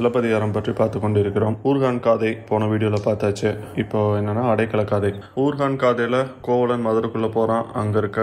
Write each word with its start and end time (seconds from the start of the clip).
சிலப்பதிகாரம் 0.00 0.54
பற்றி 0.56 0.72
பார்த்து 0.80 0.98
கொண்டு 1.04 1.18
இருக்கிறோம் 1.22 1.56
ஊர்கான் 1.70 2.02
காதை 2.04 2.28
போன 2.50 2.66
வீடியோவில் 2.72 3.06
பார்த்தாச்சு. 3.06 3.48
இப்போ 3.82 3.98
என்னென்னா 4.18 4.42
அடைக்கல 4.52 4.82
காதை. 4.92 5.10
ஊர்கான் 5.42 5.76
காதையில் 5.82 6.18
கோவலன் 6.46 6.84
மதுரைக்குள்ளே 6.86 7.28
போகிறான் 7.34 7.66
அங்கே 7.80 7.98
இருக்க 8.02 8.20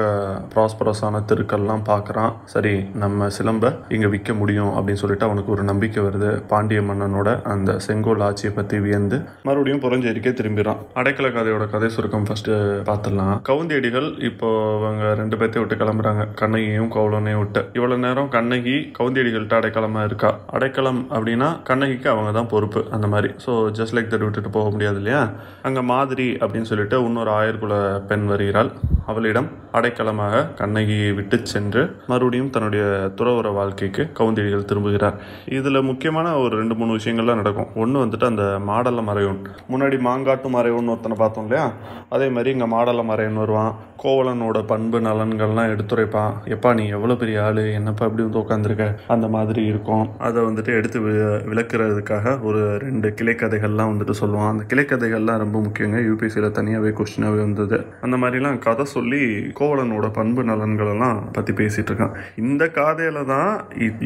ப்ராஸ்பரஸான 0.54 1.22
தெருக்கள்லாம் 1.32 1.84
பார்க்குறான் 1.90 2.32
சரி 2.54 2.74
நம்ம 3.04 3.28
சிலம்பை 3.38 3.70
இங்கே 3.96 4.10
விற்க 4.14 4.34
முடியும் 4.40 4.72
அப்படின்னு 4.78 5.02
சொல்லிட்டு 5.04 5.28
அவனுக்கு 5.28 5.54
ஒரு 5.56 5.66
நம்பிக்கை 5.72 6.02
வருது. 6.08 6.32
பாண்டிய 6.52 6.80
மன்னனோட 6.90 7.30
அந்த 7.54 7.76
செங்கோல் 7.88 8.26
ஆட்சியை 8.28 8.52
பற்றி 8.58 8.80
வியந்து 8.86 9.20
மறுபடியும் 9.50 9.84
புறஞ்சேரிக்கே 9.86 10.34
திரும்பிடுறான் 10.40 10.82
அடைக்கல 11.02 11.32
காதையோட 11.38 11.68
கதை 11.76 11.90
சுருக்கம் 11.98 12.28
ஃபஸ்ட்டு 12.30 12.56
பார்த்துடலாம். 12.90 13.36
கவுந்தியடிகள் 13.52 14.10
இப்போ 14.30 14.50
அவங்க 14.80 15.14
ரெண்டு 15.22 15.38
பேர்த்தையும் 15.40 15.66
விட்டு 15.66 15.82
கிளம்புறாங்க. 15.84 16.26
கண்ணகியையும் 16.42 16.92
கோவலனையும் 16.98 17.44
விட்டு. 17.44 17.64
இவ்வளோ 17.78 18.00
நேரம் 18.08 18.34
கண்ணகி 18.38 18.76
கவுந்தியடிகள்கிட்ட 19.00 19.62
அடைக்கலமாக 19.62 20.10
இருக்கா? 20.12 20.34
அடைக்கலம் 20.58 21.04
அப்படின்னா 21.16 21.52
கண்ணகிக்கு 21.68 22.10
அவங்க 22.10 22.32
தான் 22.32 22.48
பொறுப்பு 22.48 22.86
அந்த 22.92 23.08
மாதிரி. 23.08 23.34
ஸோ 23.46 23.50
ஜஸ்ட் 23.50 23.96
லைக் 23.96 24.10
தட் 24.10 24.24
விட்டுட்டு 24.24 24.50
போக 24.50 24.70
முடியாது 24.70 24.96
இல்லையா? 24.96 25.30
அங்கே 25.62 25.82
மாதிரி 25.82 26.32
அப்படின்னு 26.32 26.62
சொல்லிட்டு 26.62 27.04
இன்னொரு 27.04 27.32
ஆயர்குல 27.32 28.06
பெண் 28.06 28.26
வருகிறாள். 28.26 28.72
அவளிடம் 29.06 29.48
அடைக்கலமாக 29.72 30.54
கண்ணகியை 30.54 31.12
விட்டு 31.12 31.40
சென்று 31.44 31.96
மறுபடியும் 32.08 32.50
தன்னுடைய 32.50 33.12
துறவர 33.16 33.54
வாழ்க்கைக்கு 33.54 34.10
கவுந்தடிகள் 34.14 34.66
திரும்புகிறார். 34.66 35.14
இதில் 35.46 35.82
முக்கியமான 35.82 36.38
ஒரு 36.38 36.58
ரெண்டு 36.58 36.76
மூணு 36.76 36.96
விஷயங்கள்லாம் 36.96 37.36
நடக்கும். 37.36 37.68
ஒன்று 37.76 38.06
வந்துட்டு 38.06 38.26
அந்த 38.26 38.42
மாடல 38.42 39.04
மறையோன். 39.04 39.44
முன்னாடி 39.72 39.96
மாங்காட்டு 39.96 40.48
மறையோன்னு 40.48 40.88
ஒருத்தனை 40.88 41.18
பார்த்தோம் 41.18 41.48
இல்லையா? 41.48 41.72
அதே 42.10 42.28
மாதிரி 42.28 42.58
இங்கே 42.58 42.76
மாடல 42.76 43.04
மறையன் 43.04 43.34
வருவான். 43.34 43.76
கோவலனோட 44.04 44.66
பண்பு 44.66 45.00
நலன்கள்லாம் 45.00 45.78
எடுத்துரைப்பான். 45.78 46.34
எப்பா 46.46 46.74
நீ 46.74 46.88
எவ்வளோ 46.88 47.16
பெரிய 47.16 47.44
ஆள்? 47.44 47.56
என்னப்பா 47.56 48.06
இப்படி 48.06 48.30
வந்து 48.30 48.40
உட்காந்துருக்க 48.40 48.96
அந்த 49.08 49.28
மாதிரி 49.28 49.66
இருக்கும். 49.66 50.10
அதை 50.18 50.44
வந்துட்டு 50.44 50.66
எடுத்து 50.66 51.00
வி- 51.00 51.56
விளக்குறதுக்காக 51.58 52.42
ஒரு 52.48 52.62
ரெண்டு 52.86 53.08
கிளைக்கதைகள்லாம் 53.20 53.92
வந்துட்டு 53.92 54.14
சொல்லுவான். 54.20 54.50
அந்த 54.54 54.64
கிளைக்கதைகள்லாம் 54.72 55.42
ரொம்ப 55.44 55.58
முக்கியங்க. 55.66 55.98
யூபிஎஸ்சியில் 56.08 56.56
தனியாகவே 56.58 56.90
கொஸ்டினாகவே 57.00 57.40
வந்தது. 57.46 57.78
அந்த 58.06 58.16
மாதிரிலாம் 58.22 58.58
கதை 58.66 58.86
சொல்லி 58.96 59.22
கோவலனோட 59.60 60.08
பண்பு 60.18 60.44
நலன்களெல்லாம் 60.50 61.18
பற்றி 61.36 61.54
பேசிகிட்டு 61.60 61.92
இருக்கான் 61.92 62.16
இந்த 62.44 62.64
காதையில் 62.78 63.20
தான் 63.32 63.52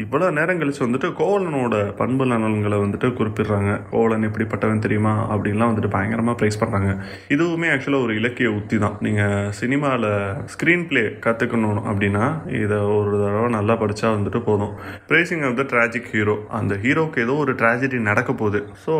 இவ்வளோ 0.04 0.30
நேரம் 0.38 0.60
கழிச்சு 0.60 0.82
வந்துட்டு 0.86 1.08
கோவலனோட 1.20 1.74
பண்பு 2.00 2.26
நலன்களை 2.32 2.78
வந்துட்டு 2.84 3.10
குறிப்பிடுறாங்க. 3.18 3.72
கோவலன் 3.92 4.26
எப்படிப்பட்டவன் 4.28 4.82
தெரியுமா? 4.86 5.14
அப்படின்லாம் 5.32 5.70
வந்துட்டு 5.72 5.92
பயங்கரமாக 5.96 6.36
ப்ரைஸ் 6.40 6.60
பண்ணுறாங்க 6.62 6.90
இதுவுமே 7.36 7.70
ஆக்சுவலாக 7.74 8.06
ஒரு 8.06 8.14
இலக்கிய 8.20 8.50
உத்தி 8.58 8.78
தான். 8.84 8.96
நீங்கள் 9.06 9.50
சினிமாவில் 9.60 10.10
ஸ்க்ரீன் 10.54 10.86
ப்ளே 10.90 11.04
கற்றுக்கணும் 11.26 11.82
அப்படின்னா 11.90 12.24
இதை 12.62 12.80
ஒரு 12.96 13.12
தடவை 13.24 13.48
நல்லா 13.58 13.76
படித்தா 13.82 14.08
வந்துட்டு 14.16 14.42
போதும். 14.48 14.74
Praising 15.10 15.44
of 15.48 15.58
the 15.60 15.64
tragic 15.72 16.10
hero 16.14 16.36
அந்த 16.60 16.74
ஹீரோக்கு 16.84 17.18
ஏதோ 17.26 17.34
ஒரு 17.42 17.52
ட்ராஜடி 17.60 17.98
நடக்க 18.10 18.30
போகுது. 18.40 18.60
ஸோ 18.84 18.94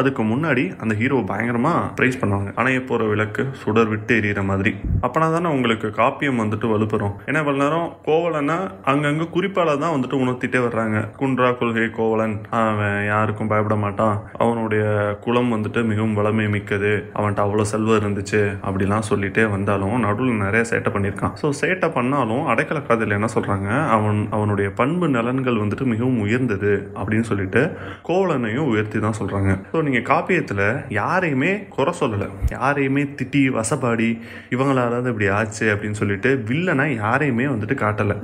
அதுக்கு 0.00 0.22
முன்னாடி 0.32 0.64
அந்த 0.82 0.92
ஹீரோ 1.00 1.18
பயங்கரமாக 1.30 1.80
ப்ரைஸ் 1.98 2.20
பண்ணுவாங்க. 2.22 2.50
அணைய 2.60 2.78
போகிற 2.90 3.08
விளக்கு 3.12 3.42
சுடர் 3.62 3.90
விட்டு 3.92 4.12
எரியிற 4.20 4.42
மாதிரி. 4.50 4.72
அப்போனா 5.06 5.28
தானே 5.34 5.48
உங்களுக்கு 5.56 5.88
காப்பியம் 6.00 6.40
வந்துட்டு 6.42 6.66
வலுப்பெறும். 6.74 7.14
ஏன்னா 7.28 7.42
இவ்வளோ 7.44 7.58
நேரம் 7.64 7.88
கோவலன்னா 8.08 8.58
அங்கங்கே 8.92 9.26
குறிப்பால 9.36 9.76
தான் 9.84 9.94
வந்துட்டு 9.96 10.20
உணர்த்திட்டே 10.24 10.62
வர்றாங்க. 10.66 10.98
குன்றா 11.20 11.50
கொள்கை 11.60 11.86
கோவலன் 11.98 12.36
அவன் 12.62 12.98
யாருக்கும் 13.12 13.50
பயப்பட 13.52 13.76
மாட்டான். 13.84 14.16
அவனுடைய 14.44 14.84
குலம் 15.26 15.52
வந்துட்டு 15.56 15.82
மிகவும் 15.90 16.16
வளமை 16.20 16.46
மிக்கது. 16.54 16.92
அவன்கிட்ட 17.18 17.44
அவ்வளோ 17.46 17.66
செல்வம் 17.72 18.00
இருந்துச்சு 18.02 18.42
அப்படிலாம் 18.66 19.08
சொல்லிட்டே 19.10 19.44
வந்தாலும் 19.54 19.96
நடுவில் 20.06 20.42
நிறைய 20.44 20.62
சேட்டை 20.70 20.92
பண்ணியிருக்கான். 20.94 21.34
ஸோ 21.42 21.48
சேட்டை 21.60 21.90
பண்ணாலும் 21.98 22.44
அடைக்கல 22.52 22.78
காதையில் 22.88 23.16
என்ன 23.18 23.28
சொல்கிறாங்க 23.34 23.68
அவன் 23.96 24.20
அவனுடைய 24.36 24.68
பண்பு 24.80 25.06
நலன்கள் 25.16 25.60
வந்துட்டு 25.62 25.84
மிகவும் 25.92 26.20
உயர்ந்தது 26.26 26.72
அப்படின்னு 27.00 27.28
சொல்லிட்டு 27.30 27.59
கோவலனையும் 28.08 28.68
உயர்த்தி 28.72 28.98
தான் 29.06 29.18
சொல்கிறாங்க 29.20 29.50
ஸோ 29.72 29.80
நீங்கள் 29.86 30.06
காப்பியத்தில் 30.12 30.64
யாரையுமே 31.00 31.52
குறை 31.76 31.94
சொல்லலை. 32.00 32.28
யாரையுமே 32.56 33.02
திட்டி 33.18 33.42
வசப்பாடி 33.58 34.10
இவங்களால 34.54 35.00
தான் 35.02 35.12
இப்படி 35.14 35.28
ஆச்சு 35.38 35.66
அப்படின்னு 35.74 36.00
சொல்லிட்டு 36.02 36.32
வில்லனை 36.50 36.88
யாரையுமே 37.04 37.46
வந்துட்டு 37.54 37.76
காட்டலை. 37.84 38.16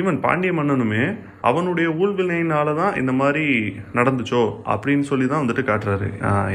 ஈவன் 0.00 0.18
பாண்டிய 0.26 0.52
மன்னனுமே 0.58 1.04
அவனுடைய 1.48 1.88
ஊழ்வினையினால 2.00 2.74
தான் 2.80 2.96
இந்த 3.00 3.12
மாதிரி 3.20 3.44
நடந்துச்சோ 3.98 4.42
அப்படின்னு 4.72 5.04
சொல்லி 5.08 5.26
தான் 5.30 5.42
வந்துட்டு 5.42 5.62
காட்டுறாரு. 5.70 6.08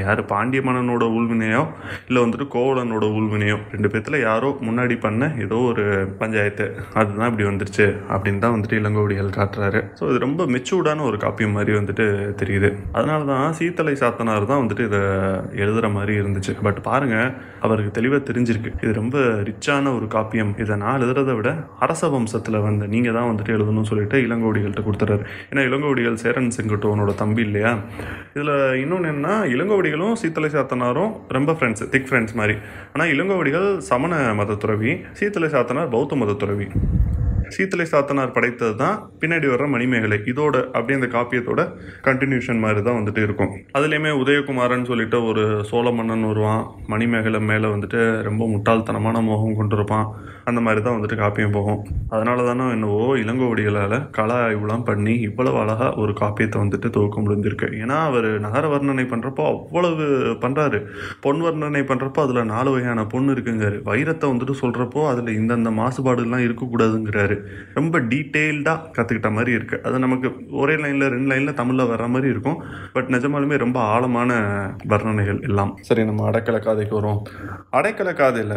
யார்? 0.03 0.21
பாண்டிய 0.31 0.61
மன்னனோட 0.67 1.05
ஊழ்வினையோ 1.15 1.63
இல்லை 2.07 2.19
வந்துட்டு 2.25 2.45
கோவலனோட 2.55 3.05
ஊழ்வினையோ 3.17 3.57
ரெண்டு 3.73 3.89
பேர்த்தில் 3.93 4.17
யாரோ 4.27 4.49
முன்னாடி 4.67 4.95
பண்ண 5.05 5.31
ஏதோ 5.45 5.57
ஒரு 5.71 5.85
பஞ்சாயத்து. 6.21 6.65
அதுதான் 6.99 7.29
இப்படி 7.31 7.47
வந்துருச்சு 7.49 7.87
அப்படின்னு 8.13 8.43
தான் 8.45 8.55
வந்துட்டு 8.55 8.79
இளங்கோவடிகள் 8.81 9.35
காட்டுறாரு. 9.39 9.81
ஸோ 9.99 10.03
இது 10.11 10.23
ரொம்ப 10.27 10.45
மெச்சூர்டான 10.55 11.05
ஒரு 11.09 11.19
காப்பியம் 11.25 11.55
மாதிரி 11.57 11.73
வந்துட்டு 11.79 12.05
தெரியுது. 12.41 12.69
அதனால 12.97 13.19
தான் 13.31 13.55
சீத்தலை 13.59 13.93
சாத்தனார் 14.01 14.49
தான் 14.51 14.61
வந்துட்டு 14.63 14.85
இதை 14.89 15.01
எழுதுகிற 15.61 15.89
மாதிரி 15.97 16.13
இருந்துச்சு. 16.21 16.53
பட் 16.67 16.79
பாருங்க 16.89 17.17
அவருக்கு 17.65 17.91
தெளிவாக 17.97 18.21
தெரிஞ்சிருக்கு. 18.29 18.71
இது 18.83 18.91
ரொம்ப 19.01 19.17
ரிச்சான 19.49 19.93
ஒரு 19.97 20.07
காப்பியம். 20.15 20.53
இதை 20.63 20.77
நான் 20.83 20.97
எழுதுறதை 20.99 21.35
விட 21.39 21.51
அரச 21.85 22.09
வம்சத்தில் 22.15 22.59
வந்த 22.67 22.87
நீங்கள் 22.93 23.17
தான் 23.17 23.29
வந்துட்டு 23.31 23.55
எழுதணும்னு 23.57 23.89
சொல்லிட்டு 23.91 24.19
இளங்கோடிகள்கிட்ட 24.27 24.83
கொடுத்துறாரு. 24.87 25.23
ஏன்னா 25.49 25.63
இளங்கோடிகள் 25.69 26.21
சேரன் 26.23 26.53
செங்குட்டுவனோட 26.57 27.13
தம்பி 27.23 27.43
இல்லையா? 27.47 27.73
இதில் 28.35 28.53
இன்னொன்று 28.83 29.11
என்ன 29.15 29.37
இளங்கோடிகளும் 29.55 30.15
சீத்தலை 30.23 30.51
சாத்தனாரும் 30.57 31.13
ரொம்ப 31.37 31.51
ஃப்ரெண்ட்ஸ் 31.57 31.85
திக் 31.95 32.09
ஃப்ரெண்ட்ஸ் 32.11 32.37
மாதிரி. 32.41 32.57
ஆனால் 32.93 33.11
இளங்கோடிகள் 33.15 33.69
சமண 33.91 34.15
மத 34.41 34.59
துறவி 34.65 34.93
சீத்தலை 35.21 35.49
சாத்தனார் 35.55 35.93
பௌத்த 35.95 36.15
மத 36.23 36.37
துறவி 36.43 36.67
சீத்தலை 37.55 37.85
சாத்தனார் 37.93 38.33
படைத்தது 38.35 38.75
தான் 38.83 38.97
பின்னாடி 39.21 39.47
வர்ற 39.53 39.65
மணிமேகலை. 39.75 40.17
இதோட 40.31 40.55
அப்படியே 40.75 40.97
அந்த 40.99 41.09
காப்பியத்தோட 41.15 41.61
கண்டினியூஷன் 42.07 42.63
மாதிரி 42.65 42.81
தான் 42.87 42.97
வந்துட்டு 42.99 43.21
இருக்கும். 43.27 43.51
அதுலேயுமே 43.77 44.11
உதயகுமாரன் 44.21 44.87
சொல்லிட்டு 44.91 45.19
ஒரு 45.29 45.43
சோழ 45.69 45.91
மன்னன் 45.99 46.27
வருவான். 46.31 46.63
மணிமேகலை 46.93 47.41
மேலே 47.51 47.69
வந்துட்டு 47.75 48.01
ரொம்ப 48.29 48.43
முட்டாள்தனமான 48.53 49.21
மோகம் 49.29 49.57
கொண்டிருப்பான். 49.59 50.07
அந்த 50.49 50.59
மாதிரி 50.65 50.81
தான் 50.83 50.95
வந்துட்டு 50.97 51.17
காப்பியம் 51.21 51.55
போகும். 51.55 51.79
அதனால 52.15 52.43
தானே 52.49 52.65
என்னவோ 52.75 53.01
இளங்கோவடிகளால் 53.23 53.97
கல 54.17 54.31
ஆய்வுலாம் 54.47 54.85
பண்ணி 54.89 55.13
இவ்வளவு 55.27 55.57
அழகாக 55.63 55.89
ஒரு 56.03 56.13
காப்பியத்தை 56.21 56.57
வந்துட்டு 56.63 56.87
துவக்க 56.97 57.17
முடிஞ்சிருக்கு. 57.23 57.69
ஏன்னா 57.81 57.97
அவர் 58.09 58.29
நகர 58.45 58.63
வர்ணனை 58.73 59.05
பண்ணுறப்போ 59.13 59.43
அவ்வளவு 59.53 60.05
பண்ணுறாரு 60.43 60.79
பொன் 61.25 61.41
வர்ணனை 61.45 61.83
பண்ணுறப்போ 61.91 62.21
அதில் 62.25 62.51
நாலு 62.53 62.69
வகையான 62.75 63.05
பொண்ணு 63.13 63.33
இருக்குங்கிறாரு. 63.35 63.79
வைரத்தை 63.89 64.25
வந்துட்டு 64.31 64.55
சொல்கிறப்போ 64.63 65.01
அதில் 65.11 65.37
இந்தந்த 65.39 65.71
மாசுபாடுலாம் 65.81 66.45
இருக்கக்கூடாதுங்கிறாரு. 66.47 67.36
ரொம்ப 67.77 67.99
டீட்டெயில்டாக 68.11 68.91
கற்றுக்கிட்ட 68.97 69.31
மாதிரி 69.37 69.51
இருக்குது 69.57 69.83
அது 69.87 69.97
நமக்கு 70.05 70.29
ஒரே 70.61 70.75
லைனில் 70.83 71.11
ரெண்டு 71.13 71.29
லைனில் 71.31 71.57
தமிழில் 71.59 71.89
வர்ற 71.91 72.07
மாதிரி 72.13 72.31
இருக்கும். 72.33 72.57
பட் 72.95 73.11
நிஜமாலுமே 73.15 73.57
ரொம்ப 73.65 73.79
ஆழமான 73.93 74.31
வர்ணனைகள் 74.93 75.41
எல்லாம். 75.49 75.73
சரி 75.89 76.05
நம்ம 76.09 76.25
அடைக்கல 76.29 76.59
காதைக்கு 76.67 76.95
வரும் 76.99 77.21
அடைக்கல 77.79 78.09
காதையில் 78.21 78.55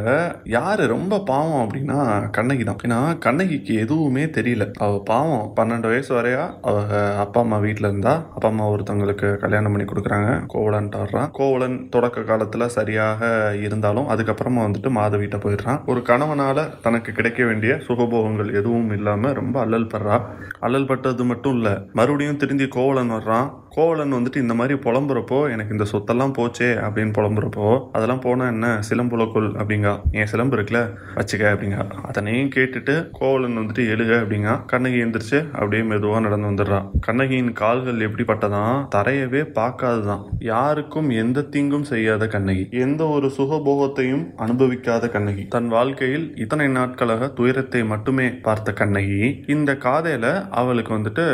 யார் 0.56 0.82
ரொம்ப 0.94 1.20
பாவம் 1.32 1.62
அப்படின்னா 1.64 1.98
கண்ணகி 2.38 2.64
தான். 2.69 2.80
ஏன்னா 2.86 3.00
கண்ணகிக்கு 3.26 3.74
எதுவுமே 3.84 4.24
தெரியல. 4.38 4.66
அவள் 4.84 5.06
பாவம். 5.12 5.44
பன்னெண்டு 5.58 5.90
வயசு 5.92 6.12
வரையா 6.19 6.44
அவள் 6.70 7.19
அப்பா 7.24 7.40
அம்மா 7.44 7.58
வீட்டில் 7.66 7.88
இருந்தா 7.90 8.14
அப்பா 8.36 8.48
அம்மா 8.52 8.66
ஒருத்தவங்களுக்கு 8.74 9.28
கல்யாணம் 9.44 9.72
பண்ணி 9.72 9.86
கொடுக்குறாங்க. 9.90 10.30
கோவலன்ட்டு 10.54 11.02
வர்றான் 11.04 11.30
கோவலன் 11.38 11.78
தொடக்க 11.96 12.26
காலத்தில் 12.30 12.72
சரியாக 12.78 13.28
இருந்தாலும் 13.66 14.08
அதுக்கப்புறமா 14.14 14.62
வந்துட்டு 14.66 15.19
வீட்டை 15.20 15.38
போயிடுறான். 15.42 15.78
ஒரு 15.90 16.00
கணவனால் 16.08 16.60
தனக்கு 16.84 17.10
கிடைக்க 17.12 17.40
வேண்டிய 17.48 17.72
சுகபோகங்கள் 17.86 18.50
எதுவும் 18.58 18.69
இல்லாமல் 18.75 19.32
ரொம்ப 19.32 19.60
அல்லல் 19.60 19.86
படுறா. 19.86 20.20
அல்லல் 20.60 20.86
பட்டது 20.86 21.25
மட்டும் 21.25 21.54
இல்லை 21.54 21.72
மறுபடியும் 21.92 22.36
திரும்பி 22.36 22.69
கோவலன் 22.69 23.10
வர்றான். 23.10 23.58
கோவலன் 23.70 24.12
வந்துட்டு 24.12 24.36
இந்த 24.36 24.54
மாதிரி 24.54 24.78
புலம்புறப்போ 24.78 25.38
எனக்கு 25.50 25.76
இந்த 25.76 25.87
சொத்தெல்லாம் 25.93 26.37
போச்சே 26.38 26.70
அப்படின்னு 26.82 27.12
புலம்புறப்போ 27.19 27.69
அதெல்லாம் 27.93 28.20
போனால் 28.20 28.49
என்ன 28.49 28.81
சிலம்புலக்குள் 28.90 29.49
அப்படிங்கா. 29.62 29.94
என் 30.12 30.26
சிலம்பு 30.26 30.56
இருக்குல்ல 30.56 30.82
வச்சுக்க 31.14 31.44
அப்படிங்க. 31.52 31.76
அதனையும் 32.02 32.52
கேட்டுட்டு 32.56 32.94
கோவலன் 33.12 33.58
வந்துட்டு 33.58 33.88
எழுக 33.88 34.12
அப்படிங்க. 34.14 34.64
கண்ணகி 34.64 35.02
எந்திரிச்சு 35.02 35.38
அப்படியே 35.50 35.82
மெதுவாக 35.82 36.20
நடந்து 36.20 36.49
வந்துடுறான் 36.50 36.88
கண்ணகியின் 37.00 37.52
கால்கள் 37.52 38.08
எப்படிப்பட்டதான் 38.08 38.87
தரையவே 38.94 39.43
பார்க்காதுதான். 39.55 40.25
யாருக்கும் 40.38 41.08
எந்த 41.11 41.43
தீங்கும் 41.43 41.84
செய்யாத 41.84 42.26
கண்ணகி. 42.26 42.69
எந்த 42.70 43.06
ஒரு 43.06 43.31
சுகபோகத்தையும் 43.38 44.26
அனுபவிக்காத 44.38 45.08
கண்ணகி. 45.08 45.46
தன் 45.46 45.69
வாழ்க்கையில் 45.69 46.26
இத்தனை 46.37 46.69
நாட்களாக 46.69 47.28
துயரத்தை 47.28 47.84
மட்டுமே 47.84 48.28
பார்த்து 48.31 48.59
கண்ணகி 48.64 49.42
இந்த 49.46 49.72
காதையில 49.74 50.48
அவளுக்கு 50.50 50.94
வந்துட்டு 50.94 51.24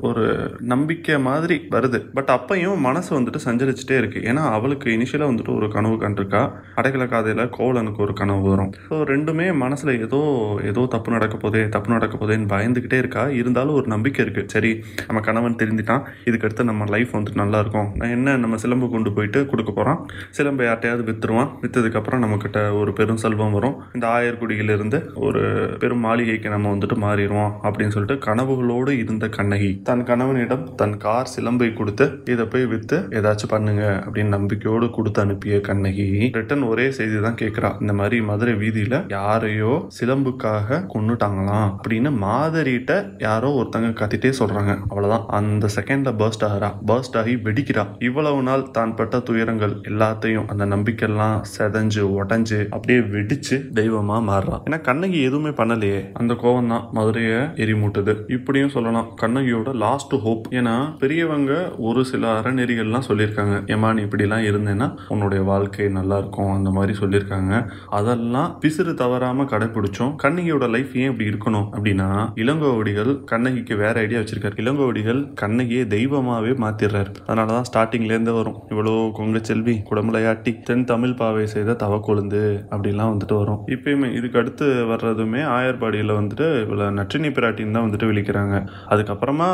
ஒரு 0.00 0.50
நம்பிக்கை 0.60 1.18
மாதிரி 1.18 1.60
வருது. 1.70 1.98
பட் 2.14 2.28
அப்பையும் 2.28 2.76
மனசு 2.76 3.20
வந்துட்டு 3.20 3.40
சஞ்சரிச்சுட்டே 3.44 3.96
இருக்கு. 3.96 4.20
ஏன்னா 4.20 4.42
அவளுக்கு 4.50 4.90
இனிஷியலாக 4.90 5.30
வந்துட்டு 5.32 5.54
ஒரு 5.54 5.70
கனவு 5.70 5.94
கண்டிருக்கா? 5.94 6.50
அடைக்கல 6.76 7.06
காதையில 7.08 7.44
கோவலனுக்கு 7.58 7.96
ஒரு 7.96 8.12
கனவு 8.12 8.50
வரும். 8.50 8.72
ஸோ 8.88 8.92
ரெண்டுமே 8.92 9.46
மனசுல 9.64 10.00
ஏதோ 10.00 10.20
ஏதோ 10.62 10.86
தப்பு 10.86 11.12
நடக்க 11.12 11.36
போதே 11.36 11.68
தப்பு 11.68 11.92
நடக்க 11.92 12.16
போதேன்னு 12.16 12.48
பயந்துகிட்டே 12.48 12.92
இருக்கா? 12.92 13.28
இருந்தாலும் 13.28 13.74
ஒரு 13.74 13.86
நம்பிக்கை 13.86 14.24
இருக்கு. 14.24 14.44
சரி 14.46 14.84
நம்ம 15.06 15.20
கணவன் 15.20 15.56
தெரிஞ்சிட்டான். 15.56 16.02
இதுக்கடுத்து 16.24 16.64
நம்ம 16.64 16.84
லைஃப் 16.84 17.16
வந்துட்டு 17.16 17.34
நல்லா 17.34 17.58
இருக்கும். 17.58 17.92
நான் 17.96 18.10
என்ன 18.10 18.36
நம்ம 18.36 18.56
சிலம்பு 18.56 18.90
கொண்டு 18.90 19.12
போயிட்டு 19.12 19.46
கொடுக்க 19.46 19.72
போறோம் 19.72 20.00
சிலம்பை 20.38 20.66
யார்ட்டையாவது 20.66 21.04
வித்துருவான். 21.10 21.50
வித்ததுக்கப்புறம் 21.62 22.22
நம்மக்கிட்ட 22.24 22.78
ஒரு 22.78 22.92
பெரும் 22.92 23.16
செல்வம் 23.16 23.52
வரும். 23.52 23.82
இந்த 23.94 24.06
ஆயர்குடியிலிருந்து 24.06 25.14
ஒரு 25.14 25.42
பெரும் 25.78 25.98
மாளிகைக்கு 25.98 26.48
நம்ம 26.48 26.68
வந்துட்டு 26.74 26.98
மாறிடுவோம் 27.04 27.52
அப்படின்னு 27.66 27.96
சொல்லிட்டு 27.96 28.18
கனவுகளோடு 28.26 28.92
இருந்த 29.02 29.28
கண்ணகி 29.38 29.70
தன் 29.90 30.06
கணவனிடம் 30.10 30.64
தன் 30.82 30.96
கார் 31.04 31.32
சிலம்பை 31.34 31.70
கொடுத்து 31.80 32.06
இதை 32.32 32.44
போய் 32.52 32.66
வித்து 32.72 32.96
ஏதாச்சும் 33.18 33.52
பண்ணுங்க 33.54 33.84
அப்படின்னு 34.04 34.34
நம்பிக்கையோடு 34.36 34.86
கொடுத்து 34.96 35.20
அனுப்பிய 35.24 35.56
கண்ணகி 35.68 36.06
ரிட்டன் 36.36 36.64
ஒரே 36.68 36.86
செய்தி 36.98 37.18
தான் 37.26 37.38
கேட்கிறா. 37.42 37.70
இந்த 37.80 37.92
மாதிரி 37.92 38.16
மதுரை 38.30 38.54
வீதியில 38.62 38.98
யாரையோ 39.16 39.72
சிலம்புக்காக 39.98 40.78
கொன்னுட்டாங்களாம் 40.94 41.68
அப்படின்னு 41.76 42.10
மாதரிட்ட 42.24 42.92
யாரோ 43.26 43.48
ஒருத்தங்க 43.60 43.90
கத்திட்டே 44.00 44.32
சொல்றாங்க. 44.40 44.72
அவ்வளவுதான். 44.90 45.26
அந்த 45.38 45.68
செகண்ட்ல 45.76 46.12
பர்ஸ்ட் 46.22 46.46
ஆகிறா. 46.48 46.70
பர்ஸ்ட் 46.90 47.18
ஆகி 47.20 47.34
வெடிக்கிறா. 47.46 47.84
இவ்வளவு 48.08 48.40
நாள் 48.48 48.64
தான் 48.78 48.94
பட்ட 49.00 49.20
துயரங்கள் 49.28 49.74
எல்லாத்தையும் 49.90 50.48
அந்த 50.54 50.64
நம்பிக்கையெல்லாம் 50.74 51.36
செதஞ்சு 51.54 52.02
உடஞ்சு 52.18 52.60
அப்படியே 52.76 53.00
வெடிச்சு 53.14 53.58
தெய்வமா 53.80 54.18
மாறுறா. 54.30 54.58
ஏன்னா 54.68 54.80
கண்ணகி 54.88 55.20
எதுவுமே 55.28 55.52
பண்ணலையே. 55.60 56.00
அந்த 56.20 56.32
கோவம் 56.42 56.63
தான் 56.68 56.88
மதுரையை 56.92 57.38
எரிமூட்டுது. 57.64 58.30
இப்படியும் 58.30 58.68
சொல்லலாம். 58.68 59.16
கண்ணகியோட 59.22 59.74
லாஸ்ட் 59.74 60.14
ஹோப் 60.14 60.46
ஏன்னா 60.50 60.96
பெரியவங்க 60.98 61.52
ஒரு 61.78 62.04
சில 62.04 62.40
அறநெறிகள்லாம் 62.40 63.06
சொல்லியிருக்காங்க. 63.08 63.56
ஏமா 63.74 63.92
நீ 63.94 64.02
இப்படிலாம் 64.02 64.44
இருந்தேன்னா 64.50 64.88
உன்னுடைய 65.08 65.44
வாழ்க்கை 65.44 65.88
நல்லா 65.88 66.18
இருக்கும் 66.18 66.52
அந்த 66.52 66.70
மாதிரி 66.70 66.98
சொல்லியிருக்காங்க. 66.98 67.70
அதெல்லாம் 67.88 68.60
பிசிறு 68.60 68.94
தவறாம 68.94 69.42
கடைபிடிச்சோம். 69.42 70.14
கண்ணகியோட 70.22 70.70
லைஃப் 70.70 70.96
ஏன் 70.96 71.10
இப்படி 71.10 71.28
இருக்கணும் 71.28 71.68
அப்படின்னா 71.76 72.08
இளங்கோவடிகள் 72.34 73.24
கண்ணகிக்கு 73.24 73.76
வேற 73.76 74.00
ஐடியா 74.00 74.20
வச்சிருக்காரு. 74.20 74.58
இளங்கோவடிகள் 74.64 75.34
கண்ணகியை 75.34 75.84
தெய்வமாவே 75.84 76.52
மாத்திடுறாரு 76.64 77.12
அதனாலதான் 77.26 77.68
ஸ்டார்டிங்ல 77.72 78.14
இருந்து 78.14 78.32
வரும். 78.32 78.58
இவ்வளோ 78.68 79.12
கொங்க 79.12 79.38
செல்வி 79.42 79.82
குடமுலையாட்டி 79.90 80.62
தென் 80.62 80.84
தமிழ் 80.84 81.14
பாவை 81.14 81.46
செய்த 81.46 81.74
தவ 81.74 82.00
கொழுந்து 82.06 82.42
அப்படிலாம் 82.70 83.12
வந்துட்டு 83.12 83.36
வரும். 83.38 83.60
இப்பயுமே 83.66 84.14
இதுக்கு 84.14 84.38
அடுத்து 84.38 84.66
வர்றதுமே 84.66 85.40
ஆயர்பாடியில் 85.56 86.16
வந்துட்டு 86.18 86.43
இவ்வளோ 86.62 86.86
நற்றினி 86.98 87.30
பிராட்டின்னு 87.36 87.76
தான் 87.76 87.86
வந்துட்டு 87.86 88.08
விழிக்கிறாங்க. 88.10 88.56
அதுக்கப்புறமா 88.92 89.48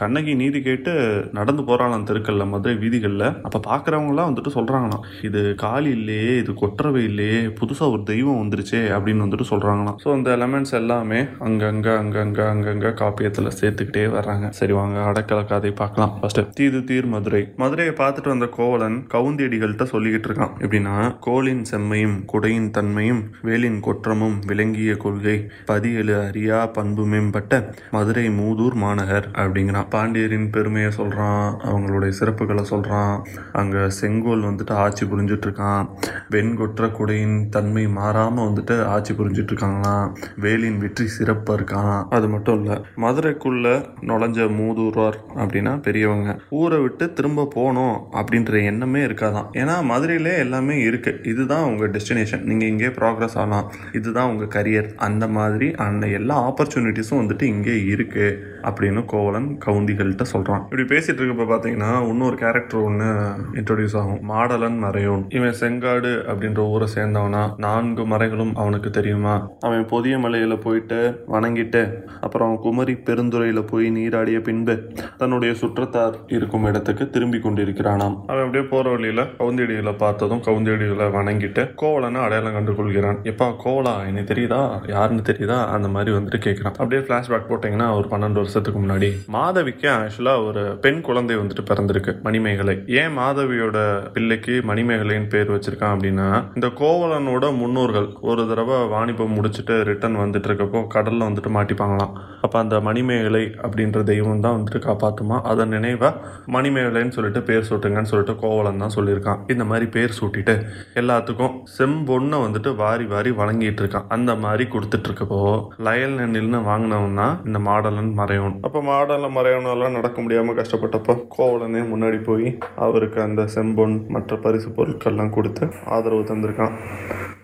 கண்ணகி 0.00 0.34
நீதி 0.42 0.60
கேட்டு 0.68 0.92
நடந்து 1.38 1.62
போறாளாம் 1.68 2.06
தெருக்கல்ல 2.10 2.46
மதுரை 2.52 2.74
வீதிகளில். 2.82 3.26
அப்போ 3.46 3.60
பார்க்குறவங்களாம் 3.70 4.30
வந்துட்டு 4.30 4.52
சொல்றாங்களாம் 4.56 5.04
இது 5.28 5.40
காலி 5.64 5.90
இல்லையே 5.98 6.32
இது 6.42 6.54
கொற்றவை 6.62 7.02
இல்லையே 7.10 7.40
புதுசாக 7.60 7.94
ஒரு 7.94 8.02
தெய்வம் 8.12 8.40
வந்துருச்சே 8.42 8.82
அப்படின்னு 8.96 9.24
வந்துட்டு 9.26 9.48
சொல்றாங்களாம். 9.52 9.98
ஸோ 10.04 10.08
அந்த 10.16 10.28
எலமெண்ட்ஸ் 10.38 10.76
எல்லாமே 10.80 11.20
அங்கங்க 11.48 11.88
அங்கங்க 12.02 12.40
அங்கங்க 12.52 12.92
காப்பியத்தில் 13.02 13.54
சேர்த்துக்கிட்டே 13.60 14.04
வர்றாங்க. 14.16 14.48
சரி 14.58 14.76
வாங்க 14.80 14.98
அடக்கல 15.10 15.40
கதை 15.52 15.72
பார்க்கலாம். 15.82 16.12
ஃபர்ஸ்ட் 16.20 16.42
தீது 16.60 16.80
தீர் 16.90 17.08
மதுரை. 17.14 17.42
மதுரையை 17.62 17.94
பார்த்துட்டு 18.02 18.34
வந்த 18.34 18.48
கோவலன் 18.58 18.98
கவுந்தியடிகள்கிட்ட 19.14 19.86
சொல்லிக்கிட்டு 19.94 20.28
இருக்கான். 20.30 20.54
எப்படின்னா 20.64 20.96
கோலின் 21.28 21.64
செம்மையும் 21.72 22.16
குடையின் 22.32 22.70
தன்மையும் 22.78 23.22
வேலின் 23.48 23.80
கொற்றமும் 23.88 24.36
விளங்கிய 24.50 24.92
கொள்கை 25.04 25.36
பதியலு 25.70 26.14
அறியா 26.28 26.58
பண்பு 26.76 27.04
மேம்பட்ட 27.12 27.60
மதுரை 27.96 28.24
மூதூர் 28.38 28.76
மாநகர் 28.82 29.26
அப்படிங்கிறான். 29.42 29.88
பாண்டியரின் 29.94 30.48
பெருமையை 30.54 30.90
சொல்கிறான் 30.98 31.46
அவங்களுடைய 31.70 32.12
சிறப்புகளை 32.20 32.64
சொல்கிறான் 32.72 33.14
அங்கே 33.60 33.82
செங்கோல் 33.98 34.46
வந்துட்டு 34.48 34.74
ஆட்சி 34.84 35.04
புரிஞ்சிட்ருக்கான். 35.12 35.86
வெண்கொற்ற 36.34 36.90
குடையின் 36.98 37.36
தன்மை 37.56 37.84
மாறாமல் 37.98 38.46
வந்துட்டு 38.48 38.76
ஆட்சி 38.94 39.14
புரிஞ்சிட்ருக்காங்களாம். 39.20 40.06
வேலின் 40.44 40.78
வெற்றி 40.84 41.06
சிறப்பாக 41.16 41.58
இருக்கான் 41.58 41.96
அது 42.16 42.28
மட்டும் 42.34 42.58
இல்லை 42.60 42.76
மதுரைக்குள்ள 43.04 43.66
நுழைஞ்ச 44.10 44.48
மூதூரார் 44.58 45.18
அப்படின்னா 45.40 45.74
பெரியவங்க. 45.86 46.30
ஊரை 46.60 46.78
விட்டு 46.84 47.04
திரும்ப 47.18 47.48
போகணும் 47.56 47.96
அப்படின்ற 48.20 48.62
எண்ணமே 48.70 49.00
இருக்காதான். 49.06 49.48
ஏன்னா 49.60 49.74
மதுரையிலே 49.90 50.34
எல்லாமே 50.44 50.76
இருக்குது 50.88 51.24
இதுதான் 51.32 51.66
உங்கள் 51.70 51.92
டெஸ்டினேஷன் 51.94 52.44
நீங்கள் 52.50 52.70
இங்கே 52.72 52.90
ப்ராக்ரஸ் 52.98 53.36
ஆகலாம். 53.42 53.66
இதுதான் 53.98 54.30
உங்கள் 54.32 54.52
கரியர் 54.56 54.88
அந்த 55.06 55.24
மாதிரி 55.36 55.66
அன்னை 55.86 56.07
உண்டான 56.08 56.20
எல்லா 56.20 56.36
ஆப்பர்ச்சுனிட்டிஸும் 56.50 57.18
வந்துட்டு 57.20 57.42
இங்கே 57.42 57.84
இருக்கு 57.84 58.26
அப்படின்னு 58.62 59.04
கோவலன் 59.04 59.58
கவுந்திகள்கிட்ட 59.66 60.24
சொல்றான். 60.32 60.62
இப்படி 60.62 60.82
பேசிட்டு 60.82 61.20
இருக்கப்ப 61.20 61.46
பாத்தீங்கன்னா 61.52 62.08
இன்னொரு 62.08 62.36
கேரக்டர் 62.36 62.80
ஒன்று 62.80 63.08
இன்ட்ரோடியூஸ் 63.52 63.96
ஆகும். 63.96 64.20
மாடலன் 64.30 64.78
மறையோன். 64.84 65.24
இவன் 65.34 65.54
செங்காடு 65.60 66.12
அப்படின்ற 66.32 66.58
ஊரை 66.58 66.88
சேர்ந்தவனா. 66.94 67.42
நான்கு 67.56 68.06
மறைகளும் 68.06 68.54
அவனுக்கு 68.54 68.90
தெரியுமா? 68.90 69.34
அவன் 69.60 69.86
புதிய 69.86 70.18
மலையில 70.18 70.60
போயிட்டு 70.60 71.24
வணங்கிட்டு 71.28 71.82
அப்புறம் 72.20 72.56
குமரி 72.56 72.92
பெருந்துறையில 72.92 73.66
போய் 73.66 73.90
நீராடிய 73.90 74.40
பின்பு 74.40 74.74
தன்னுடைய 75.18 75.54
சுற்றத்தார் 75.54 76.16
இருக்கும் 76.26 76.64
இடத்துக்கு 76.64 77.10
திரும்பி 77.10 77.38
கொண்டிருக்கிறானாம். 77.38 78.16
அவன் 78.26 78.44
அப்படியே 78.44 78.64
போற 78.64 78.90
வழியில 78.90 79.22
கவுந்தியடிகளை 79.22 79.96
பார்த்ததும் 79.96 80.42
கவுந்தியடிகளை 80.42 81.06
வணங்கிட்டு 81.18 81.74
கோவலனை 81.74 82.20
அடையாளம் 82.20 82.52
கண்டு 82.52 82.74
கொள்கிறான் 82.74 83.18
எப்பா 83.22 83.46
கோவலா 83.64 84.06
எனக்கு 84.06 84.34
தெரியுதா? 84.34 84.80
யாருன்னு 84.88 85.22
தெரியுதா? 85.26 85.66
அந்த 85.66 85.88
மாதிரி 85.98 86.16
வந்துட்டு 86.16 86.42
கேட்குறான் 86.46 86.76
அப்படியே 86.80 87.02
ஃப்ளாஷ்பேக் 87.04 87.48
போட்டிங்கன்னா 87.52 87.90
ஒரு 87.98 88.08
பன்னெண்டு 88.14 88.42
வருஷத்துக்கு 88.42 88.82
முன்னாடி 88.84 89.10
மாதவிக்கு 89.36 89.88
ஆக்சுவலாக 89.96 90.46
ஒரு 90.48 90.64
பெண் 90.84 91.00
குழந்தை 91.06 91.34
வந்துட்டு 91.40 91.64
பிறந்திருக்கு 91.70 92.12
மணிமேகலை. 92.26 92.74
ஏன் 93.00 93.14
மாதவியோட 93.18 93.78
பிள்ளைக்கு 94.14 94.54
மணிமேகலைன்னு 94.70 95.30
பேர் 95.34 95.52
வச்சிருக்கான் 95.54 95.94
அப்படின்னா 95.94 96.26
இந்த 96.56 96.68
கோவலனோட 96.80 97.44
முன்னோர்கள் 97.60 98.08
ஒரு 98.30 98.42
தடவை 98.50 98.76
வாணிபம் 98.92 99.34
முடிச்சுட்டு 99.36 99.74
ரிட்டர்ன் 99.88 100.18
வந்துட்டு 100.22 100.48
இருக்கப்போ 100.50 100.80
கடலில் 100.94 101.26
வந்துட்டு 101.26 101.50
மாட்டிப்பாங்களாம். 101.56 102.12
அப்போ 102.44 102.56
அந்த 102.64 102.76
மணிமேகலை 102.88 103.44
அப்படின்ற 103.64 104.02
தெய்வம் 104.12 104.44
தான் 104.46 104.56
வந்துட்டு 104.58 104.80
காப்பாற்றுமா 104.88 105.38
அதன் 105.52 105.74
நினைவாக 105.76 106.12
மணிமேகலைன்னு 106.56 107.16
சொல்லிட்டு 107.16 107.42
பேர் 107.48 107.68
சூட்டுங்கன்னு 107.68 108.12
சொல்லிட்டு 108.12 108.36
கோவலன் 108.42 108.82
தான் 108.84 108.94
சொல்லியிருக்கான். 108.96 109.40
இந்த 109.54 109.66
மாதிரி 109.70 109.88
பேர் 109.96 110.16
சூட்டிட்டு 110.18 110.56
எல்லாத்துக்கும் 111.02 111.56
செம்பொண்ணை 111.76 112.40
வந்துட்டு 112.46 112.72
வாரி 112.82 113.06
வாரி 113.14 113.32
வழங்கிட்டு 113.40 113.82
இருக்கான். 113.84 114.06
அந்த 114.16 114.30
மாதிரி 114.44 114.66
கொடுத்துட்டு 114.74 115.08
இருக்கப்போ 115.10 115.40
லயல் 115.88 116.16
நெல்னு 116.20 116.58
வாங்கினவன் 116.70 117.18
தான் 117.20 117.34
இந்த 117.46 117.58
மாடலன் 117.58 118.10
மறையவன். 118.20 118.56
அப்போ 118.66 118.80
மாடலன் 118.88 119.34
மறையவனெல்லாம் 119.36 119.96
நடக்க 119.98 120.22
முடியாம 120.22 120.54
கஷ்டப்பட்டப்போ 120.58 121.14
கோவலனே 121.36 121.82
முன்னாடி 121.92 122.18
போய் 122.24 122.48
அவருக்கு 122.86 123.18
அந்த 123.22 123.42
செம்பொன் 123.54 123.94
மற்ற 124.08 124.36
பரிசு 124.36 124.68
பொருட்கள்லாம் 124.68 125.34
கொடுத்து 125.36 125.66
ஆதரவு 125.96 126.22
தந்திருக்கான். 126.30 126.74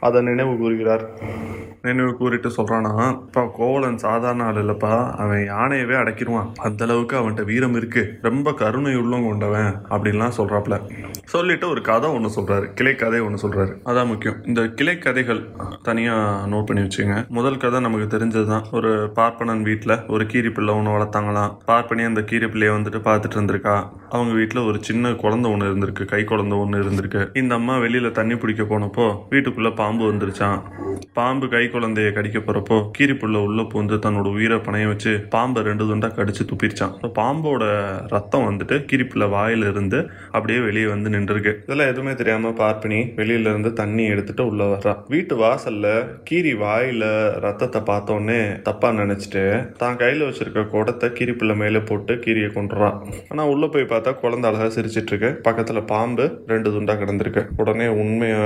அதை 0.00 0.23
நினைவு 0.23 0.55
கூறுகிறார். 0.56 1.05
நினைவு 1.82 2.12
கூறிட்டு 2.17 2.49
சொல்றானா 2.56 2.93
இப்போ 3.23 3.43
கோவலன் 3.58 3.99
சாதாரண 3.99 4.44
ஆள் 4.44 4.61
இல்லப்பா. 4.64 4.93
அவன் 5.23 5.43
யானையவே 5.52 5.96
அடக்கிடுவான். 6.02 6.50
அந்த 6.67 6.85
அளவுக்கு 6.85 7.17
அவன்கிட்ட 7.20 7.44
வீரம் 7.44 7.75
இருக்கு. 7.75 8.05
ரொம்ப 8.23 8.52
கருணை 8.52 8.94
உள்ளம் 9.02 9.26
கொண்டவன். 9.26 9.73
அப்படின்லாம் 9.91 10.38
சொல்றாப்ல. 10.38 10.79
சொல்லிட்டு 11.32 11.66
ஒரு 11.68 11.80
கதை 11.88 12.08
ஒன்று 12.16 12.31
சொல்கிறாரு 12.36 12.66
கிளை 12.78 12.93
கதை 13.02 13.20
ஒன்று 13.26 13.43
சொல்கிறாரு 13.43 13.72
அதான் 13.90 14.08
முக்கியம். 14.10 14.38
இந்த 14.50 14.60
கிளை 14.78 14.94
கதைகள் 14.98 15.40
தனியாக 15.88 16.46
நோட் 16.52 16.66
பண்ணி 16.69 16.82
வச்சுங்க 16.84 17.16
முதல் 17.38 17.60
கதை 17.62 17.81
நமக்கு 17.81 18.06
தெரிஞ்சது 18.14 18.46
தான் 18.52 18.66
ஒரு 18.78 18.90
பார்ப்பனன் 19.19 19.62
வீட்டில் 19.69 19.94
ஒரு 20.14 20.26
கீரி 20.32 20.52
பிள்ளை 20.56 20.74
ஒன்று 20.78 20.94
வளர்த்தாங்களாம். 20.96 21.54
பார்ப்பனி 21.70 22.04
அந்த 22.10 22.22
கீரி 22.31 22.48
பிள்ளையை 22.52 22.72
வந்துட்டு 22.76 23.00
பார்த்துட்டு 23.08 23.38
இருந்திருக்கா? 23.38 23.76
அவங்க 24.10 24.32
வீட்டில் 24.40 24.66
ஒரு 24.69 24.78
சின்ன 24.82 25.12
குழந்தை 25.22 25.48
ஒன்று 25.52 25.69
இருந்திருக்கு. 25.70 26.04
கை 26.14 26.22
குழந்தை 26.24 26.58
ஒன்று 26.64 26.82
இருந்திருக்கு. 26.84 27.22
இந்த 27.43 27.54
அம்மா 27.54 27.76
வெளியில் 27.84 28.16
தண்ணி 28.20 28.36
பிடிக்க 28.44 28.64
போனப்போ 28.64 29.06
வீட்டுக்குள்ளே 29.32 29.72
பாம்பு 29.82 30.04
வந்துருச்சான் 30.12 30.60
பாம்பு 31.19 31.46
கை 31.48 31.64
குழந்தைய 31.72 32.08
கடிக்க 32.12 32.38
போறப்போ 32.38 32.76
கீரிப்புள்ள 32.96 33.38
உள்ளே 33.46 33.64
பூந்து 33.72 33.96
தன்னோட 34.04 34.28
உயிரை 34.36 34.58
பணைய 34.66 34.86
வச்சு 34.93 35.12
பாம்பை 35.34 35.60
ரெண்டு 35.69 35.84
துண்டாக 35.90 36.16
கடிச்சு 36.19 36.44
துப்பிருச்சான் 36.50 36.94
பாம்போட 37.19 37.64
ரத்தம் 38.14 38.46
வந்துட்டு 38.48 38.76
கீரிப்பிள்ளை 38.90 39.28
வாயிலிருந்து 39.28 39.98
அப்படியே 40.32 40.60
வெளியே 40.60 40.86
வந்து 40.86 41.10
நின்றுருக்கு. 41.14 41.54
இதெல்லாம் 41.66 41.92
எதுவுமே 41.92 42.14
தெரியாம 42.20 42.52
பார்ப்பினி 42.62 43.00
வெளியில 43.20 43.52
இருந்து 43.52 43.72
தண்ணி 43.82 44.06
எடுத்துட்டு 44.14 44.46
உள்ள 44.50 44.62
வர்றா. 44.72 44.94
வீட்டு 45.14 45.34
வாசல்ல 45.44 45.86
கீரி 46.30 46.54
வாயில 46.64 47.04
ரத்தத்தை 47.46 47.82
பார்த்தோன்னே 47.90 48.40
தப்பா 48.68 48.88
நினைச்சிட்டு 49.02 49.44
தான் 49.82 49.98
கையில 50.02 50.28
வச்சிருக்க 50.30 50.68
குடத்தை 50.74 51.10
பிள்ளை 51.38 51.54
மேலே 51.60 51.80
போட்டு 51.88 52.12
கீரியை 52.24 52.48
கொண்டுறான் 52.54 52.96
ஆனா 53.30 53.42
உள்ள 53.52 53.64
போய் 53.66 53.84
பார்த்தா 53.92 54.10
குழந்தை 54.22 54.46
அழகா 54.50 54.66
சிரிச்சிட்டு 54.74 55.12
இருக்கு 55.12 55.30
பக்கத்துல 55.46 55.80
பாம்பு 55.92 56.24
ரெண்டு 56.52 56.68
துண்டா 56.74 56.94
கிடந்திருக்கு. 57.00 57.42
உடனே 57.62 57.86
உண்மையை 58.02 58.40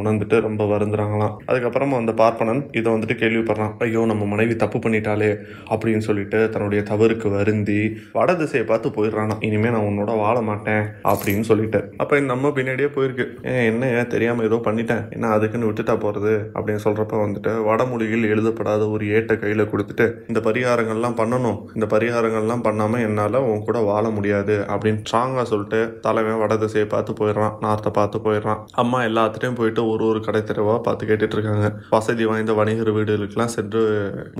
உணர்ந்துட்டு 0.00 0.36
ரொம்ப 0.46 0.62
வருந்துறாங்களாம். 0.72 1.34
அதுக்கப்புறமா 1.50 1.98
அந்த 2.02 2.12
பார்ப்பனன் 2.22 2.62
இதை 2.78 2.88
வந்துட்டு 2.94 3.16
கேள்விப்படுறான். 3.22 3.72
ஐயோ 3.86 4.02
நம்ம 4.10 4.26
மனைவி 4.32 4.56
தப்பு 4.62 4.78
பண்ணிட்டாலே 4.84 5.30
அப்படின்னு 5.72 6.04
சொல்லிட்டு 6.08 6.38
தன்னுடைய 6.54 6.82
தவறுக்கு 6.90 7.30
வருந்தி 7.36 7.80
வட 8.16 8.34
திசையை 8.42 8.64
பார்த்து 8.70 8.94
போயிடுறானா 8.96 9.36
இனிமே 9.48 9.72
நான் 9.74 9.88
உன்னோட 9.90 10.14
வாழ 10.24 10.36
மாட்டேன் 10.50 10.84
அப்படின்னு 11.12 11.46
சொல்லிட்டு. 11.50 11.80
அப்போ 11.98 12.18
இந்த 12.18 12.32
அம்மா 12.32 12.48
பின்னாடியே 12.48 12.88
போயிருக்கு. 12.96 13.26
ஏன் 13.42 13.66
என்ன 13.72 13.90
ஏன் 13.90 14.06
தெரியாம 14.06 14.42
ஏதோ 14.42 14.60
பண்ணிட்டேன்? 14.64 15.02
என்ன 15.10 15.28
அதுக்குன்னு 15.28 15.68
விட்டுட்டா 15.70 15.96
போறது? 16.04 16.32
அப்படின்னு 16.54 16.84
சொல்றப்ப 16.84 17.20
வந்துட்டு 17.24 17.52
வடமொழியில் 17.64 18.30
எழுதப்படாத 18.32 18.88
ஒரு 18.88 19.06
ஏட்டை 19.06 19.36
கையில 19.36 19.66
கொடுத்துட்டு 19.72 20.06
இந்த 20.28 20.40
பரிகாரங்கள்லாம் 20.40 21.18
பண்ணணும். 21.20 21.58
இந்த 21.74 21.86
பரிகாரங்கள்லாம் 21.86 22.64
பண்ணாம 22.68 23.00
என்னால 23.08 23.42
உன் 23.42 23.64
கூட 23.64 23.78
வாழ 23.80 24.08
முடியாது. 24.08 24.56
அப்படின்னு 24.74 25.02
ஸ்ட்ராங்கா 25.02 25.42
சொல்லிட்டு 25.42 25.80
தலைவன் 26.00 26.40
வட 26.42 26.56
திசையை 26.56 26.88
பார்த்து 26.88 27.12
போயிடுறான் 27.20 27.54
நார்த்தை 27.60 27.92
பார்த்து 27.92 28.18
போயிடுறான். 28.18 28.60
அம்மா 28.72 29.02
எல்லாத்துட்டையும் 29.02 29.58
போயிட்டு 29.60 29.88
ஒரு 29.88 30.06
ஒரு 30.06 30.20
கடை 30.20 30.40
தெருவா 30.40 30.80
பார்த்து 30.80 31.06
கேட்டுட்டு 31.06 31.36
இருக்காங்க. 31.38 31.72
வசதி 31.90 32.24
வாய்ந்த 32.24 32.52
வணிகர் 32.52 32.92
வீடுகளுக்கெல்லாம் 32.98 33.54
சென்று 33.56 33.82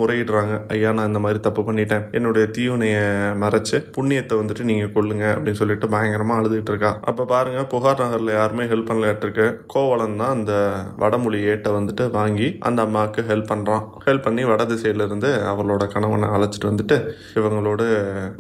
முறையிடுறாங்க. 0.01 0.67
ஐயா 0.69 0.93
நான் 0.93 1.07
இந்த 1.07 1.19
மாதிரி 1.19 1.41
தப்பு 1.41 1.63
பண்ணிட்டேன். 1.63 2.05
என்னுடைய 2.13 2.47
தீவினையை 2.47 3.03
மறைச்சு 3.45 3.79
புண்ணியத்தை 3.99 4.37
வந்துட்டு 4.41 4.63
நீங்க 4.71 4.87
கொள்ளுங்க 4.97 5.25
அப்படின்னு 5.35 5.61
சொல்லிட்டு 5.63 5.87
பயங்கரமா 5.87 6.37
அழுதுகிட்டு 6.41 6.73
இருக்கா. 6.75 7.01
அப்ப 7.01 7.25
பாருங்க 7.43 7.63
புகார் 7.71 8.01
நகரில் 8.03 8.31
யாருமே 8.37 8.65
ஹெல்ப் 8.71 8.89
பண்ணலாட்டிருக்கு 8.89 9.47
கோவலன் 9.73 10.19
தான் 10.21 10.35
அந்த 10.35 10.53
வடமொழி 11.03 11.39
ஏட்டை 11.53 11.71
வந்துட்டு 11.77 12.05
வாங்கி 12.17 12.49
அந்த 12.69 12.81
அம்மாவுக்கு 12.87 13.21
ஹெல்ப் 13.31 13.49
பண்ணுறான் 13.53 13.83
ஹெல்ப் 14.05 14.27
பண்ணி 14.27 14.43
வட 14.51 14.65
திசையிலேருந்து 14.73 15.31
அவளோட 15.53 15.85
கணவனை 15.95 16.27
அழைச்சிட்டு 16.35 16.69
வந்துட்டு 16.71 16.97
இவங்களோட 17.39 17.83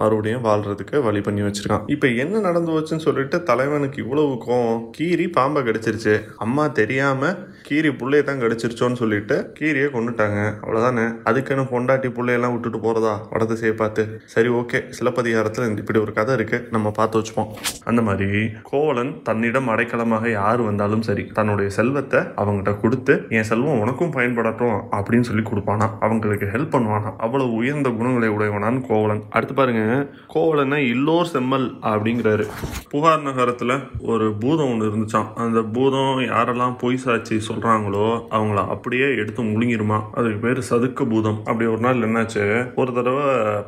மறுபடியும் 0.00 0.44
வாழ்கிறதுக்கு 0.48 0.98
வழி 1.06 1.22
பண்ணி 1.28 1.42
வச்சுருக்கான். 1.46 1.86
இப்போ 1.94 2.10
என்ன 2.24 2.42
நடந்து 2.46 2.70
போச்சுன்னு 2.74 3.06
சொல்லிட்டு 3.06 3.40
தலைவனுக்கு 3.50 3.98
இவ்வளவு 4.04 4.36
கோவம். 4.46 4.84
கீரி 4.98 5.26
பாம்பை 5.38 5.62
கடிச்சிருச்சு. 5.68 6.14
அம்மா 6.46 6.66
தெரியாமல் 6.80 7.34
கீரி 7.70 7.92
புள்ளையை 8.02 8.26
தான் 8.30 8.44
கடிச்சிருச்சோன்னு 8.44 9.00
சொல்லிட்டு 9.02 9.38
கீரியை 9.58 9.88
கொண்டுட்டாங்க 9.96 10.38
அவ்வளோதானே 10.62 11.08
அதுக்குன்னு 11.30 11.66
பொண்டாட்டி 11.74 12.10
புள்ளையெல்லாம் 12.18 12.54
விட்டுட்டு 12.56 12.80
போகிறதா 12.86 13.16
வட 13.34 13.42
திசையை 13.54 13.74
பார்த்து. 13.82 14.04
சரி 14.36 14.52
ஓகே 14.60 14.80
சிலப்பதிகாரத்தில் 14.98 15.68
இந்த 15.70 15.84
இப்படி 15.84 16.02
ஒரு 16.06 16.14
கதை 16.20 16.32
இருக்குது 16.40 16.64
நம்ம 16.76 16.94
பார்த்து 17.00 17.20
வச்சுப்போம். 17.20 17.52
அந்த 17.90 18.00
மாதிரி 18.10 18.30
சோழன் 18.92 19.12
தன்னிடம் 19.26 19.68
அடைக்கலமாக 19.72 20.24
யார் 20.30 20.60
வந்தாலும் 20.66 21.04
சரி 21.06 21.22
தன்னுடைய 21.36 21.68
செல்வத்தை 21.76 22.18
அவங்ககிட்ட 22.40 22.72
கொடுத்து 22.80 23.12
என் 23.36 23.46
செல்வம் 23.50 23.78
உனக்கும் 23.82 24.12
பயன்படட்டும் 24.16 24.74
அப்படின்னு 24.96 25.26
சொல்லி 25.28 25.44
கொடுப்பானா? 25.46 25.86
அவங்களுக்கு 26.06 26.46
ஹெல்ப் 26.54 26.72
பண்ணுவானா? 26.74 27.10
அவ்வளவு 27.24 27.52
உயர்ந்த 27.60 27.90
குணங்களை 27.98 28.28
உடையவனான் 28.34 28.80
கோவலன். 28.88 29.22
அடுத்து 29.36 29.54
பாருங்க 29.54 29.84
கோவலனை 30.34 30.80
இல்லோர் 30.94 31.30
செம்மல் 31.32 31.66
அப்படிங்கிறாரு. 31.92 32.46
புகார் 32.92 33.24
நகரத்துல 33.28 33.78
ஒரு 34.12 34.26
பூதம் 34.42 34.70
ஒன்று 34.72 34.90
இருந்துச்சான் 34.90 35.30
அந்த 35.44 35.62
பூதம் 35.76 36.20
யாரெல்லாம் 36.32 36.76
பொய் 36.82 37.00
சாட்சி 37.04 37.38
சொல்றாங்களோ 37.48 38.06
அவங்கள 38.36 38.66
அப்படியே 38.76 39.08
எடுத்து 39.22 39.48
முழுங்கிருமா? 39.52 40.00
அதுக்கு 40.18 40.40
பேர் 40.44 40.62
சதுக்க 40.70 41.08
பூதம். 41.14 41.40
அப்படி 41.48 41.70
ஒரு 41.74 41.82
நாள் 41.86 42.04
என்னாச்சு 42.08 42.44
ஒரு 42.82 42.92
தடவை 42.98 43.26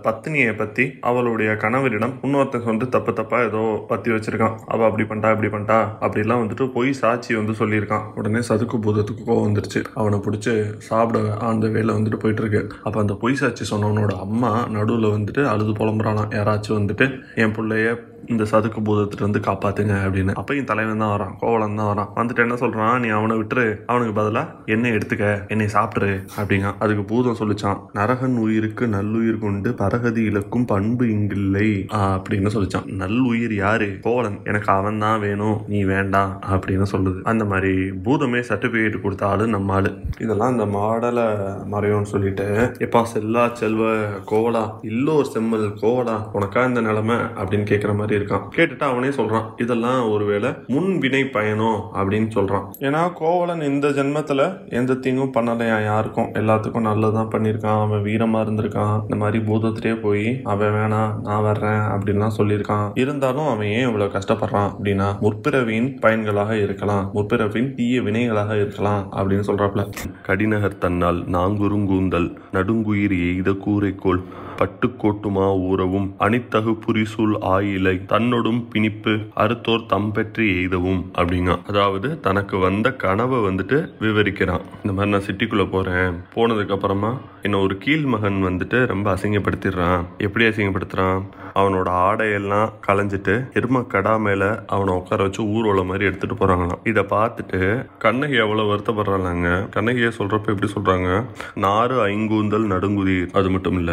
பத்தினியை 0.09 0.55
பத்தி 0.63 0.87
அவளுடைய 1.13 1.51
கணவரிடம் 1.65 2.17
இன்னொருத்தன் 2.27 2.71
வந்து 2.73 2.89
தப்பு 2.99 3.15
தப்பா 3.23 3.41
ஏதோ 3.49 3.65
பத்தி 3.95 4.11
வச்சிருக்கான். 4.17 4.59
அவ 4.75 4.87
அப்படி 4.91 5.07
பண்ணிட்டா 5.15 5.33
இப்படி 5.35 5.51
பண்ணிட்டா 5.51 5.79
அப்படிலாம் 6.01 6.43
வந்துட்டு 6.45 6.73
பொய் 6.73 6.93
சாட்சி 6.93 7.35
வந்து 7.35 7.53
சொல்லியிருக்கான். 7.53 8.07
உடனே 8.15 8.39
சதுக்கு 8.39 8.79
பூதத்துக்கு 8.79 9.25
கோவம் 9.27 9.47
வந்துருச்சு. 9.49 9.85
அவனை 9.95 10.19
பிடிச்சி 10.19 10.77
சாப்பிட 10.77 11.37
அந்த 11.37 11.69
வேலை 11.69 11.95
வந்துட்டு 11.95 12.17
போயிட்டு 12.17 12.45
இருக்கு 12.47 12.77
அப்ப 12.83 13.01
அந்த 13.01 13.15
பொய் 13.15 13.35
சாட்சி 13.35 13.77
சொன்னவனோட 13.77 14.13
அம்மா 14.19 14.67
நடுவில் 14.69 15.15
வந்துட்டு 15.19 15.45
அழுது 15.45 15.71
புலம்புறானா 15.71 16.27
யாராச்சும் 16.39 16.81
வந்துட்டு 16.81 17.21
என் 17.35 17.53
பிள்ளைய 17.53 18.13
இந்த 18.27 18.45
சதுக்கு 18.45 18.81
பூதத்திட்ட 18.81 19.21
வந்து 19.21 19.39
காப்பாத்துங்க 19.39 19.95
அப்படின்னு. 20.05 20.33
அப்பயும் 20.41 20.65
தலைவன் 20.65 20.99
தான் 20.99 21.21
வரான். 21.21 21.35
கோவலன் 21.41 21.75
தான் 21.75 21.89
வரான். 21.91 22.19
வந்துட்டு 22.19 22.37
என்ன 22.37 22.55
சொல்றான்? 22.55 23.01
நீ 23.01 23.09
அவனை 23.09 23.37
விட்டுரு. 23.37 23.85
அவனுக்கு 23.87 24.21
பதிலா 24.21 24.43
என்னை 24.67 24.91
எடுத்துக்க. 24.91 25.49
என்னை 25.49 25.69
சாப்பிடு 25.69 26.25
அப்படிங்க. 26.41 26.75
அதுக்கு 26.79 27.05
பூதம் 27.05 27.37
சொல்லிச்சான். 27.41 27.81
நரகன் 27.95 28.37
உயிருக்கு 28.37 28.87
நல்லுயிர் 28.87 29.39
கொண்டு 29.39 29.71
பரகதி 29.71 30.17
இழக்கும் 30.17 30.65
பண்பு 30.65 31.05
இங்கில்லை 31.05 31.69
அப்படின்னு 31.93 32.53
சொல்லிச்சான். 32.57 32.87
நல்லுயிர் 32.87 33.55
யாரு? 33.55 33.99
கோவலன். 34.01 34.41
எனக்கு 34.45 34.73
அவன் 34.73 35.03
தான் 35.05 35.23
வேணும் 35.27 35.57
நீ 35.75 35.83
வேண்டாம் 35.93 36.33
அப்படின்னு 36.55 36.87
சொல்லுது. 36.93 37.21
அந்த 37.33 37.47
மாதிரி 37.53 37.73
பூதமே 38.05 38.43
சர்டிஃபிகேட் 38.51 39.03
கொடுத்த 39.05 39.27
ஆளு 39.33 39.47
நம்ம 39.55 39.73
ஆளு. 39.79 39.91
இதெல்லாம் 40.25 40.53
இந்த 40.55 40.67
மாடலை 40.77 41.27
மறையோன்னு 41.73 42.13
சொல்லிட்டு 42.13 42.47
எப்பா 42.85 43.01
செல்லா 43.13 43.45
செல்வ 43.61 43.83
கோவலா 44.31 44.63
இல்லோ 44.91 45.17
செம்மல் 45.33 45.67
கோவலா 45.83 46.17
உனக்கா 46.37 46.63
இந்த 46.69 46.81
நிலைமை 46.89 47.17
அப்படின்னு 47.41 47.67
கேட்குற 47.71 47.93
மாதிரி 47.99 48.19
இருக்கான். 48.19 48.45
கேட்டுட்டு 48.57 48.85
அவனே 48.91 49.11
சொல்றான் 49.19 49.47
இதெல்லாம் 49.63 50.01
ஒருவேளை 50.13 50.51
முன் 50.75 50.91
வினை 51.03 51.23
பயணம் 51.37 51.81
அப்படின்னு 52.01 52.29
சொல்றான். 52.37 52.67
ஏன்னா 52.87 53.03
கோவலன் 53.21 53.63
இந்த 53.71 53.89
ஜென்மத்துல 53.99 54.43
எந்த 54.81 54.99
தீங்கும் 55.05 55.35
பண்ணலையா? 55.37 55.79
யாருக்கும்? 55.85 56.31
எல்லாத்துக்கும் 56.41 56.87
நல்லதான் 56.89 57.31
பண்ணியிருக்கான். 57.35 57.81
அவன் 57.85 58.05
வீரமா 58.09 58.41
இருந்திருக்கான். 58.45 58.97
இந்த 59.03 59.19
மாதிரி 59.23 59.41
பூதத்திலே 59.49 59.95
போய் 60.07 60.27
அவன் 60.55 60.75
வேணாம் 60.79 61.15
நான் 61.29 61.47
வர்றேன் 61.49 61.83
அப்படின்லாம் 61.95 62.37
சொல்லியிருக்கான். 62.39 62.87
இருந்தாலும் 63.03 63.51
அவன் 63.55 63.73
ஏன் 63.77 63.87
இவ்வளவு 63.89 64.15
கஷ்டப்படுறான் 64.17 64.69
அப்படின்னு 64.71 64.94
முற்பிறவியின் 65.01 65.99
பயன்களாக 66.01 66.63
இருக்கலாம் 66.63 67.11
முற்பிறவின் 67.15 67.75
தீய 67.75 68.01
வினைகளாக 68.01 68.57
இருக்கலாம் 68.57 69.13
அப்படின்னு 69.13 69.43
சொல்றாப்ல. 69.47 69.93
கடிநகர் 70.23 70.79
தன்னால் 70.79 71.25
நாங்குறுங்கூந்தல் 71.25 72.37
நடுங்குயிர் 72.53 73.35
எய்த 73.35 73.51
கூரைக்கோள் 73.51 74.23
பட்டுக்கோட்டுமா 74.59 75.47
ஊறவும் 75.69 76.09
அணித்தகு 76.19 76.73
புரிசூல் 76.87 77.37
ஆயிலை 77.41 77.95
தன்னொடும் 78.13 78.61
பிணிப்பு 78.73 79.15
அறுத்தோர் 79.37 79.87
தம்பெற்றி 79.89 80.47
எய்தவும் 80.57 81.03
அப்படிங்க. 81.19 81.65
அதாவது 81.67 82.21
தனக்கு 82.21 82.59
வந்த 82.59 82.93
கனவை 82.93 83.39
வந்துட்டு 83.39 83.79
விவரிக்கிறான். 84.01 84.65
இந்த 84.85 84.93
மாதிரி 84.93 85.11
நான் 85.11 85.27
சிட்டிக்குள்ள 85.27 85.71
போறேன். 85.71 86.15
போனதுக்கு 86.35 86.71
அப்புறமா 86.71 87.13
என்ன 87.43 87.59
ஒரு 87.59 87.79
கீழ் 87.79 88.05
மகன் 88.05 88.45
வந்துட்டு 88.45 88.87
ரொம்ப 88.87 89.15
அசிங்கப்படுத்திடுறான். 89.15 90.05
எப்படி 90.19 90.45
அசிங்கப்படுத்துறான்? 90.45 91.23
அவனோட 91.55 91.89
ஆடையெல்லாம் 92.07 92.71
களைஞ்சிட்டு 92.87 93.35
எரும 93.59 93.87
கடா 93.87 94.17
மேல 94.17 94.65
அவனை 94.67 94.95
உட்கார 94.95 95.23
வச்சு 95.23 95.43
ஊர்வலம் 95.45 95.87
மாதிரி 95.87 96.05
எடுத்துட்டு 96.05 96.37
போறாங்களாம். 96.41 96.81
இதை 96.85 97.03
பார்த்துட்டு 97.11 97.89
கண்ணகி 97.99 98.37
எவ்வளவு 98.37 98.71
வருத்தப்படுறாங்க 98.75 99.69
கண்ணகியை 99.69 100.11
சொல்றப்ப 100.19 100.53
எப்படி 100.55 100.71
சொல்றாங்க? 100.77 101.25
நாறு 101.55 102.07
ஐங்கூந்தல் 102.07 102.71
நடுங்குதி. 102.75 103.19
அது 103.33 103.51
மட்டும் 103.51 103.79
இல்ல 103.79 103.93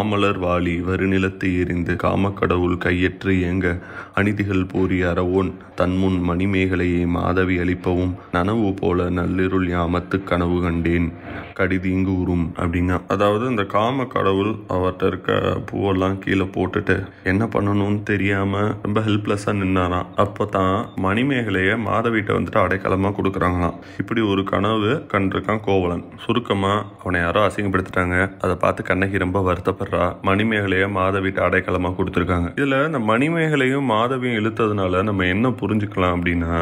மாமலர் 0.00 0.38
வாளி 0.42 0.72
வருநிலத்தை 0.88 1.48
எரிந்து 1.62 1.92
காமக்கடவுள் 2.02 2.76
கையற்று 2.84 3.32
இயங்க 3.38 3.66
அநீதிகள் 4.18 4.62
போரி 4.72 4.98
அறவோன் 5.10 5.50
தன்முன் 5.78 6.16
மணிமேகலையை 6.28 7.02
மாதவி 7.16 7.56
அளிப்பவும் 7.62 8.12
நனவு 8.34 8.68
போல 8.80 9.08
நள்ளிருள் 9.18 9.66
யாமத்து 9.74 10.16
கனவு 10.30 10.56
கண்டேன். 10.64 11.08
கடிதீங்கு 11.58 12.12
உறும் 12.22 12.46
அப்படின்னா 12.60 12.96
அதாவது 13.14 13.44
இந்த 13.52 13.64
காம 13.74 14.06
கடவுள் 14.14 14.52
அவர்கிட்ட 14.74 15.10
இருக்க 15.10 15.36
பூவெல்லாம் 15.70 16.16
கீழே 16.24 16.46
போட்டுட்டு 16.56 16.96
என்ன 17.32 17.44
பண்ணணும்னு 17.54 18.00
தெரியாம 18.12 18.62
ரொம்ப 18.86 19.00
ஹெல்ப்லெஸ்ஸாக 19.08 19.56
நின்னாராம். 19.62 20.08
அப்பதான் 20.24 20.74
மணிமேகலையை 21.06 21.76
மாதவிட்ட 21.88 22.38
வந்துட்டு 22.38 22.62
அடைக்கலமாக 22.64 23.14
கொடுக்குறாங்களாம். 23.18 23.76
இப்படி 24.02 24.22
ஒரு 24.32 24.44
கனவு 24.52 24.92
கண்டிருக்கான் 25.14 25.64
கோவலன். 25.68 26.06
சுருக்கமாக 26.24 26.86
அவனை 27.02 27.20
யாரோ 27.26 27.42
அசிங்கப்படுத்திட்டாங்க. 27.48 28.16
அதை 28.44 28.56
பார்த்து 28.64 28.88
கண்ணகி 28.92 29.24
ரொம்ப 29.26 29.38
வருத்தப்படுறா. 29.50 29.89
மணிமேகலையை 30.28 30.88
மாதவிட்டு 30.98 31.40
அடைக்கலமாக 31.46 31.94
கொடுத்துருக்காங்க. 31.98 32.48
இதுல 32.60 32.78
இந்த 32.86 33.00
மணிமேகலையும் 33.10 33.88
மாதவியும் 33.94 34.38
இழுத்ததுனால 34.40 35.02
நம்ம 35.08 35.26
என்ன 35.34 35.48
புரிஞ்சுக்கலாம் 35.62 36.14
அப்படின்னா 36.16 36.54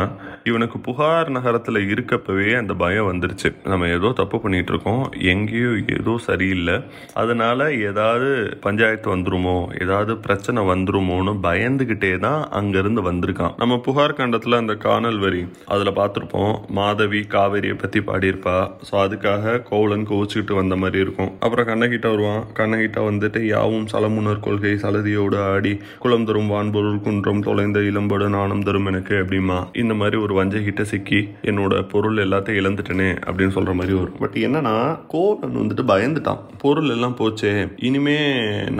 இவனுக்கு 0.50 0.78
புகார் 0.88 1.30
நகரத்துல 1.36 1.80
இருக்கப்பவே 1.92 2.48
அந்த 2.60 2.72
பயம் 2.82 3.08
வந்துருச்சு. 3.10 3.48
நம்ம 3.72 3.88
ஏதோ 3.96 4.08
தப்பு 4.20 4.36
பண்ணிட்டு 4.44 4.72
இருக்கோம் 4.72 5.02
எங்கேயோ 5.32 5.72
ஏதோ 5.96 6.14
சரியில்லை. 6.28 6.76
அதனால 7.22 7.68
ஏதாவது 7.90 8.28
பஞ்சாயத்து 8.66 9.08
வந்துருமோ 9.14 9.56
ஏதாவது 9.82 10.14
பிரச்சனை 10.26 10.62
வந்துருமோன்னு 10.72 11.34
பயந்துகிட்டே 11.46 12.12
தான் 12.26 12.40
அங்கிருந்து 12.60 13.02
வந்திருக்கான். 13.10 13.54
நம்ம 13.62 13.78
புகார் 13.86 14.18
கண்டத்துல 14.20 14.60
அந்த 14.62 14.74
காணல் 14.86 15.18
வரி 15.24 15.42
அதுல 15.74 15.90
பார்த்துருப்போம் 15.98 16.54
மாதவி 16.78 17.20
காவேரியை 17.34 17.76
பத்தி 17.82 18.00
பாடியிருப்பா. 18.08 18.56
ஸோ 18.88 18.94
அதுக்காக 19.04 19.54
கோவலன் 19.70 20.08
கோவிச்சுக்கிட்டு 20.10 20.54
வந்த 20.60 20.76
மாதிரி 20.82 20.98
இருக்கும். 21.04 21.32
அப்புறம் 21.44 21.68
கண்ணகிட்ட 21.70 22.06
வருவான் 22.14 22.42
கண்ணகிட்ட 22.58 22.98
வந்து 23.08 23.17
வந்துட்டு 23.18 23.42
யாவும் 23.46 23.86
சலமுனர் 23.92 24.40
கொள்கை 24.40 24.74
சலதியோடு 24.84 25.38
ஆடி 25.42 25.74
குளம் 25.98 26.26
தரும் 26.30 26.50
வான்பொருள் 26.54 27.00
குன்றம் 27.06 27.44
தொலைந்த 27.48 27.78
இளம்படு 27.90 28.26
நாணம் 28.36 28.62
தரும் 28.62 28.86
எனக்கு 28.86 29.14
அப்படிமா 29.22 29.56
இந்த 29.82 29.94
மாதிரி 30.00 30.16
ஒரு 30.24 30.34
வஞ்சகிட்ட 30.38 30.82
சிக்கி 30.90 31.20
என்னோட 31.42 31.74
பொருள் 31.92 32.18
எல்லாத்தையும் 32.24 32.60
இழந்துட்டேனே 32.60 33.08
அப்படின்னு 33.26 33.54
சொல்ற 33.56 33.72
மாதிரி 33.78 33.94
வரும். 33.98 34.16
பட் 34.18 34.36
என்னன்னா 34.46 34.74
கோவலன் 35.12 35.58
வந்துட்டு 35.60 35.84
பயந்துட்டான். 35.90 36.40
பொருள் 36.64 36.90
எல்லாம் 36.94 37.16
போச்சே 37.20 37.52
இனிமே 37.88 38.16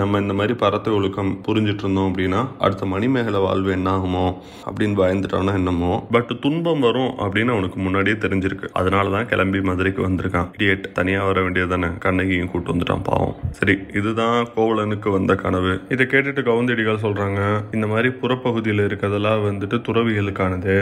நம்ம 0.01 0.21
இந்த 0.25 0.35
மாதிரி 0.41 0.55
பரத்த 0.63 0.95
ஒழுக்கம் 0.99 1.33
புரிஞ்சிட்டு 1.47 1.85
இருந்தோம் 1.85 2.09
அப்படின்னா 2.11 2.41
அடுத்த 2.59 2.87
மணிமேகலை 2.93 3.41
வாழ்வு 3.47 3.71
என்ன 3.77 3.89
ஆகுமோ 3.97 4.25
அப்படின்னு 4.69 4.97
பயந்துட்டான்னா 5.03 5.55
என்னமோ. 5.61 5.93
பட் 6.17 6.33
துன்பம் 6.45 6.85
வரும் 6.87 7.13
அப்படின்னு 7.25 7.55
அவனுக்கு 7.57 7.79
முன்னாடியே 7.87 8.17
தெரிஞ்சிருக்கு. 8.25 8.69
அதனால 8.73 9.13
தான் 9.17 9.29
கிளம்பி 9.33 9.61
மதுரைக்கு 9.69 10.03
வந்திருக்கான். 10.09 10.49
இடியேட் 10.57 10.87
தனியா 10.99 11.21
வர 11.31 11.39
வேண்டியது 11.47 11.73
தானே 11.75 11.91
கண்ணகியும் 12.07 12.51
கூட்டு 12.53 12.73
வந்துட்டான் 12.73 13.05
பாவம். 13.09 13.35
சரி 13.59 13.77
இதுதான் 13.99 14.28
கோவலனுக்கு 14.57 15.09
வந்த 15.17 15.33
கனவு. 15.43 15.73
இதை 15.95 16.07
கேட்டுட்டு 16.13 16.43
கவுந்தடிகள் 16.49 17.03
சொல்றாங்க 17.05 17.41
இந்த 17.77 17.87
மாதிரி 17.93 18.09
புறப்பகுதியில் 18.23 18.83
இருக்கிறதெல்லாம் 18.87 19.45
வந்துட்டு 19.49 19.79
துறவிகளுக்கானது. 19.89 20.77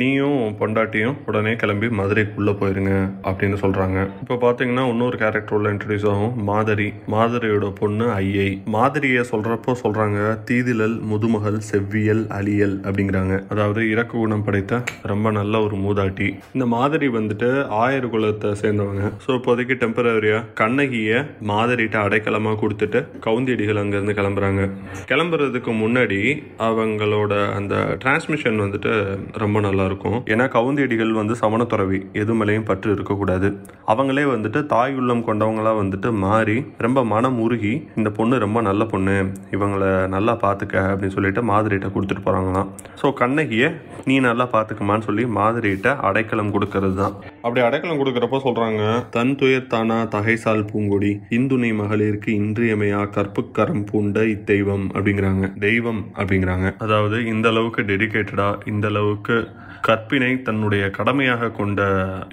நீயும் 0.00 0.36
உன் 0.44 0.58
பொண்டாட்டியும் 0.60 1.16
உடனே 1.30 1.52
கிளம்பி 1.62 1.90
மதுரைக்குள்ள 2.00 2.52
போயிருங்க 2.60 2.94
அப்படின்னு 3.28 3.58
சொல்றாங்க. 3.64 3.98
இப்போ 4.22 4.36
பாத்தீங்கன்னா 4.46 4.84
இன்னொரு 4.92 5.16
கேரக்டர் 5.22 5.56
உள்ள 5.58 5.74
இன்ட்ரடியூஸ் 5.74 6.08
ஆகும் 6.12 6.36
மாதரி. 6.50 6.88
மாதரியோட 7.14 7.66
பொண்ணு 7.80 8.06
ஐயை. 8.20 8.48
மாதிரியை 8.76 9.22
சொல்றப்போ 9.32 9.74
சொல்றாங்க 9.84 10.18
தீதிலல் 10.50 10.96
முதுமகள் 11.10 11.58
செவ்வியல் 11.70 12.24
அலியல் 12.38 12.76
அப்படிங்கிறாங்க. 12.86 13.34
அதாவது 13.52 13.80
இறக்கு 13.90 14.16
குணம் 14.18 14.44
படைத்த 14.46 14.82
ரொம்ப 15.12 15.30
நல்ல 15.38 15.54
ஒரு 15.66 15.76
மூதாட்டி. 15.84 16.28
இந்த 16.56 16.66
மாதிரி 16.76 17.08
வந்துட்டு 17.18 17.48
ஆயர் 17.82 18.10
குலத்தை 18.14 18.50
சேர்ந்தவங்க. 18.62 19.04
ஸோ 19.24 19.30
இப்போதைக்கு 19.38 19.74
டெம்பரவரியா 19.82 20.38
கண்ணகிய 20.60 21.20
மாதிரிட்ட 21.50 21.96
அடைக்கலமா 22.06 22.52
கொடுத்துட்டு 22.62 22.89
வந்துட்டு 22.92 23.20
கவுந்தியடிகள் 23.26 23.80
அங்கேருந்து 23.80 24.14
கிளம்புறாங்க. 24.18 24.62
கிளம்புறதுக்கு 25.10 25.72
முன்னாடி 25.82 26.18
அவங்களோட 26.68 27.32
அந்த 27.58 27.74
டிரான்ஸ்மிஷன் 28.02 28.58
வந்துட்டு 28.64 28.92
ரொம்ப 29.42 29.60
நல்லா 29.66 29.84
இருக்கும் 29.90 30.18
ஏன்னா 30.32 30.44
கவுந்தியடிகள் 30.56 31.12
வந்து 31.20 31.34
சமணத்துறவி 31.42 31.98
எது 32.22 32.34
மேலேயும் 32.38 32.66
பற்று 32.70 32.94
இருக்கக்கூடாது. 32.96 33.48
அவங்களே 33.92 34.24
வந்துட்டு 34.32 34.60
தாய் 34.72 34.96
உள்ளம் 35.00 35.24
கொண்டவங்களா 35.28 35.72
வந்துட்டு 35.82 36.10
மாறி 36.24 36.56
ரொம்ப 36.86 36.98
மனம் 37.14 37.38
உருகி 37.44 37.74
இந்த 38.00 38.10
பொண்ணு 38.18 38.42
ரொம்ப 38.44 38.58
நல்ல 38.68 38.82
பொண்ணு 38.92 39.16
இவங்களை 39.56 39.90
நல்லா 40.14 40.34
பார்த்துக்க 40.44 40.76
அப்படின்னு 40.90 41.16
சொல்லிட்டு 41.16 41.44
மாதிரிகிட்ட 41.52 41.90
கொடுத்துட்டு 41.94 42.26
போகிறாங்களாம் 42.26 42.68
ஸோ 43.02 43.08
கண்ணகியை 43.22 43.70
நீ 44.08 44.16
நல்லா 44.28 44.46
பார்த்துக்குமான்னு 44.54 45.08
சொல்லி 45.08 45.24
மாதிரிகிட்ட 45.38 45.88
அடைக்கலம் 46.08 46.52
கொடுக்கறது 46.54 46.96
தான். 47.02 47.14
அப்படி 47.44 47.60
அடைக்கலம் 47.68 48.00
கொடுக்குறப்போ 48.00 48.38
சொல்கிறாங்க 48.46 48.82
தன் 49.16 49.34
துயர் 49.40 49.70
தானா 49.74 49.98
தகைசால் 50.14 50.66
பூங்கொடி 50.70 51.12
இந்துணை 51.38 51.70
மகளிருக்கு 51.80 52.30
இன்றியமையா 52.80 53.10
கற்புக்கரம் 53.10 53.84
பூண்ட 53.84 54.20
இத்தெய்வம் 54.24 54.84
அப்படிங்கிறாங்க. 54.94 55.58
தெய்வம் 55.58 56.02
அப்படிங்கிறாங்க. 56.16 56.68
அதாவது 56.78 57.24
இந்த 57.24 57.48
அளவுக்கு 57.48 57.82
டெடிக்கேட்டடா 57.82 58.68
இந்த 58.68 58.86
அளவுக்கு 58.88 59.36
கற்பினை 59.86 60.30
தன்னுடைய 60.48 60.82
கடமையாக 60.98 61.50
கொண்ட 61.58 61.80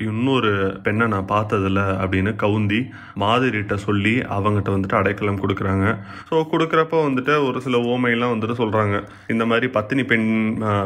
இன்னொரு 0.07 0.51
பெண்ணை 0.85 1.05
நான் 1.13 1.29
பார்த்ததில்ல 1.33 1.81
அப்படின்னு 2.03 2.31
கவுந்தி 2.43 2.79
மாதிரிட்ட 3.23 3.75
சொல்லி 3.85 4.13
அவங்ககிட்ட 4.35 4.69
வந்துட்டு 4.75 4.97
அடைக்கலம் 4.99 5.39
கொடுக்குறாங்க. 5.43 5.85
ஸோ 6.29 6.35
கொடுக்குறப்ப 6.53 7.01
வந்துட்டு 7.07 7.33
ஒரு 7.47 7.59
சில 7.65 7.81
ஓமையெல்லாம் 7.93 8.33
வந்துட்டு 8.33 8.57
சொல்கிறாங்க 8.61 8.95
இந்த 9.33 9.45
மாதிரி 9.51 9.69
பத்தினி 9.77 10.05
பெண் 10.11 10.27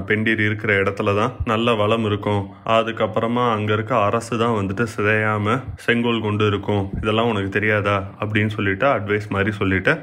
பெண்டீர் 0.09 0.43
இருக்கிற 0.47 0.71
இடத்துல 0.81 1.15
தான் 1.19 1.33
நல்ல 1.51 1.73
வளம் 1.81 2.05
இருக்கும். 2.09 2.43
அதுக்கப்புறமா 2.77 3.45
அங்கே 3.55 3.75
இருக்க 3.77 3.95
அரசு 4.07 4.33
தான் 4.43 4.57
வந்துட்டு 4.59 4.85
சிதையாமல் 4.95 5.61
செங்கோல் 5.85 6.25
கொண்டு 6.27 6.45
இருக்கும். 6.51 6.83
இதெல்லாம் 7.01 7.31
உனக்கு 7.33 7.51
தெரியாதா? 7.57 7.97
அப்படின்னு 8.21 8.53
சொல்லிட்டு 8.57 8.87
அட்வைஸ் 8.95 9.27
மாதிரி 9.37 9.53
சொல்லிட்டு 9.61 9.95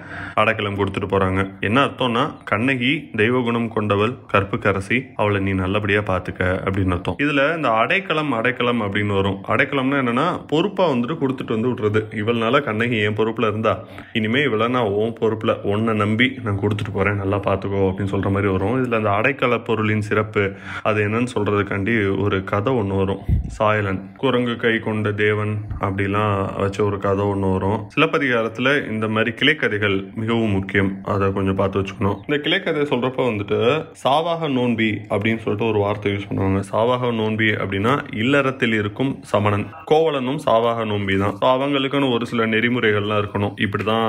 அடைக்கலம் 0.43 0.79
கொடுத்துட்டு 0.81 1.11
போகிறாங்க 1.15 1.41
என்ன 1.69 1.79
அர்த்தம்னா 1.87 2.25
கண்ணகி 2.53 2.93
தெய்வகுணம் 3.23 3.73
கொண்டவள் 3.79 4.15
கற்புக்கரசி. 4.35 5.01
அவளை 5.21 5.41
நீ 5.49 5.55
நல்லபடியாக 5.65 6.09
பார்த்துக்க. 6.13 6.45
அப்படின்னு 6.67 6.95
அர்த்தம். 6.97 7.19
இதில் 7.25 7.43
இந்த 7.57 7.71
அடைக்கலம் 7.83 8.33
அடைக்கலம் 8.39 8.83
அப்படின்னு 8.87 9.15
வரும். 9.21 9.39
அடைக்கலம்னா 9.53 10.01
என்னன்னா 10.03 10.27
பொறுப்பாக 10.53 10.93
வந்துட்டு 10.93 11.17
கொடுத்துட்டு 11.23 11.57
வந்து 11.57 11.71
விட்றது 11.71 12.03
இவள்னால 12.23 12.61
கண்ணகி 12.69 12.99
என் 13.07 13.19
பொறுப்பில் 13.21 13.49
இருந்தா 13.51 13.75
இனிமே 14.21 14.43
இவளை 14.49 14.69
நான் 14.77 14.93
உன் 15.03 15.17
பொறுப்பில் 15.21 15.55
உன்னை 15.73 15.95
நம்பி 16.03 16.29
நான் 16.47 16.61
கொடுத்துட்டு 16.63 16.95
போகிறேன் 16.97 17.21
நல்லா 17.23 17.41
பார்த்துக்கோ 17.49 17.83
அப்படின்னு 17.89 18.13
சொல்கிற 18.15 18.33
மாதிரி 18.35 18.53
வரும். 18.55 18.77
இதில் 18.81 18.99
அந்த 19.01 19.13
அடைக்கல 19.19 19.59
பொருளின் 19.69 20.07
சிறப்பு 20.09 20.45
அது 20.91 20.99
என்னன்னு 21.07 21.33
சொல்கிறதுக்காண்டி 21.35 21.95
ஒரு 22.25 22.39
கதை 22.53 22.73
ஒன்று 22.81 23.01
வரும். 23.03 23.23
சாயலன் 23.57 24.01
குரங்கு 24.23 24.57
கை 24.65 24.75
கொண்ட 24.87 25.13
தேவன் 25.25 25.53
அப்படிலாம் 25.87 26.35
வச்ச 26.63 26.79
ஒரு 26.89 26.99
கதை 27.07 27.25
ஒன்று 27.33 27.49
வரும். 27.57 27.79
சிலப்பதிகாரத்தில் 27.95 28.73
இந்த 28.93 29.07
மாதிரி 29.15 29.31
கிளைக்கதைகள் 29.41 29.97
மிகவும் 30.21 30.55
முக்கியம். 30.59 30.91
அதை 31.13 31.27
கொஞ்சம் 31.39 31.59
பார்த்து 31.61 31.81
வச்சுக்கணும். 31.81 32.19
இந்த 32.29 32.39
கிளைக்கதை 32.47 32.85
சொல்கிறப்ப 32.93 33.27
வந்துட்டு 33.31 33.59
சாவாக 34.05 34.49
நோன்பி 34.57 34.91
அப்படின்னு 35.13 35.43
சொல்லிட்டு 35.45 35.69
ஒரு 35.73 35.79
வார்த்தை 35.85 36.13
யூஸ் 36.13 36.27
பண்ணுவோம் 36.29 36.38
பண்ணுவாங்க 36.39 36.61
சாவாக 36.73 37.11
நோன்பி 37.21 37.49
அப்படின்னா 37.63 37.93
இல்லறத்தில் 38.23 38.75
இருக்கும் 38.81 39.13
சமணன். 39.31 39.65
கோவலனும் 39.91 40.41
சாவாக 40.47 40.85
நோன்பி 40.91 41.15
தான். 41.23 41.35
ஸோ 41.41 41.47
அவங்களுக்குன்னு 41.55 42.11
ஒரு 42.17 42.25
சில 42.31 42.47
நெறிமுறைகள்லாம் 42.55 43.21
இருக்கணும். 43.23 43.55
இப்படி 43.65 43.85
தான் 43.93 44.07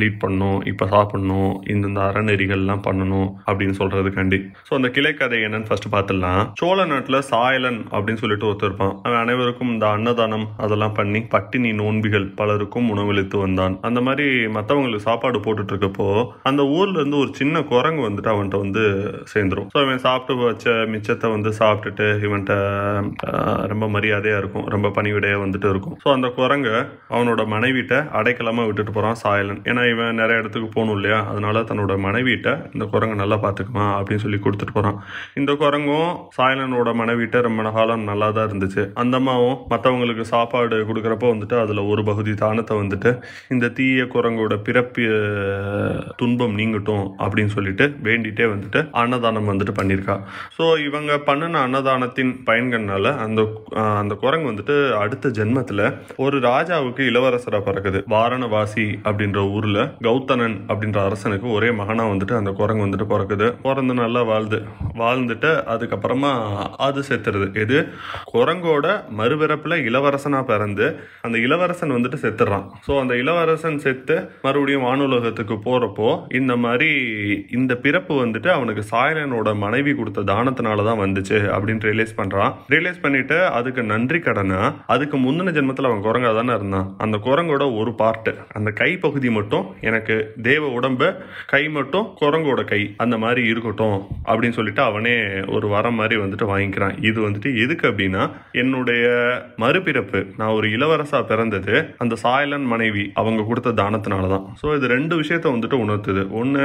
லீட் 0.00 0.18
பண்ணணும். 0.24 0.58
இப்போ 0.70 0.84
சாப்பிடணும். 0.94 1.52
இந்தந்த 1.74 2.00
அறநெறிகள்லாம் 2.10 2.84
பண்ணணும் 2.88 3.28
அப்படின்னு 3.48 3.76
சொல்றதுக்காண்டி 3.80 4.38
ஸோ 4.68 4.72
அந்த 4.78 4.88
கிளைக்கதை 4.96 5.38
என்னன்னு 5.46 5.68
ஃபர்ஸ்ட் 5.70 5.88
பார்த்துடலாம். 5.94 6.42
சோழ 6.60 6.78
நாட்டில் 6.92 7.20
சாயலன் 7.30 7.80
அப்படின்னு 7.94 8.22
சொல்லிட்டு 8.24 8.48
ஒருத்தர் 8.50 8.70
இருப்பான். 8.70 8.94
அவன் 9.06 9.20
அனைவருக்கும் 9.24 9.72
இந்த 9.74 9.86
அன்னதானம் 9.96 10.46
அதெல்லாம் 10.64 10.96
பண்ணி 11.00 11.22
பட்டினி 11.34 11.72
நோன்பிகள் 11.82 12.28
பலருக்கும் 12.40 12.90
உணவளித்து 12.94 13.36
வந்தான். 13.44 13.76
அந்த 13.90 14.00
மாதிரி 14.08 14.26
மற்றவங்களுக்கு 14.58 15.08
சாப்பாடு 15.08 15.38
போட்டுட்டு 15.46 15.74
இருக்கப்போ 15.74 16.08
அந்த 16.50 16.62
ஊர்ல 16.78 16.98
இருந்து 17.00 17.20
ஒரு 17.24 17.32
சின்ன 17.40 17.62
குரங்கு 17.72 18.02
வந்துட்டு 18.08 18.32
அவன்கிட்ட 18.34 18.58
வந்து 18.64 18.82
சேர்ந்துடும் 19.32 19.70
ஸோ 19.74 19.78
அவன் 19.84 20.04
சாப்பிட்டு 20.06 20.42
வச்ச 20.48 20.72
மிச்சத்தை 20.92 21.28
வந்து 21.34 21.43
சாப்பிட்டுட்டு 21.58 22.06
இவன்கிட்ட 22.26 22.54
ரொம்ப 23.72 23.88
மரியாதையாக 23.96 24.40
இருக்கும் 24.42 24.66
ரொம்ப 24.74 24.90
பணிவிடையாக 24.96 25.42
வந்துட்டு 25.44 25.68
இருக்கும். 25.72 25.96
ஸோ 26.04 26.08
அந்த 26.16 26.28
குரங்கு 26.38 26.74
அவனோட 27.14 27.42
மனைவிட்ட 27.54 27.94
அடைக்கலமாக 28.20 28.68
விட்டுட்டு 28.68 28.94
போகிறான் 28.96 29.18
சாயலன். 29.22 29.60
ஏன்னா 29.70 29.84
இவன் 29.92 30.18
நிறைய 30.22 30.42
இடத்துக்கு 30.42 30.68
போகணும் 30.76 30.96
இல்லையா? 30.98 31.20
அதனால 31.32 31.62
தன்னோட 31.70 31.92
மனைவிட்ட 32.06 32.48
இந்த 32.74 32.86
குரங்கு 32.94 33.20
நல்லா 33.22 33.38
பார்த்துக்குமா 33.44 33.86
அப்படின்னு 33.98 34.24
சொல்லி 34.26 34.40
கொடுத்துட்டு 34.46 34.76
போகிறான் 34.78 34.98
இந்த 35.42 35.52
குரங்கும் 35.64 36.10
சாயலனோட 36.38 36.92
மனைவிட்ட 37.02 37.42
ரொம்ப 37.48 37.70
காலம் 37.78 38.08
நல்லா 38.10 38.30
தான் 38.36 38.48
இருந்துச்சு. 38.50 38.82
அந்த 39.02 39.14
அம்மாவும் 39.20 39.58
மற்றவங்களுக்கு 39.72 40.24
சாப்பாடு 40.34 40.76
கொடுக்குறப்போ 40.88 41.28
வந்துட்டு 41.34 41.56
அதில் 41.62 41.82
ஒரு 41.92 42.02
பகுதி 42.08 42.32
தானத்தை 42.44 42.74
வந்துட்டு 42.82 43.10
இந்த 43.54 43.70
தீய 43.78 44.02
குரங்கோட 44.14 44.54
பிறப்பு 44.66 45.06
துன்பம் 46.20 46.56
நீங்கட்டும் 46.60 47.04
அப்படின்னு 47.24 47.52
சொல்லிட்டு 47.56 47.84
வேண்டிகிட்டே 48.06 48.46
வந்துட்டு 48.52 48.80
அன்னதானம் 49.00 49.50
வந்துட்டு 49.50 49.74
பண்ணியிருக்கா. 49.78 50.16
ஸோ 50.56 50.64
இவங்க 50.88 51.12
பண்ணின 51.34 51.60
அன்னதானத்தின் 51.66 52.32
பயன்கள்னால 52.48 53.10
அந்த 53.22 53.40
அந்த 54.00 54.14
குரங்கு 54.22 54.48
வந்துட்டு 54.50 54.74
அடுத்த 55.02 55.30
ஜென்மத்தில் 55.38 55.82
ஒரு 56.24 56.36
ராஜாவுக்கு 56.46 57.02
இளவரசராக 57.10 57.62
பிறக்குது. 57.68 57.98
வாரணவாசி 58.12 58.84
அப்படின்ற 59.08 59.40
ஊரில் 59.56 59.80
கௌதனன் 60.06 60.56
அப்படின்ற 60.70 60.98
அரசனுக்கு 61.08 61.46
ஒரே 61.56 61.70
மகனாக 61.80 62.10
வந்துட்டு 62.12 62.34
அந்த 62.40 62.50
குரங்கு 62.60 62.84
வந்துட்டு 62.84 63.06
பிறக்குது. 63.12 63.46
பிறந்து 63.66 63.94
நல்லா 64.02 64.22
வாழ்ந்து 64.30 64.58
வாழ்ந்துட்டு 65.02 65.50
அதுக்கப்புறமா 65.74 66.32
அது 66.86 67.02
செத்துறது 67.08 67.48
இது 67.64 67.78
குரங்கோட 68.34 68.86
மறுபிறப்புல 69.20 69.78
இளவரசனா 69.88 70.40
பிறந்து 70.52 70.86
அந்த 71.26 71.36
இளவரசன் 71.46 71.96
வந்துட்டு 71.96 72.20
செத்துடுறான் 72.24 72.68
ஸோ 72.86 72.92
அந்த 73.02 73.14
இளவரசன் 73.22 73.82
செத்து 73.86 74.16
மறுபடியும் 74.46 74.86
வானுலகத்துக்கு 74.88 75.58
போறப்போ 75.66 76.10
இந்த 76.40 76.52
மாதிரி 76.66 76.90
இந்த 77.58 77.72
பிறப்பு 77.86 78.14
வந்துட்டு 78.22 78.50
அவனுக்கு 78.56 78.84
சாயலனோட 78.92 79.48
மனைவி 79.64 79.94
கொடுத்த 79.94 80.26
தானத்தினால 80.32 80.84
தான் 80.84 81.02
வந்துச்சு. 81.02 81.22
அப்படின்னு 81.54 81.86
ரியலைஸ் 81.88 82.14
பண்றான். 82.20 82.52
ரியலைஸ் 82.74 83.00
பண்ணிட்டு 83.04 83.38
அதுக்கு 83.58 83.82
நன்றி 83.92 84.18
கடனா 84.26 84.60
அதுக்கு 84.94 85.16
முந்தின 85.24 85.54
ஜென்மத்தில் 85.58 85.88
அவன் 85.90 86.04
குரங்கா 86.06 86.30
தானே 86.38 86.54
இருந்தான். 86.58 86.88
அந்த 87.04 87.16
குரங்கோட 87.26 87.64
ஒரு 87.80 87.92
பார்ட்டு 88.02 88.32
அந்த 88.58 88.70
கை 88.80 88.90
பகுதி 89.04 89.30
மட்டும் 89.38 89.66
எனக்கு 89.88 90.16
தேவ 90.48 90.70
உடம்பு 90.78 91.08
கை 91.52 91.62
மட்டும் 91.78 92.06
குரங்கோட 92.20 92.64
கை 92.72 92.80
அந்த 93.04 93.16
மாதிரி 93.24 93.42
இருக்கட்டும் 93.52 93.98
அப்படின்னு 94.28 94.58
சொல்லிட்டு 94.58 94.82
அவனே 94.88 95.16
ஒரு 95.56 95.66
வரம் 95.74 95.98
மாதிரி 96.00 96.16
வந்துட்டு 96.22 96.50
வாங்கிக்கிறான். 96.52 96.96
இது 97.08 97.18
வந்துட்டு 97.26 97.50
எதுக்கு 97.64 97.86
அப்படின்னா 97.90 98.22
என்னுடைய 98.62 99.04
மறுபிறப்பு 99.64 100.20
நான் 100.38 100.54
ஒரு 100.58 100.66
இளவரசா 100.76 101.20
பிறந்தது 101.30 101.74
அந்த 102.04 102.14
சாயலன் 102.24 102.66
மனைவி 102.72 103.04
அவங்க 103.22 103.46
கொடுத்த 103.50 103.76
தானத்தினால 103.82 104.28
தான் 104.34 104.46
ஸோ 104.60 104.74
இது 104.76 104.86
ரெண்டு 104.94 105.14
விஷயத்த 105.22 105.46
வந்துட்டு 105.54 105.76
உணர்த்துது. 105.84 106.22
ஒன்று 106.40 106.64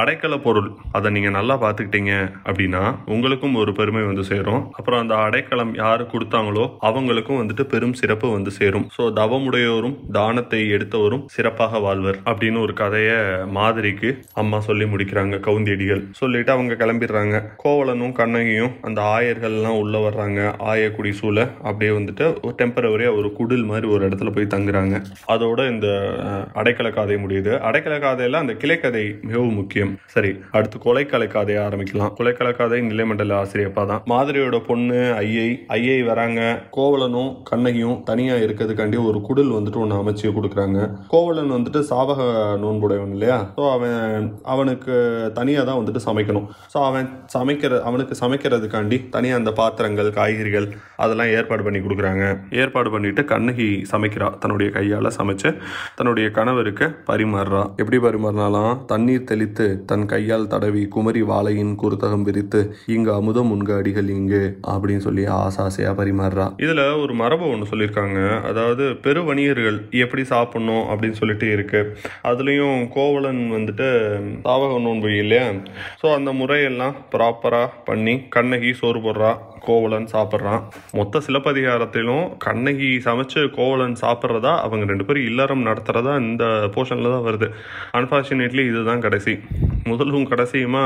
அடைக்கல 0.00 0.34
பொருள். 0.46 0.68
அதை 0.96 1.08
நீங்கள் 1.16 1.36
நல்லா 1.36 1.54
பார்த்துக்கிட்டீங்க 1.62 2.12
அப்படின்னா 2.48 2.82
உங்களுக்கும் 3.14 3.56
ஒரு 3.62 3.72
பெருமை 3.88 4.08
வந்து 4.08 4.24
சேரும். 4.30 4.62
அப்புறம் 4.78 5.00
அந்த 5.02 5.14
அடைக்கலம் 5.26 5.70
யாரு 5.82 6.04
கொடுத்தாங்களோ 6.12 6.64
அவங்களுக்கும் 6.88 7.38
வந்துட்டு 7.40 7.64
பெரும் 7.72 7.94
சிறப்பு 8.00 8.26
வந்து 8.34 8.50
சேரும். 8.56 8.84
ஸோ 8.96 9.02
தவமுடையோரும் 9.18 9.94
தானத்தை 10.16 10.60
எடுத்தவரும் 10.74 11.22
சிறப்பாக 11.34 11.78
வாழ்வர் 11.84 12.18
அப்படின்னு 12.30 12.58
ஒரு 12.64 12.72
கதையை 12.80 13.16
மாதிரிக்கு 13.58 14.08
அம்மா 14.42 14.58
சொல்லி 14.66 14.86
முடிக்கிறாங்க 14.92 15.38
கவுந்தியடிகள். 15.46 16.02
சொல்லிட்டு 16.20 16.52
அவங்க 16.56 16.74
கிளம்பிடுறாங்க. 16.82 17.38
கோவலனும் 17.64 18.14
கண்ணகியும் 18.20 18.74
அந்த 18.88 19.00
ஆயர்கள்லாம் 19.14 19.78
உள்ள 19.82 19.96
வர்றாங்க 20.06 20.40
ஆயக்குடி 20.72 21.12
சூழ. 21.20 21.38
அப்படியே 21.68 21.92
வந்துட்டு 21.98 22.26
ஒரு 22.44 22.54
டெம்பரவரியா 22.60 23.12
ஒரு 23.20 23.30
குடில் 23.38 23.66
மாதிரி 23.70 23.88
ஒரு 23.94 24.04
இடத்துல 24.08 24.32
போய் 24.36 24.52
தங்குறாங்க. 24.56 25.02
அதோட 25.36 25.58
இந்த 25.74 25.88
அடைக்கல 26.62 26.90
காதை 26.98 27.18
முடியுது. 27.24 27.54
அடைக்கல 27.70 27.96
காதையில 28.06 28.42
அந்த 28.44 28.56
கிளைக்கதை 28.64 29.06
மிகவும் 29.28 29.58
முக்கியம். 29.62 29.94
சரி 30.16 30.34
அடுத்து 30.58 30.78
கொலைக்கலை 30.88 31.30
காதையை 31.38 31.62
ஆரம்பிக்கலாம். 31.68 32.14
கொலைக்கலை 32.20 32.54
காதை 32.60 32.82
நிலைமண்டல 32.92 33.34
ஆசிரியப்பா 33.78 33.84
தான் 33.90 34.04
மாதிரியோட 34.12 34.56
பொண்ணு 34.68 34.98
ஐயை 35.22 35.48
ஐயை 35.76 35.98
வராங்க. 36.10 36.40
கோவலனும் 36.76 37.30
கண்ணகியும் 37.50 37.98
தனியா 38.10 38.34
இருக்கிறதுக்காண்டி 38.44 38.98
ஒரு 39.08 39.18
குடில் 39.28 39.54
வந்துட்டு 39.56 39.82
ஒன்று 39.82 40.00
அமைச்சு 40.00 40.32
கொடுக்குறாங்க. 40.36 40.78
கோவலன் 41.12 41.54
வந்துட்டு 41.56 41.80
சாவக 41.90 42.20
நோன்புடையவன் 42.64 43.14
இல்லையா? 43.16 43.38
ஸோ 43.58 43.64
அவன் 43.76 44.26
அவனுக்கு 44.52 44.94
தனியாக 45.38 45.66
தான் 45.68 45.80
வந்துட்டு 45.80 46.02
சமைக்கணும். 46.08 46.46
ஸோ 46.74 46.78
அவன் 46.88 47.08
சமைக்கிற 47.36 47.80
அவனுக்கு 47.90 48.14
சமைக்கிறதுக்காண்டி 48.22 48.98
தனியாக 49.16 49.40
அந்த 49.40 49.52
பாத்திரங்கள் 49.60 50.10
காய்கறிகள் 50.18 50.68
அதெல்லாம் 51.04 51.32
ஏற்பாடு 51.36 51.62
பண்ணி 51.66 51.82
கொடுக்குறாங்க. 51.86 52.24
ஏற்பாடு 52.62 52.88
பண்ணிட்டு 52.94 53.24
கண்ணகி 53.32 53.68
சமைக்கிறா. 53.92 54.30
தன்னுடைய 54.42 54.68
கையால் 54.78 55.14
சமைச்சு 55.18 55.50
தன்னுடைய 55.98 56.26
கணவருக்கு 56.38 56.88
பரிமாறுறா. 57.10 57.62
எப்படி 57.82 57.98
பரிமாறினாலாம்? 58.06 58.74
தண்ணீர் 58.92 59.28
தெளித்து 59.32 59.66
தன் 59.90 60.08
கையால் 60.12 60.50
தடவி 60.54 60.82
குமரி 60.94 61.22
வாழையின் 61.30 61.74
குருத்தகம் 61.82 62.26
விரித்து 62.28 62.60
இங்கு 62.94 63.10
அமுதம் 63.18 63.50
உண்க 63.54 63.67
அடிகள் 63.76 64.08
இங்கு 64.08 64.42
அப்படின்னு 64.72 65.04
சொல்லி 65.06 65.24
ஆசாசையா 65.38 65.92
பரிமாறுறா. 66.00 66.46
இதுல 66.66 67.00
ஒரு 67.02 67.14
மரபு 67.14 67.46
ஒன்று 67.50 67.70
சொல்லியிருக்காங்க. 67.72 68.20
அதாவது 68.50 68.86
பெரு 69.06 69.22
வணிகர்கள் 69.24 69.78
எப்படி 70.04 70.24
சாப்பிடணும் 70.24 70.84
அப்படின்னு 70.90 71.20
சொல்லிட்டு 71.22 71.48
இருக்கு. 71.52 71.82
அதுலேயும் 72.32 72.78
கோவலன் 72.98 73.42
வந்துட்டு 73.56 73.90
சாவக 74.48 74.80
நோன்பு 74.88 75.12
இல்லையா? 75.24 75.46
ஸோ 76.02 76.08
அந்த 76.18 76.32
முறையெல்லாம் 76.42 76.96
ப்ராப்பரா 77.14 77.26
ப்ராப்பராக 77.38 77.84
பண்ணி 77.84 78.12
கண்ணகி 78.34 78.70
சோறு 78.72 78.98
போடுறா 78.98 79.30
கோவலன் 79.66 80.06
சாப்பிட்றான் 80.12 80.62
மொத்த 80.98 81.20
சிலப்பதிகாரத்திலும் 81.26 82.24
கண்ணகி 82.44 82.90
சமைச்சு 83.06 83.40
கோவலன் 83.56 83.96
சாப்பிட்றதா 84.02 84.52
அவங்க 84.66 84.84
ரெண்டு 84.90 85.04
பேரும் 85.04 85.26
இல்லறம் 85.30 85.64
நடத்துறதா 85.66 86.12
இந்த 86.20 86.44
போர்ஷனில் 86.74 87.14
தான் 87.14 87.26
வருது. 87.28 87.48
அன்ஃபார்ச்சுனேட்லி 87.98 88.62
இதுதான் 88.70 89.04
கடைசி. 89.06 89.34
முதலும் 89.90 90.26
கடைசியுமா 90.30 90.82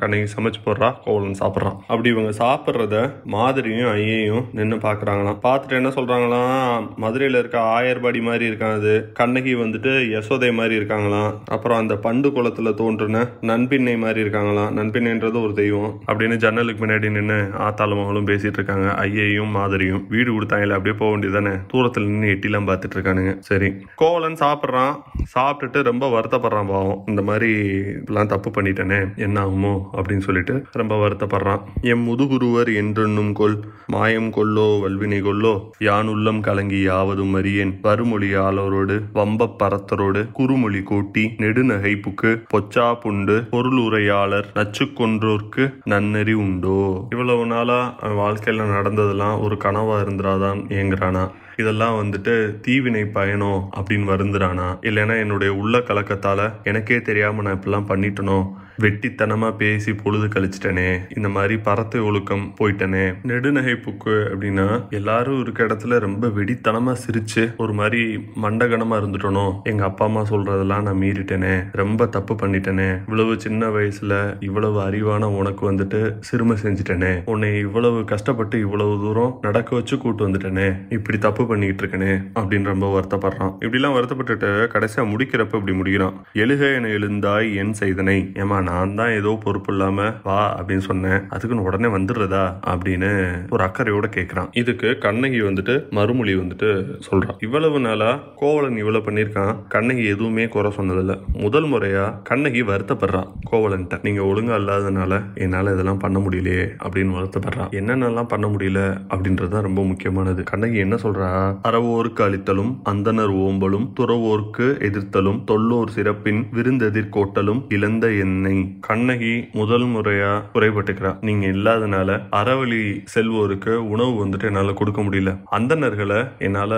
கண்ணகி 0.00 0.26
சமைச்சு 0.36 0.60
போடுறா 0.64 0.88
கோவலன் 1.04 1.40
சாப்பிட்றான் 1.42 1.78
அப்படி 1.92 2.12
இவங்க 2.20 2.44
சாப்பிட்றத 2.44 3.12
மாதிரியும் 3.24 3.90
ஐயையும் 3.90 4.44
நின்று 4.52 4.76
பார்க்குறாங்களாம். 4.76 5.38
பார்த்துட்டு 5.42 5.68
என்ன 5.68 5.88
சொல்கிறாங்களாம் 5.88 6.96
மதுரையில் 6.96 7.38
இருக்க 7.38 7.58
ஆயர்பாடி 7.58 8.22
மாதிரி 8.22 8.48
இருக்கான் 8.48 8.74
அது. 8.74 9.10
கண்ணகி 9.12 9.54
வந்துட்டு 9.54 9.92
யசோதை 10.16 10.52
மாதிரி 10.52 10.78
இருக்காங்களாம். 10.78 11.34
அப்புறம் 11.46 11.78
அந்த 11.78 11.96
பண்டு 11.96 12.32
குளத்தில் 12.32 12.74
தோன்றுன 12.74 13.28
நண்பின்னை 13.40 13.98
மாதிரி 13.98 14.22
இருக்காங்களாம். 14.22 14.68
நண்பின்னைன்றது 14.80 15.42
ஒரு 15.44 15.52
தெய்வம். 15.54 16.02
அப்படின்னு 16.06 16.36
ஜன்னலுக்கு 16.36 16.86
முன்னாடி 16.86 17.10
நின்று 17.10 17.42
ஆத்தாளும் 17.58 18.00
மகளும் 18.00 18.26
பேசிகிட்டு 18.26 18.58
இருக்காங்க. 18.58 18.94
ஐயையும் 18.94 19.48
மாதிரியும். 19.48 20.06
வீடு 20.08 20.32
கொடுத்தாங்கல்ல 20.32 20.70
அப்படியே 20.70 20.94
போக 20.98 21.16
வேண்டியதானே 21.16 21.60
தூரத்தில் 21.68 22.08
நின்று 22.08 22.28
எட்டிலாம் 22.28 22.68
பார்த்துட்டு 22.70 22.96
இருக்கானுங்க. 22.96 23.38
சரி. 23.38 23.72
கோவலன் 23.94 24.32
சாப்பிட்றான். 24.32 24.96
சாப்பிட்டுட்டு 25.34 25.82
ரொம்ப 25.82 26.20
வருத்தப்படுறான் 26.20 26.68
பாவம். 26.68 27.02
இந்த 27.06 27.22
மாதிரி 27.22 27.52
இப்பெல்லாம் 27.88 28.26
தப்பு 28.26 28.50
பண்ணிட்டேனே 28.50 29.16
என்ன 29.16 29.46
ஆகுமோ 29.46 29.80
அப்படின்னு 29.92 30.18
சொல்லிட்டு 30.18 30.66
ரொம்ப 30.72 31.08
வருத்தப்படுறான். 31.08 31.60
எம் 31.80 32.09
முதுகுருவர் 32.10 32.74
என்றென்னும் 32.74 33.32
கொள் 33.32 33.56
மாயம் 33.86 34.30
கொல்லோ 34.30 34.66
வல்வினை 34.80 35.20
கொல்லோ. 35.22 35.54
யான் 35.78 36.06
உள்ளம் 36.06 36.40
கலங்கி 36.40 36.80
யாவதும் 36.80 37.34
அறியேன். 37.34 37.78
வருமொழியாளரோடு 37.82 39.02
வம்ப 39.12 39.50
பரத்தரோடு 39.58 40.32
குறுமொழி 40.32 40.82
கூட்டி 40.82 41.24
நெடுநகைப்புக்கு 41.38 42.30
பொச்சா 42.54 42.94
புண்டு 43.00 43.36
பொருளுரையாளர் 43.50 44.44
நச்சு 44.54 44.84
கொன்றோர்க்கு 44.84 45.74
நன்னறி 45.84 46.32
உண்டோ? 46.32 47.06
இவ்வளவு 47.10 47.46
நாளா 47.46 47.94
அவன் 48.00 48.16
வாழ்க்கையில 48.16 48.66
நடந்ததெல்லாம் 48.66 49.40
ஒரு 49.40 49.56
கனவா 49.64 49.96
இருந்துராதான் 50.00 50.60
ஏங்குறானா? 50.68 51.30
இதெல்லாம் 51.56 51.96
வந்துட்டு 52.02 52.60
தீவினை 52.60 53.02
பயனோ 53.14 53.68
அப்படின்னு 53.76 54.06
வருந்துறானா? 54.12 54.68
இல்லைன்னா 54.80 55.18
என்னுடைய 55.18 55.54
உள்ள 55.54 55.78
கலக்கத்தால 55.78 56.52
எனக்கே 56.64 57.02
தெரியாம 57.02 57.42
நான் 57.42 57.58
இப்பெல்லாம் 57.58 57.90
பண்ணிட்டனோ? 57.90 58.38
வெட்டித்தனமா 58.82 59.48
பேசி 59.56 59.94
பொழுது 59.94 60.26
கழிச்சிட்டனே 60.26 60.88
இந்த 61.16 61.28
மாதிரி 61.28 61.56
பறத்து 61.58 62.04
ஒழுக்கம் 62.04 62.44
போயிட்டனே 62.60 63.04
நெடுநகை 63.30 63.74
புக்கு 63.84 64.14
அப்படின்னா 64.32 64.66
எல்லாரும் 64.90 65.40
இருக்க 65.40 65.64
இடத்துல 65.64 65.98
ரொம்ப 65.98 66.26
வெடித்தனமா 66.26 66.94
சிரிச்சு 67.04 67.44
ஒரு 67.56 67.72
மாதிரி 67.72 68.02
மண்டகனமாக 68.42 69.00
இருந்துட்டனோ 69.02 69.46
எங்க 69.64 69.84
அப்பா 69.84 70.04
அம்மா 70.04 70.22
சொல்றதெல்லாம் 70.22 70.82
நான் 70.82 71.00
மீறிட்டேனே 71.00 71.54
ரொம்ப 71.72 72.06
தப்பு 72.06 72.34
பண்ணிட்டேனே 72.34 72.88
இவ்வளவு 73.06 73.40
சின்ன 73.40 73.68
வயசுல 73.68 74.14
இவ்வளவு 74.40 74.80
அறிவான 74.88 75.30
உனக்கு 75.40 75.64
வந்துட்டு 75.70 76.00
சிறுமை 76.20 76.56
செஞ்சுட்டேனே 76.62 77.12
உன்னை 77.24 77.58
இவ்வளவு 77.58 78.04
கஷ்டப்பட்டு 78.04 78.58
இவ்வளவு 78.58 78.96
தூரம் 79.00 79.36
நடக்க 79.40 79.76
வச்சு 79.76 79.98
கூட்டு 79.98 80.28
வந்துட்டேனே 80.28 80.68
இப்படி 80.88 81.18
தப்பு 81.18 81.46
பண்ணிக்கிட்டு 81.46 81.84
இருக்கனே 81.84 82.12
அப்படின்னு 82.34 82.70
ரொம்ப 82.72 82.86
வருத்தப்படுறான். 82.94 83.52
இப்படிலாம் 83.60 83.96
வருத்தப்பட்டுட்டு 83.96 84.50
கடைசியா 84.74 85.04
முடிக்கிறப்ப 85.12 85.58
இப்படி 85.60 85.76
முடிக்கிறான். 85.80 86.16
எழுக 86.32 86.74
என 86.74 86.88
எழுந்தாய் 86.88 87.54
என் 87.54 87.74
செய்தனை 87.80 88.18
ஏமா 88.34 88.58
நான் 88.70 88.94
தான் 88.94 89.12
ஏதோ 89.12 89.30
பொறுப்பு 89.44 89.72
இல்லாம 89.74 90.08
வா 90.22 90.38
அப்படின்னு 90.60 90.86
சொன்னேன். 90.88 91.20
அதுக்குன்னு 91.28 91.64
உடனே 91.64 91.88
வந்துடுறதா? 91.96 92.44
அப்படின்னு 92.72 93.10
ஒரு 93.50 93.64
அக்கறையோட 93.64 94.06
கேட்கிறான் 94.16 94.50
இதுக்கு 94.52 94.88
கண்ணகி 94.98 95.40
வந்துட்டு 95.40 95.74
மறுமொழி 95.90 96.32
வந்துட்டு 96.34 96.68
சொல்றான் 97.06 97.38
இவ்வளவு 97.40 97.78
நாளா 97.80 98.10
கோவலன் 98.36 98.76
இவ்வளவு 98.76 99.04
பண்ணியிருக்கான். 99.06 99.54
கண்ணகி 99.68 100.04
எதுவுமே 100.04 100.44
குறை 100.48 100.70
சொன்னதில்ல. 100.76 101.14
முதல் 101.44 101.68
முறையா 101.72 102.04
கண்ணகி 102.22 102.62
வருத்தப்படுறான் 102.62 103.30
கோவலன்ட்ட 103.52 103.98
நீங்க 104.02 104.22
ஒழுங்கா 104.22 104.56
இல்லாதனால 104.60 105.14
என்னால 105.34 105.72
இதெல்லாம் 105.72 106.02
பண்ண 106.04 106.18
முடியலையே 106.18 106.64
அப்படின்னு 106.84 107.14
வருத்தப்படுறான் 107.18 107.70
என்னென்னலாம் 107.80 108.30
பண்ண 108.32 108.46
முடியல? 108.46 108.80
அப்படின்றதுதான் 109.14 109.66
ரொம்ப 109.68 109.80
முக்கியமானது. 109.84 110.40
கண்ணகி 110.42 110.78
என்ன 110.78 110.98
சொல்றா? 111.02 111.28
அறவோருக்கு 111.68 112.22
அளித்தலும் 112.28 112.72
அந்தனர் 112.88 113.34
ஓம்பலும் 113.44 113.88
துறவோர்க்கு 114.00 114.68
எதிர்த்தலும் 114.88 115.40
தொல்லோர் 115.44 115.94
சிறப்பின் 115.96 116.40
விருந்தெதிர்கோட்டலும் 116.56 117.62
இழந்த 117.68 118.06
எண்ணெய் 118.24 118.59
கண்ணகி 118.80 119.34
முதல் 119.52 119.86
முறையா 119.94 120.32
குறைபட்டுக்கிறா. 120.54 121.12
நீங்க 121.20 121.46
இல்லாதனால 121.46 122.08
அறவழி 122.40 122.82
செல்வோருக்கு 123.14 123.74
உணவு 123.94 124.12
வந்துட்டு 124.24 124.42
என்னால 124.42 124.72
கொடுக்க 124.72 125.00
முடியல. 125.02 125.32
அந்தனர்களை 125.52 126.20
என்னால 126.38 126.72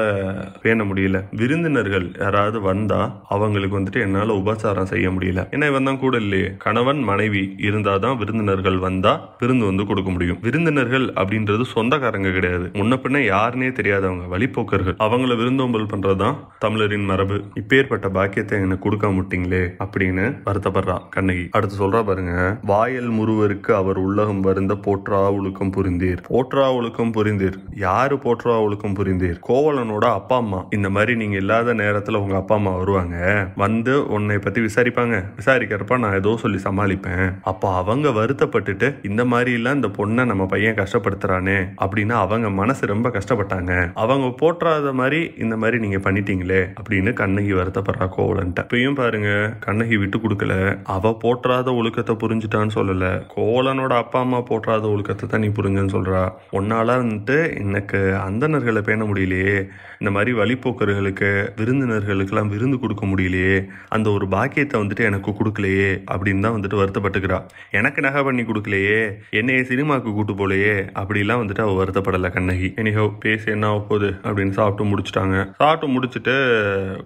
பேண 0.63 0.85
முடியல. 0.85 1.19
விருந்தினர்கள் 1.31 2.07
யாராவது 2.19 2.61
வந்தா 2.61 3.01
அவங்களுக்கு 3.29 3.79
வந்துட்டு 3.79 4.01
என்னால 4.01 4.35
உபசாரம் 4.35 4.87
செய்ய 4.87 5.11
முடியல. 5.11 5.41
ஏன்னா 5.55 5.67
இவன் 5.67 5.85
தான் 5.85 5.99
கூட 5.99 6.17
இல்லையே. 6.17 6.51
கணவன் 6.59 7.01
மனைவி 7.03 7.43
இருந்தாதான் 7.59 8.17
விருந்தினர்கள் 8.17 8.79
வந்தா 8.79 9.13
விருந்து 9.39 9.65
வந்து 9.65 9.87
கொடுக்க 9.87 10.11
முடியும். 10.11 10.39
விருந்தினர்கள் 10.43 11.07
அப்படின்றது 11.23 11.65
சொந்தக்காரங்க 11.75 12.31
கிடையாது. 12.31 12.67
முன்ன 12.73 12.99
பின்ன 13.05 13.23
யாருன்னே 13.33 13.71
தெரியாதவங்க 13.79 14.27
வழிப்போக்கர்கள். 14.35 14.99
அவங்கள 15.07 15.37
விருந்தோம்பல் 15.37 15.91
பண்றதுதான் 15.93 16.37
தமிழரின் 16.59 17.05
மரபு. 17.05 17.39
இப்பேற்பட்ட 17.61 18.09
பாக்கியத்தை 18.19 18.59
எனக்கு 18.59 18.85
கொடுக்க 18.85 19.07
முட்டீங்களே 19.09 19.63
அப்படின்னு 19.85 20.27
வருத்தப்படுறா 20.47 20.97
கண்ணகி. 21.11 21.45
அடுத்த 21.51 21.72
சொல்றா 21.79 22.05
பாருங்க. 22.05 22.59
வாயல் 22.63 23.11
முருவருக்கு 23.11 23.73
அவர் 23.75 23.97
உள்ளகம் 23.97 24.41
வருந்த 24.41 24.75
போற்றா 24.75 25.33
ஒழுக்கம் 25.33 25.71
புரிந்தீர். 25.71 26.23
போற்றா 26.29 26.75
ஒழுக்கம் 26.75 27.13
புரிந்தீர். 27.13 27.53
யாரு 27.75 28.17
போற்றா 28.17 28.61
ஒழுக்கம் 28.61 28.95
புரிந்தீர்? 28.95 29.41
கோவலனோட 29.49 30.05
அப்பா 30.05 30.37
அம்மா. 30.37 30.65
இந்த 30.71 30.91
மாதிரி 30.91 31.17
நீங்க 31.17 31.37
இல்லாத 31.37 31.75
நேரத்துல 31.75 32.17
உங்க 32.17 32.37
அப்பா 32.37 32.55
அம்மா 32.55 32.71
வருவாங்க. 32.71 33.49
வந்து 33.57 34.07
உன்னை 34.07 34.39
பத்தி 34.39 34.61
விசாரிப்பாங்க. 34.61 35.25
விசாரிக்கிறப்ப 35.45 35.99
நான் 35.99 36.15
ஏதோ 36.15 36.37
சொல்லி 36.37 36.61
சமாளிப்பேன். 36.63 37.35
அப்ப 37.43 37.75
அவங்க 37.75 38.09
வருத்தப்பட்டுட்டு 38.09 39.07
இந்த 39.07 39.25
மாதிரி 39.25 39.53
எல்லாம் 39.53 39.75
இந்த 39.75 39.89
பொண்ணை 39.89 40.27
நம்ம 40.27 40.47
பையன் 40.47 40.75
கஷ்டப்படுத்துறானே. 40.75 41.59
அப்படின்னா 41.85 42.13
அவங்க 42.13 42.51
மனசு 42.51 42.87
ரொம்ப 42.87 43.09
கஷ்டப்பட்டாங்க. 43.09 43.91
அவங்க 43.95 44.27
போற்றாத 44.43 44.93
மாதிரி 44.93 45.35
இந்த 45.39 45.57
மாதிரி 45.57 45.79
நீங்க 45.79 46.11
பண்ணிட்டீங்களே. 46.11 46.75
அப்படின்னு 46.83 47.13
கண்ணகி 47.13 47.53
வருத்தப்படுறா 47.53 48.09
கோவலன்ட்ட. 48.19 48.61
இப்பயும் 48.63 48.95
பாருங்க 48.95 49.57
கண்ணகி 49.61 49.97
விட்டு 49.97 50.19
கொடுக்கல. 50.19 50.79
அவ 50.85 51.19
போற்றாத 51.53 51.73
ஒழுக்கத்தை 51.79 52.15
புரிஞ்சுட்டான்னு 52.21 52.75
சொல்லலை. 52.77 53.11
கோவலனோட 53.33 53.93
அப்பா 54.03 54.19
அம்மா 54.25 54.39
போற்றாத 54.51 54.85
ஒழுக்கத்தை 54.93 55.25
தான் 55.33 55.43
நீ 55.45 55.49
புரிஞ்சுன்னு 55.57 55.95
சொல்கிறா 55.95 56.21
உன்னால 56.59 56.95
வந்துட்டு 57.01 57.37
எனக்கு 57.63 57.99
அந்தணர்களை 58.27 58.81
பேண 58.87 59.05
முடியலையே. 59.09 59.57
இந்த 60.01 60.11
மாதிரி 60.15 60.31
வழிப்போக்கர்களுக்கு 60.39 61.29
விருந்தினர்களுக்கெல்லாம் 61.59 62.53
விருந்து 62.53 62.77
கொடுக்க 62.85 63.03
முடியலையே. 63.11 63.59
அந்த 63.97 64.09
ஒரு 64.17 64.29
பாக்கியத்தை 64.35 64.79
வந்துட்டு 64.83 65.05
எனக்கு 65.11 65.35
கொடுக்கலையே 65.41 65.91
அப்படின்னு 66.15 66.45
தான் 66.47 66.57
வந்துட்டு 66.57 66.81
வருத்தப்பட்டுக்கிறா. 66.81 67.41
எனக்கு 67.81 68.07
நகை 68.07 68.23
பண்ணி 68.29 68.45
கொடுக்கலையே. 68.51 68.99
என்னைய 69.41 69.67
சினிமாக்கு 69.73 70.13
கூட்டு 70.19 70.37
போலையே 70.41 70.75
அப்படிலாம் 71.03 71.43
வந்துட்டு 71.43 71.65
அவள் 71.67 71.79
வருத்தப்படலை 71.83 72.31
கண்ணகி. 72.39 72.71
எனிஹோ 72.83 73.07
பேசி 73.27 73.55
என்ன 73.57 73.71
ஆக 73.73 73.83
போகுது 73.91 74.11
அப்படின்னு 74.27 74.57
சாப்பிட்டு 74.61 74.89
முடிச்சுட்டாங்க. 74.93 75.37
சாப்பிட்டு 75.61 75.93
முடிச்சுட்டு 75.95 76.37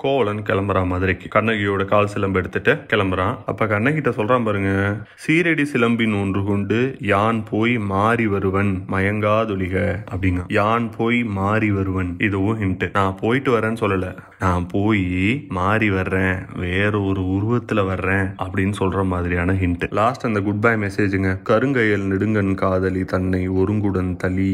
கோவலன் 0.04 0.46
கிளம்புறான் 0.50 0.90
மதுரைக்கு. 0.94 1.28
கண்ணகியோட 1.36 1.84
கால் 1.94 2.12
சிலம்பு 2.14 2.40
எடுத்துட்டு 2.42 2.74
கிளம்புறான். 2.94 3.36
அப்போ 3.52 3.66
கண்ணகிட்ட 3.74 4.12
சொல்றான் 4.36 4.48
பாருங்க. 4.48 4.72
சீரடி 5.24 5.64
சிலம்பின் 5.72 6.14
ஒன்று 6.20 6.40
கொண்டு 6.44 6.78
யான் 7.12 7.38
போய் 7.50 7.74
மாறி 7.92 8.26
வருவன் 8.26 8.72
மயங்காதொழிக 8.94 9.76
அப்படிங்க. 10.12 10.42
யான் 10.58 10.86
போய் 10.96 11.18
மாறி 11.38 11.70
வருவன் 11.78 12.10
இதுவும் 12.18 12.60
ஹிண்ட் 12.62 12.84
நான் 12.92 13.18
போயிட்டு 13.20 13.52
வரேன்னு 13.56 13.82
சொல்லல. 13.84 14.08
நான் 14.38 14.66
போய் 14.72 15.04
மாறி 15.58 15.88
வர்றேன் 15.90 16.36
வேற 16.64 16.92
ஒரு 17.10 17.22
உருவத்துல 17.36 17.86
வர்றேன் 17.86 18.26
அப்படின்னு 18.44 18.74
சொல்ற 18.80 19.04
மாதிரியான 19.12 19.52
ஹிண்ட் 19.62 19.86
லாஸ்ட் 20.00 20.28
அந்த 20.30 20.40
குட் 20.48 20.62
பை 20.66 20.74
மெசேஜுங்க 20.84 21.32
கருங்கையல் 21.50 22.08
நெடுங்கன் 22.12 22.54
காதலி 22.64 23.04
தன்னை 23.14 23.42
ஒருங்குடன் 23.60 24.12
தலி 24.24 24.52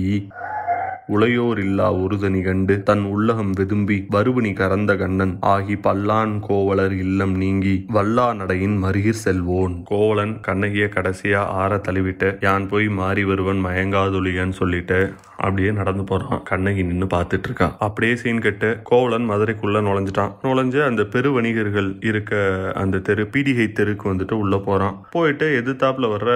உளையோர் 1.12 1.58
இல்லா 1.58 1.86
ஒருதனி 1.94 2.42
கண்டு 2.42 2.82
தன் 2.82 3.04
உள்ளகம் 3.04 3.52
வெதும்பி 3.60 3.96
வருவனி 4.10 4.52
கறந்த 4.52 4.96
கண்ணன் 4.96 5.34
ஆகி 5.40 5.74
பல்லான் 5.74 6.34
கோவலர் 6.48 6.94
இல்லம் 6.96 7.34
நீங்கி 7.36 7.74
வல்லா 7.88 8.34
நடையின் 8.34 8.76
மருகிற் 8.84 9.20
செல்வோன். 9.24 9.74
கோவலன் 9.84 10.34
கண்ணகிய 10.40 10.86
கடைசியா 10.94 11.42
ஆற 11.60 11.80
தழுவிட்டு 11.88 12.38
யான் 12.40 12.68
போய் 12.68 12.88
மாறி 12.88 13.24
வருவன் 13.24 13.64
மயங்காதொழியன்னு 13.64 14.52
சொல்லிட்டு. 14.52 15.00
அப்படியே 15.46 15.70
நடந்து 15.80 16.04
போகிறான் 16.10 16.42
கண்ணகி 16.50 16.82
நின்று 16.88 17.08
பார்த்துட்டு 17.14 17.48
இருக்கா. 17.48 17.68
அப்படியே 17.86 18.14
சீன் 18.22 18.42
கட்டு 18.46 18.68
கோவலன் 18.90 19.28
மதுரைக்குள்ளே 19.30 19.80
நுழைஞ்சிட்டான். 19.88 20.32
நுழைஞ்சு 20.46 20.80
அந்த 20.88 21.02
பெரு 21.14 21.30
வணிகர்கள் 21.36 21.90
இருக்க 22.10 22.32
அந்த 22.82 23.02
தெரு 23.08 23.24
பீடிகை 23.34 23.66
தெருக்கு 23.78 24.06
வந்துட்டு 24.12 24.36
உள்ளே 24.42 24.60
போகிறான் 24.66 24.96
போயிட்டு 25.16 25.48
எதிர்த்தாப்பில் 25.60 26.10
வர்ற 26.14 26.30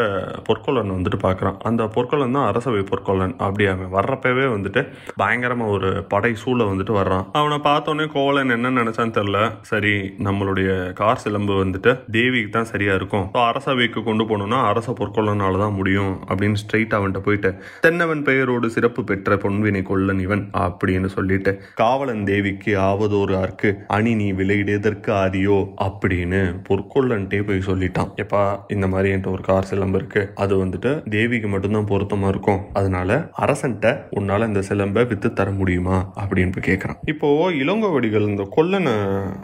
பொற்கொள்ளன் 0.48 0.94
வந்துட்டு 0.96 1.20
பார்க்குறான். 1.26 1.58
அந்த 1.70 1.82
பொற்கொள்ளன் 1.96 2.36
தான் 2.38 2.48
அரசவை 2.50 2.82
பொற்கொள்ளன் 2.90 3.34
அப்படி 3.46 3.66
அவன் 3.72 3.92
வர்றப்பவே 3.96 4.46
வந்துட்டு 4.54 4.82
பயங்கரமாக 5.22 5.74
ஒரு 5.76 5.90
படை 6.14 6.32
சூழ 6.44 6.58
வந்துட்டு 6.70 6.94
வர்றான். 7.00 7.24
அவனை 7.40 7.58
பார்த்தோன்னே 7.68 8.06
கோவலன் 8.16 8.54
என்ன 8.56 8.74
நினச்சான்னு 8.80 9.16
தெரில 9.18 9.38
சரி 9.70 9.94
நம்மளுடைய 10.28 10.70
கார் 11.00 11.22
சிலம்பு 11.24 11.54
வந்துட்டு 11.62 11.92
தேவிக்கு 12.16 12.52
தான் 12.56 12.70
சரியாக 12.72 12.98
இருக்கும். 13.00 13.26
ஸோ 13.34 13.40
அரசவைக்கு 13.50 14.02
கொண்டு 14.08 14.24
போகணும்னா 14.30 14.60
அரச 14.70 14.88
பொற்கொள்ளனால 15.00 15.60
தான் 15.64 15.76
முடியும் 15.78 16.12
அப்படின்னு 16.28 16.60
ஸ்ட்ரைட் 16.62 16.96
அவன்கிட்ட 16.98 17.22
போயிட்டு 17.26 17.52
தென்னவன் 17.86 18.24
பெயரோடு 18.28 18.68
சிறப்பு 18.76 18.95
பெற்ற 19.04 19.36
பொன்வினை 19.36 19.82
கொள்ளன் 19.82 20.18
இவன் 20.18 20.48
அப்படின்னு 20.58 21.06
சொல்லிட்டு 21.06 21.60
காவலன் 21.74 22.24
தேவிக்கு 22.24 22.78
ஆவதோரு 22.78 23.36
ஆர்க்கு 23.36 23.74
அணி 23.86 24.14
நீ 24.14 24.32
விலையிடுவதற்கு 24.32 25.06
ஆதியோ? 25.06 25.72
அப்படின்னு 25.84 26.60
பொற்கொள்ளன்ட்டே 26.68 27.46
போய் 27.46 27.66
சொல்லிட்டான். 27.66 28.12
எப்பா 28.16 28.58
இந்த 28.68 28.86
மாதிரி 28.86 29.14
என்கிட்ட 29.14 29.26
ஒரு 29.26 29.42
கார் 29.42 29.64
சிலம்பு 29.64 29.98
இருக்கு. 29.98 30.30
அது 30.34 30.64
வந்துட்டு 30.64 31.08
தேவிக்கு 31.08 31.48
மட்டும்தான் 31.48 31.86
பொருத்தமா 31.86 32.28
இருக்கும். 32.28 32.60
அதனால 32.72 33.30
அரசன்ட்ட 33.40 34.02
உன்னால 34.16 34.46
இந்த 34.46 34.62
சிலம்பை 34.68 35.06
வித்து 35.06 35.32
தர 35.32 35.50
முடியுமா? 35.50 36.12
அப்படின்னு 36.20 36.52
போய் 36.56 36.74
கேட்கறான் 36.74 36.96
இப்போ 37.04 37.50
இளங்கோவடிகள் 37.50 38.28
இந்த 38.28 38.48
கொல்லனை 38.56 38.94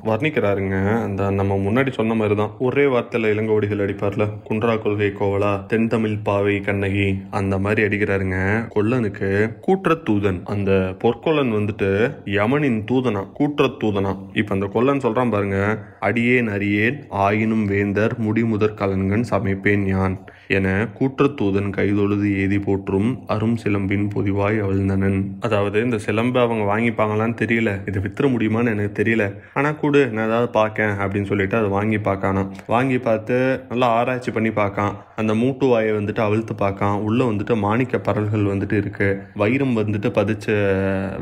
வர்ணிக்கிறாருங்க. 0.04 1.02
அந்த 1.02 1.30
நம்ம 1.30 1.56
முன்னாடி 1.56 1.90
சொன்ன 1.90 2.14
மாதிரி 2.14 2.34
தான் 2.34 2.50
ஒரே 2.58 2.84
வார்த்தையில 2.84 3.30
இளங்கோவடிகள் 3.34 3.82
அடிப்பார்ல. 3.84 4.28
குன்றா 4.50 4.78
கொள்கை 4.78 5.12
கோவலா 5.20 5.66
தென் 5.66 5.88
தமிழ் 5.88 6.16
பாவை 6.22 6.60
கண்ணகி 6.60 7.22
அந்த 7.30 7.58
மாதிரி 7.58 7.82
அடிக்கிறாருங்க. 7.82 8.68
கொல்லனுக்கு 8.74 9.41
கூற்றத்தூதன். 9.44 10.42
அந்த 10.44 10.94
பொற்கொள்ளன் 10.98 11.52
வந்துட்டு 11.52 12.14
யமனின் 12.24 12.84
தூதனா 12.84 13.26
கூற்றத்தூதனா. 13.38 14.18
இப்ப 14.32 14.54
அந்த 14.54 14.66
கொல்லன் 14.66 14.98
சொல்றான் 14.98 15.30
பாருங்க 15.30 15.86
அடியேன் 16.06 16.48
அறியேன் 16.54 16.98
ஆயினும் 17.24 17.64
வேந்தர் 17.72 18.14
முடிமுதற் 18.26 18.78
கலன்கண் 18.80 19.26
சமைப்பேன் 19.32 19.84
யான் 19.92 20.16
என 20.56 20.68
கூற்றத்தூதன் 20.98 21.70
கைதொழுது 21.76 22.26
ஏதி 22.42 22.58
போற்றும் 22.58 23.10
அரும் 23.34 23.54
சிலம்பின் 23.62 24.06
பொதிவாய் 24.14 24.58
அவிழ்ந்தனன். 24.64 25.18
அதாவது 25.46 25.78
இந்த 25.86 25.98
சிலம்பை 26.06 26.40
அவங்க 26.46 26.64
வாங்கிப்பாங்களான்னு 26.72 27.36
தெரியல. 27.42 27.70
இது 27.90 28.00
வித்துற 28.04 28.26
முடியுமான்னு 28.34 28.72
எனக்கு 28.74 28.94
தெரியல. 29.00 29.26
ஆனால் 29.58 29.78
கூடு 29.82 30.00
நான் 30.14 30.26
ஏதாவது 30.30 30.48
பார்க்கேன் 30.58 30.94
அப்படின்னு 31.02 31.30
சொல்லிட்டு 31.32 31.56
அதை 31.60 31.70
வாங்கி 31.76 32.00
பார்க்கானா 32.08 32.42
வாங்கி 32.74 32.98
பார்த்து 33.08 33.36
நல்லா 33.70 33.88
ஆராய்ச்சி 34.00 34.32
பண்ணி 34.38 34.52
பார்க்கான் 34.60 34.92
அந்த 35.22 35.32
மூட்டு 35.42 35.66
வாயை 35.66 35.92
வந்துட்டு 35.98 36.22
அவிழ்த்து 36.26 36.54
பார்க்கான் 36.64 36.98
உள்ள 37.08 37.20
வந்துட்டு 37.30 37.54
மாணிக்க 37.66 37.98
பரல்கள் 38.08 38.50
வந்துட்டு 38.52 38.76
இருக்கு. 38.82 39.08
வைரம் 39.42 39.74
வந்துட்டு 39.80 40.10
பதிச்ச 40.18 40.46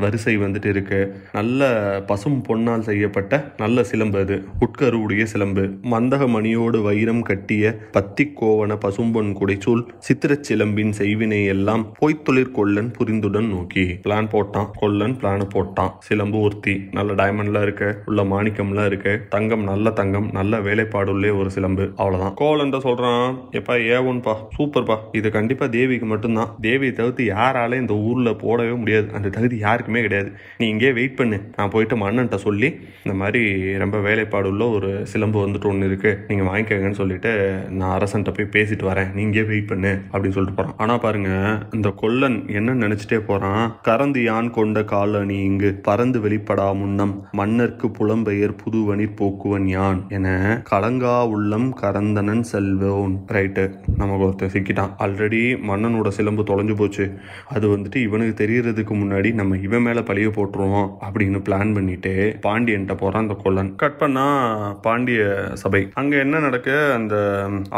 வரிசை 0.03 0.35
வந்துட்டு 0.45 0.69
இருக்கு. 0.73 0.99
நல்ல 1.39 1.69
பசும் 2.11 2.39
பொன்னால் 2.49 2.87
செய்யப்பட்ட 2.89 3.43
நல்ல 3.63 3.83
சிலம்பு 3.91 4.19
அது. 4.25 4.37
உட்கருவுடைய 4.71 5.23
சிலம்பு. 5.23 5.61
மந்தக 5.61 6.27
மணியோடு 6.27 6.81
வைரம் 6.81 7.21
கட்டிய 7.21 7.77
பத்தி 7.91 8.33
பசும்பொன் 8.41 9.33
குடைச்சூல் 9.33 9.83
சித்திரச் 9.99 10.53
சிலம்பின் 10.53 10.93
செய்வினை 10.97 11.45
எல்லாம் 11.45 11.93
பொய்த்தொழிற் 12.01 12.51
கொல்லன் 12.51 12.91
புரிந்துடன் 12.91 13.47
நோக்கி. 13.47 13.81
பிளான் 13.81 14.27
போட்டான். 14.27 14.69
கொல்லன் 14.73 15.15
பிளான் 15.15 15.49
போட்டான். 15.53 15.91
சிலம்பு 15.99 16.39
ஒருத்தி. 16.39 16.81
நல்ல 16.91 17.13
டைமண்ட்லாம் 17.13 17.61
இருக்கு. 17.61 18.01
உள்ள 18.05 18.23
மாணிக்கம்லாம் 18.23 18.85
இருக்கு. 18.85 19.25
தங்கம் 19.29 19.63
நல்ல 19.63 19.89
தங்கம். 19.89 20.29
நல்ல 20.31 20.59
வேலைப்பாடுள்ளே 20.59 21.37
ஒரு 21.37 21.51
சிலம்பு. 21.51 21.91
அவ்வளவுதான். 21.95 22.35
கோவலன்ட்ட 22.41 22.79
சொல்றான். 22.87 23.37
எப்பா 23.51 23.75
ஏவன்பா 23.91 24.35
சூப்பர்ப்பா 24.57 24.97
இது 25.11 25.31
கண்டிப்பா 25.31 25.65
தேவிக்கு 25.65 26.05
மட்டும்தான். 26.05 26.55
தேவியை 26.61 26.91
தவிர்த்து 26.91 27.23
யாரால 27.25 27.79
இந்த 27.79 27.93
ஊர்ல 27.93 28.29
போடவே 28.29 28.77
முடியாது. 28.77 29.13
அந்த 29.13 29.29
தகுதி 29.29 29.57
யாருக்குமே 29.57 30.01
கிடையாது. 30.01 30.31
நீ 30.57 30.67
இங்கே 30.67 30.91
வெயிட் 30.91 31.15
பண்ணு. 31.15 31.41
நான் 31.57 31.69
போயிட்டு 31.69 31.95
மன்னன்ட்ட 31.95 32.35
சொல்லி 32.35 32.79
இந்த 33.03 33.17
மாதிரி 33.17 33.77
ரொம்ப 33.77 33.99
வேலைப்பாடு 33.99 34.49
உள்ள 34.49 34.60
ஒரு 34.69 34.91
சிலம்பு 35.11 35.39
வந்துட்டு 35.45 35.69
ஒன்று 35.71 35.89
இருக்குது 35.89 36.17
நீங்கள் 36.27 36.49
வாங்கிக்கங்கன்னு 36.49 36.99
சொல்லிட்டு 37.01 37.31
நான் 37.79 37.93
அரசன்ட்ட 37.97 38.31
போய் 38.37 38.53
பேசிட்டு 38.55 38.85
வரேன். 38.91 39.11
நீ 39.13 39.39
வெயிட் 39.49 39.69
பண்ணு 39.71 39.91
அப்படின்னு 40.11 40.35
சொல்லிட்டு 40.37 40.57
போகிறான் 40.57 40.79
ஆனால் 40.83 41.01
பாருங்க 41.05 41.29
இந்த 41.77 41.89
கொல்லன் 42.01 42.37
என்ன 42.59 42.75
நினச்சிட்டே 42.83 43.19
போகிறான் 43.29 43.63
கறந்து 43.81 44.23
யான் 44.23 44.49
கொண்ட 44.51 44.83
காலணி 44.83 45.37
இங்கு 45.43 45.69
பறந்து 45.87 46.19
வெளிப்படா 46.19 46.67
முன்னம். 46.81 47.13
மன்னர்க்கு 47.39 47.87
புலம்பெயர் 47.99 48.55
புதுவனிற் 48.63 49.15
போக்குவன் 49.15 49.67
யான் 49.67 49.99
என 50.17 50.27
கலங்கா 50.71 51.15
உள்ளம் 51.35 51.69
கரந்தனன் 51.81 52.43
செல்வோன். 52.51 53.15
ரைட்டு 53.35 53.63
நமக்கு 54.01 54.25
ஒருத்தன் 54.27 54.53
சிக்கிட்டான். 54.55 54.93
ஆல்ரெடி 55.05 55.41
மன்னனோட 55.69 56.07
சிலம்பு 56.17 56.43
தொலைஞ்சு 56.51 56.75
போச்சு. 56.75 57.07
அது 57.55 57.65
வந்துட்டு 57.75 57.99
இவனுக்கு 58.07 58.35
தெரியறதுக்கு 58.43 58.95
முன்னாடி 59.01 59.31
நம்ம 59.39 59.57
இவன் 59.67 59.85
மேலே 59.87 60.03
பழிய 60.09 60.29
போட்டுருவோம் 60.37 60.89
அப்படின்னு 61.07 61.41
பிளான் 61.47 61.75
பண்ணிட்டு 61.77 62.13
பாண்டியன்ட்ட 62.47 62.95
போகிறான் 63.03 63.25
அந்த 63.25 63.37
கொல்லன். 63.43 63.75
கட் 63.83 63.99
பண்ணால் 64.01 64.50
பாண்டிய 64.85 65.21
சபை. 65.61 65.81
அங்க 66.01 66.13
என்ன 66.25 66.39
நடக்கு 66.45 66.75
அந்த 66.97 67.15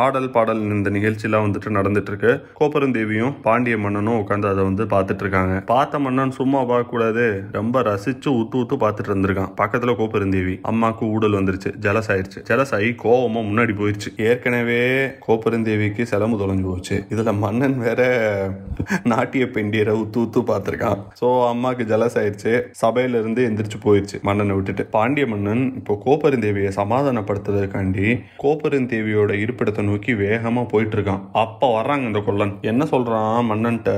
ஆடல் 0.05 0.29
பாடல் 0.35 0.61
இந்த 0.77 0.89
நிகழ்ச்சியெல்லாம் 0.97 1.45
வந்துட்டு 1.45 1.75
நடந்துட்டு 1.79 2.11
இருக்கு 2.11 2.31
கோபுரந்தேவியும் 2.59 3.33
பாண்டிய 3.47 3.77
மன்னனும் 3.85 4.19
உட்காந்து 4.21 4.51
அதை 4.51 4.63
வந்து 4.69 4.85
பார்த்துட்டு 4.93 5.23
இருக்காங்க 5.25 5.55
பார்த்த 5.71 6.01
மன்னன் 6.05 6.35
சும்மா 6.39 6.59
பார்க்க 6.71 6.93
கூடாது 6.93 7.25
ரொம்ப 7.57 7.81
ரசிச்சு 7.89 8.29
உத்து 8.41 8.57
உத்து 8.61 8.77
பார்த்துட்டு 8.83 9.11
இருந்திருக்கான் 9.11 9.51
பக்கத்துல 9.61 9.95
கோபுரந்தேவி 10.01 10.55
அம்மாக்கு 10.71 11.03
ஊடல் 11.15 11.37
வந்துருச்சு. 11.39 11.71
ஜலஸ் 11.85 12.09
ஆயிடுச்சு 12.13 12.41
ஜலஸ் 12.49 12.73
ஆகி 12.77 12.89
கோவமா 13.03 13.41
முன்னாடி 13.49 13.75
போயிடுச்சு 13.79 14.11
ஏற்கனவே 14.29 14.81
கோபுரந்தேவிக்கு 15.27 16.03
செலவு 16.11 16.41
தொலைஞ்சு 16.41 16.67
போச்சு. 16.71 16.97
இதுல 17.13 17.33
மன்னன் 17.43 17.77
வேற 17.85 18.01
நாட்டிய 19.11 19.43
பெண்டியரை 19.55 19.93
உத்து 20.03 20.19
உத்து 20.25 20.41
பார்த்துருக்கான். 20.51 20.99
ஸோ 21.19 21.27
அம்மாக்கு 21.51 21.83
ஜலஸ் 21.91 22.17
ஆயிடுச்சு 22.21 22.53
சபையில 22.81 23.19
இருந்து 23.21 23.41
எந்திரிச்சு 23.49 23.79
போயிடுச்சு 23.85 24.19
மன்னனை 24.29 24.55
விட்டுட்டு. 24.57 24.85
பாண்டிய 24.97 25.25
மன்னன் 25.33 25.63
இப்போ 25.79 25.93
தேவியை 26.63 26.71
சமாதானப்படுத்துறதுக்காண்டி 26.79 28.07
கோப்பெருந்தேவியோட 28.43 29.31
இருப்பிடத்தை 29.43 29.83
நோக்கி 29.83 30.11
வேகமா 30.13 30.61
போயிட்டு 30.69 30.95
இருக்கான் 30.97 31.23
அப்ப 31.43 31.69
வர்றாங்க 31.75 32.05
இந்த 32.09 32.19
கொல்லன். 32.19 32.53
என்ன 32.61 32.83
சொல்றான் 32.91 33.47
மன்னன்ட்ட? 33.49 33.91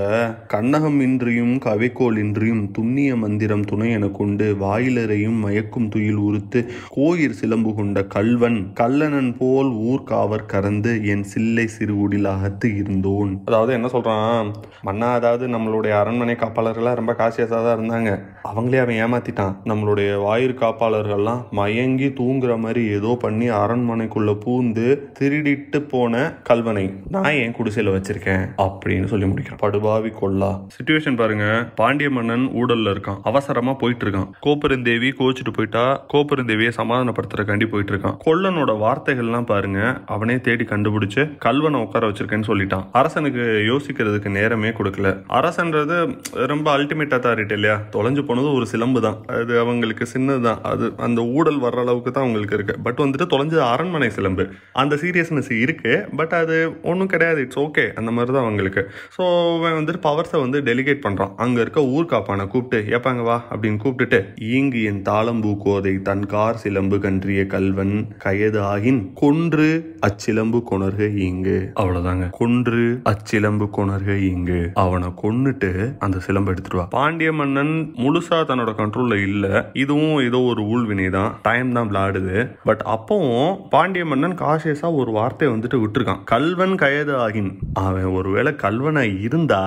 கண்ணகம் 0.54 1.00
இன்றியும் 1.00 1.56
கவிக்கோள் 1.66 2.18
இன்றியும் 2.18 2.64
துண்ணிய 2.72 3.16
மந்திரம் 3.16 3.66
துணை 3.66 3.92
என 3.92 4.08
கொண்டு 4.20 4.46
வாயிலரையும் 4.60 5.40
மயக்கும் 5.46 5.90
துயில் 5.90 6.22
உறுத்து 6.28 6.62
கோயில் 6.90 7.38
சிலம்பு 7.42 7.74
கொண்ட 7.76 8.04
கல்வன் 8.16 8.60
கல்லனன் 8.82 9.32
போல் 9.38 9.72
ஊர்காவர் 9.90 10.46
கறந்து 10.46 10.94
என் 11.06 11.24
சில்லை 11.24 11.68
சிறுகுடில் 11.78 12.30
அகத்து 12.34 12.70
இருந்தோன். 12.82 13.32
அதாவது 13.46 13.74
என்ன 13.74 13.88
சொல்றான்? 13.88 14.50
மன்னா 14.82 15.10
அதாவது 15.14 15.46
நம்மளுடைய 15.48 15.94
அரண்மனை 16.02 16.36
காப்பாளர்கள்லாம் 16.40 17.00
ரொம்ப 17.02 17.14
காசியாசா 17.14 17.60
தான் 17.62 17.76
இருந்தாங்க. 17.78 18.12
அவங்களே 18.44 18.82
அவன் 18.84 19.00
ஏமாத்திட்டான். 19.04 19.56
நம்மளுடைய 19.66 20.10
வாயிற் 20.22 20.60
காப்பாளர்கள்லாம் 20.60 21.44
மயங்கி 21.52 22.08
தூங்குற 22.20 22.55
மாதிரி 22.58 22.82
ஏதோ 22.98 23.18
பண்ணி 23.22 23.50
அரண்மனைக்குள்ள 23.50 24.32
பூந்து 24.46 24.86
திருடிட்டு 25.20 25.80
போன 25.94 26.24
கல்வனை 26.44 26.86
நான் 27.10 27.40
என் 27.42 27.56
குடிசையில 27.58 27.94
வச்சிருக்கேன் 27.96 28.44
அப்படின்னு 28.66 29.06
சொல்லி 29.06 29.26
முடிக்கிறேன். 29.26 29.58
படுபாவி 29.58 30.12
கொல்லா. 30.20 30.52
சுச்சுவேஷன் 30.76 31.20
பாருங்க. 31.22 31.46
பாண்டிய 31.76 32.10
மன்னன் 32.10 32.46
ஊடல்ல 32.62 32.94
இருக்கான். 32.96 33.20
அவசரமா 33.24 33.74
போயிட்டு 33.74 34.06
இருக்கான் 34.06 34.30
கோபுரந்தேவி 34.46 35.12
கோச்சிட்டு 35.20 35.54
போயிட்டா 35.54 36.06
கோப்பெருந்தேவியை 36.14 36.72
சமாதானப்படுத்துறக்காண்டி 36.82 37.68
போயிட்டு 37.70 37.94
இருக்கான் 37.94 38.18
கொல்லனோட 38.26 38.72
வார்த்தைகள்லாம் 38.84 39.50
பாருங்க. 39.54 40.02
அவனே 40.06 40.38
தேடி 40.40 40.64
கண்டுபிடிச்சு 40.64 41.24
கல்வனை 41.38 41.82
உட்கார 41.82 42.10
வச்சிருக்கேன்னு 42.10 42.50
சொல்லிட்டான். 42.52 42.86
அரசனுக்கு 42.92 43.44
யோசிக்கிறதுக்கு 43.72 44.30
நேரமே 44.30 44.70
கொடுக்கல. 44.70 45.10
அரசன்றது 45.40 45.96
ரொம்ப 46.34 46.78
அல்டிமேட் 46.78 47.16
அத்தாரிட்டி 47.18 47.52
இல்லையா? 47.52 47.78
தொலைஞ்சு 47.92 48.22
போனது 48.28 48.54
ஒரு 48.54 48.66
சிலம்பு 48.66 49.02
தான் 49.02 49.18
அது 49.40 49.60
அவங்களுக்கு 49.60 50.06
சின்னதுதான். 50.06 50.62
அது 50.64 50.86
அந்த 50.98 51.22
ஊடல் 51.22 51.60
வர்ற 51.60 51.80
அளவுக்கு 51.86 52.12
தான் 52.12 52.26
அவங்களுக்கு 52.36 52.60
இருக்கு. 52.60 52.76
பட் 52.86 53.02
வந்துட்டு 53.04 53.28
தொலைஞ்சது 53.34 53.64
அரண்மனை 53.72 54.10
சிலம்பு. 54.18 54.46
அந்த 54.82 54.94
சீரியஸ்னஸ் 55.04 55.52
இருக்கு. 55.64 55.94
பட் 56.20 56.34
அது 56.42 56.56
ஒன்றும் 56.92 57.12
கிடையாது. 57.14 57.40
இட்ஸ் 57.46 57.62
ஓகே 57.66 57.86
அந்த 58.00 58.10
மாதிரி 58.16 58.34
தான் 58.36 58.46
அவங்களுக்கு. 58.46 58.82
ஸோ 59.16 59.24
அவன் 59.56 59.78
வந்துட்டு 59.80 60.02
பவர்ஸை 60.08 60.40
வந்து 60.44 60.60
டெலிகேட் 60.70 61.04
பண்ணுறான் 61.06 61.34
அங்கே 61.44 61.60
இருக்க 61.66 61.82
ஊர்காப்பானை 61.96 62.46
கூப்பிட்டு 62.54 62.80
ஏப்பாங்க 62.96 63.24
வா 63.30 63.38
அப்படின்னு 63.52 63.82
கூப்பிட்டுட்டு 63.84 64.20
ஈங்கு 64.56 64.82
என் 64.90 65.02
தாளம்பூ 65.10 65.52
கோதை 65.66 65.94
தன் 66.10 66.26
கார் 66.34 66.62
சிலம்பு 66.64 66.98
கன்றிய 67.06 67.42
கல்வன் 67.54 67.96
கயது 68.26 68.60
ஆகின் 68.72 69.02
கொன்று 69.22 69.68
அச்சிலம்பு 70.08 70.60
கொணர்க 70.72 71.04
ஈங்கு 71.28 71.58
அவ்வளவுதாங்க. 71.82 72.26
கொன்று 72.40 72.84
அச்சிலம்பு 73.12 73.68
கொணர்க 73.78 74.12
ஈங்கு 74.30 74.60
அவனை 74.84 75.10
கொன்னுட்டு 75.24 75.72
அந்த 76.06 76.18
சிலம்பு 76.28 76.52
எடுத்துட்டு 76.54 76.88
பாண்டிய 76.98 77.30
மன்னன் 77.40 77.74
முழுசா 78.04 78.40
தன்னோட 78.50 78.72
கண்ட்ரோல்ல 78.82 79.16
இல்ல. 79.28 79.46
இதுவும் 79.84 80.18
ஏதோ 80.28 80.40
ஒரு 80.52 80.62
ஊழ்வினை 80.74 81.08
தான் 81.18 81.32
டைம் 81.48 81.70
தான் 81.78 81.90
விளையாடுது 81.90 82.25
பட் 82.64 82.84
அப்பவும் 82.96 83.68
பாண்டிய 83.70 84.06
மன்னன் 84.06 84.38
காஷியஸா 84.38 84.96
ஒரு 84.96 85.12
வார்த்தையை 85.12 85.58
வந்துட்டு 85.58 85.80
விட்டுருக்கான். 85.84 86.24
கல்வன் 86.24 86.76
கயது 86.76 87.14
ஆகின். 87.26 87.52
அவன் 87.74 88.04
ஒருவேளை 88.04 88.56
கல்வனை 88.56 89.22
இருந்தா 89.22 89.62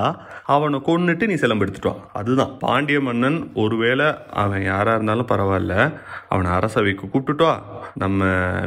அவனை 0.45 0.79
கொன்னுட்டு 0.87 1.27
நீ 1.27 1.35
சிலம்பு 1.35 1.65
எடுத்துட்டான் 1.65 2.01
அதுதான். 2.13 2.53
பாண்டிய 2.59 3.01
மன்னன் 3.01 3.51
ஒருவேளை 3.55 4.07
அவன் 4.33 4.63
யாரா 4.63 4.95
இருந்தாலும் 4.95 5.27
பரவாயில்ல. 5.27 5.93
அவனை 6.29 6.51
அரசவைக்கு 6.51 7.07
கூப்பிட்டுட்டா 7.07 7.51
நம்ம 7.95 8.25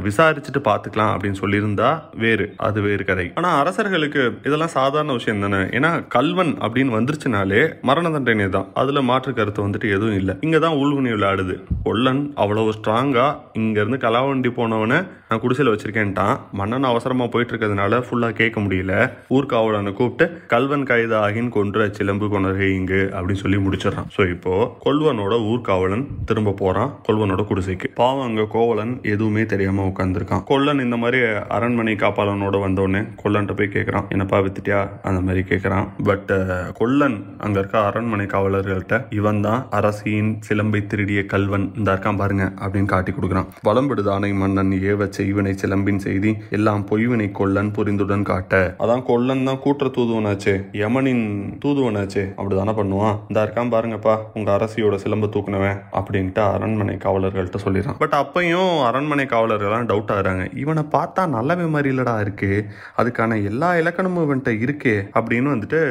விசாரிச்சுட்டு 0.07 0.59
பார்த்துக்கலாம் 0.59 1.13
அப்படின்னு 1.13 1.41
சொல்லியிருந்தா 1.41 1.89
வேறு. 2.17 2.53
அது 2.57 2.81
வேறு 2.81 3.05
கதை. 3.05 3.31
ஆனா 3.35 3.49
அரசர்களுக்கு 3.59 4.39
இதெல்லாம் 4.43 4.75
சாதாரண 4.77 5.11
விஷயம் 5.11 5.41
தானே. 5.41 5.61
ஏன்னா 5.79 6.07
கல்வன் 6.07 6.53
அப்படின்னு 6.61 6.95
வந்துருச்சுனாலே 6.97 7.61
மரண 7.81 8.11
தண்டனை 8.11 8.49
தான். 8.49 8.67
அதுல 8.73 9.01
மாற்று 9.01 9.33
கருத்து 9.33 9.67
வந்துட்டு 9.67 9.89
எதுவும் 9.89 10.15
இல்லை. 10.15 10.35
இங்க 10.41 10.59
தான் 10.59 10.79
விளையாடுது. 10.81 11.55
கொல்லன் 11.83 12.31
அவ்வளவு 12.35 12.73
ஸ்ட்ராங்கா 12.77 13.25
இங்க 13.53 13.80
இங்கேருந்து 13.81 14.05
கலாவண்டி 14.05 14.49
போனவனை 14.57 14.97
நான் 15.29 15.39
குடிசையில் 15.43 15.69
வச்சிருக்கேன்ட்டான். 15.71 16.35
மன்னன் 16.59 16.87
அவசரமாக 16.89 17.29
போயிட்டு 17.33 17.51
இருக்கிறதுனால 17.51 17.99
ஃபுல்லாக 18.07 18.33
கேட்க 18.39 18.57
முடியல. 18.63 18.93
ஊர்காவலனை 19.35 19.91
கூப்பிட்டு 19.99 20.25
கல்வன் 20.51 20.85
கைது 20.89 21.15
ஆகின் 21.21 21.49
கொன்ற 21.55 21.87
சிலம்பு 21.97 22.27
கொணர்கை 22.33 22.67
இங்கு 22.79 22.99
அப்படின்னு 23.15 23.41
சொல்லி 23.43 23.59
முடிச்சிடறான். 23.65 24.09
ஸோ 24.15 24.21
இப்போ 24.33 24.53
கொல்வனோட 24.85 25.33
ஊர்காவலன் 25.51 26.05
திரும்ப 26.31 26.53
போறான் 26.61 26.91
கொல்வனோட 27.07 27.45
குடிசைக்கு. 27.51 27.89
பாவம் 28.01 28.25
அங்கே 28.27 28.45
கோவலன் 28.55 28.93
எதுவுமே 29.13 29.45
தெரியாம 29.53 29.85
உட்காந்துருக்கான் 29.91 30.43
கொல்லன் 30.51 30.83
இந்த 30.85 30.99
மாதிரி 31.03 31.21
அரண்மனை 31.57 31.95
காப்பாளனோட 32.03 32.59
வந்தோடனே 32.65 33.01
கொல்லன்ட்ட 33.23 33.55
போய் 33.61 33.73
கேட்கறான் 33.77 34.07
என்னப்பா 34.15 34.39
வித்துட்டியா? 34.47 34.81
அந்த 35.09 35.21
மாதிரி 35.29 35.43
கேட்கறான் 35.53 35.89
பட் 36.09 36.31
கொல்லன் 36.81 37.17
அங்க 37.47 37.57
இருக்க 37.61 37.79
அரண்மனை 37.89 38.27
காவலர்கள்ட்ட 38.35 39.01
இவன் 39.21 39.43
தான் 39.47 39.65
அரசியின் 39.79 40.31
சிலம்பை 40.49 40.83
திருடிய 40.93 41.23
கல்வன் 41.35 41.67
இந்த 41.79 41.89
இருக்கான் 41.91 42.21
பாருங்க 42.23 42.45
அப்படின்னு 42.63 42.93
காட்டி 42.95 43.11
கொடுக்குறான். 43.17 43.49
வளம்படுதானை 43.71 44.29
மன்னன் 44.43 44.71
ஏவ 44.91 45.09
செய்வினை 45.17 45.51
சிலம்பின் 45.63 46.01
செய்தி 46.05 46.31
எல்லாம் 46.57 46.81
பொய்வினை 46.89 47.27
கொல்லன் 47.39 47.69
புரிந்துடன் 47.75 48.25
காட்ட. 48.29 48.55
அதான் 48.83 49.03
கொல்லன் 49.09 49.43
தான் 49.47 49.59
கூற்ற 49.65 49.87
தூதுவனாச்சே 49.97 50.55
யமனின் 50.79 51.23
தூதுவனாச்சே. 51.63 52.23
அப்படிதானே 52.37 52.73
பண்ணுவான்? 52.79 53.15
இந்த 53.29 53.37
இருக்கான் 53.45 53.71
பாருங்கப்பா 53.73 54.15
உங்க 54.37 54.49
அரசியோட 54.57 54.97
சிலம்ப 55.03 55.29
தூக்குனவன் 55.35 55.77
அப்படின்ட்டு 55.99 56.43
அரண்மனை 56.55 56.95
காவலர்கள்ட்ட 57.05 57.61
சொல்லிடுறான் 57.65 57.99
பட் 58.01 58.17
அப்பையும் 58.21 58.73
அரண்மனை 58.89 59.25
காவலர்கள்லாம் 59.35 59.87
டவுட் 59.91 60.13
ஆகுறாங்க. 60.15 60.45
இவனை 60.63 60.83
பார்த்தா 60.97 61.25
நல்லவன் 61.37 61.73
மாதிரி 61.75 61.91
இல்லடா 61.95 62.15
இருக்கு 62.25 62.51
அதுக்கான 63.03 63.39
எல்லா 63.51 63.71
இலக்கணமும் 63.81 64.25
இவன்ட்ட 64.27 64.53
இருக்கே 64.65 64.95
அப்படின்னு 65.19 65.53
வந்துட்டு 65.55 65.81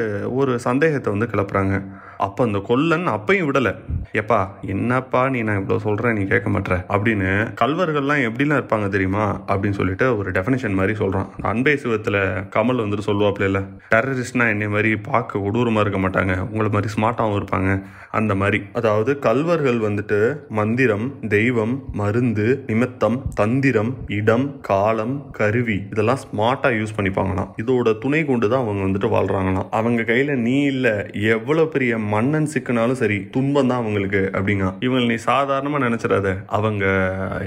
ஒரு 0.41 0.53
சந்தேகத்தை 0.67 1.11
வந்து 1.15 1.31
கிளப்புறாங்க. 1.33 1.75
அப்போ 2.25 2.41
அந்த 2.47 2.59
கொல்லன் 2.69 3.07
அப்பையும் 3.15 3.47
விடலை. 3.49 3.73
எப்பா 4.19 4.39
என்னப்பா 4.73 5.21
நீ 5.33 5.39
நான் 5.47 5.59
இவ்வளோ 5.61 5.77
சொல்கிறேன் 5.85 6.15
நீ 6.17 6.23
கேட்க 6.31 6.47
மாட்ற? 6.49 6.75
அப்படின்னு 6.93 7.29
கல்வர்கள்லாம் 7.61 8.23
எப்படிலாம் 8.27 8.59
இருப்பாங்க 8.61 8.87
தெரியுமா? 8.95 9.25
அப்படின்னு 9.51 9.77
சொல்லிட்டு 9.79 10.05
ஒரு 10.17 10.29
டெஃபினேஷன் 10.37 10.77
மாதிரி 10.79 10.95
சொல்கிறான் 11.01 11.29
அன்பே 11.51 11.73
சிவத்தில் 11.83 12.19
கமல் 12.55 12.81
வந்துட்டு 12.83 13.07
சொல்லுவாப்ல 13.09 13.47
இல்லை 13.49 13.61
டெரரிஸ்ட்னா 13.93 14.47
என்னை 14.53 14.67
மாதிரி 14.67 14.91
பார்க்க 15.09 15.43
கொடூரமாக 15.45 15.83
இருக்க 15.85 16.01
மாட்டாங்க. 16.05 16.35
உங்களை 16.51 16.71
மாதிரி 16.75 16.91
ஸ்மார்ட்டாகவும் 16.95 17.39
இருப்பாங்க. 17.41 17.71
அந்த 18.19 18.33
மாதிரி. 18.41 18.59
அதாவது 18.79 19.11
கல்வர்கள் 19.27 19.79
வந்துட்டு 19.87 20.19
மந்திரம் 20.59 21.07
தெய்வம் 21.35 21.75
மருந்து 22.01 22.47
நிமித்தம் 22.67 23.17
தந்திரம் 23.33 23.91
இடம் 24.19 24.47
காலம் 24.69 25.15
கருவி 25.39 25.77
இதெல்லாம் 25.91 26.21
ஸ்மார்ட்டாக 26.25 26.77
யூஸ் 26.79 26.95
பண்ணிப்பாங்களாம். 26.97 27.51
இதோட 27.63 27.97
துணை 28.03 28.21
கொண்டு 28.25 28.49
தான் 28.49 28.63
அவங்க 28.63 28.83
வந்துட்டு 28.87 29.11
வாழ்கிறாங்களாம் 29.15 29.69
அவங்க 29.79 30.01
கையில் 30.03 30.33
நீ 30.47 30.57
இல்லை 30.73 30.95
எவ்வளோ 31.35 31.65
பெரிய 31.75 31.91
மன்னன் 32.13 32.51
சிக்கினாலும் 32.53 32.99
சரி 33.01 33.17
துன்பம் 33.35 33.69
தான் 33.69 33.81
அவங்களுக்கு 33.81 34.21
அப்படிங்க. 34.37 34.67
இவங்க 34.85 35.07
நீ 35.11 35.17
சாதாரணமாக 35.29 35.85
நினச்சிடாத. 35.87 36.29
அவங்க 36.57 36.85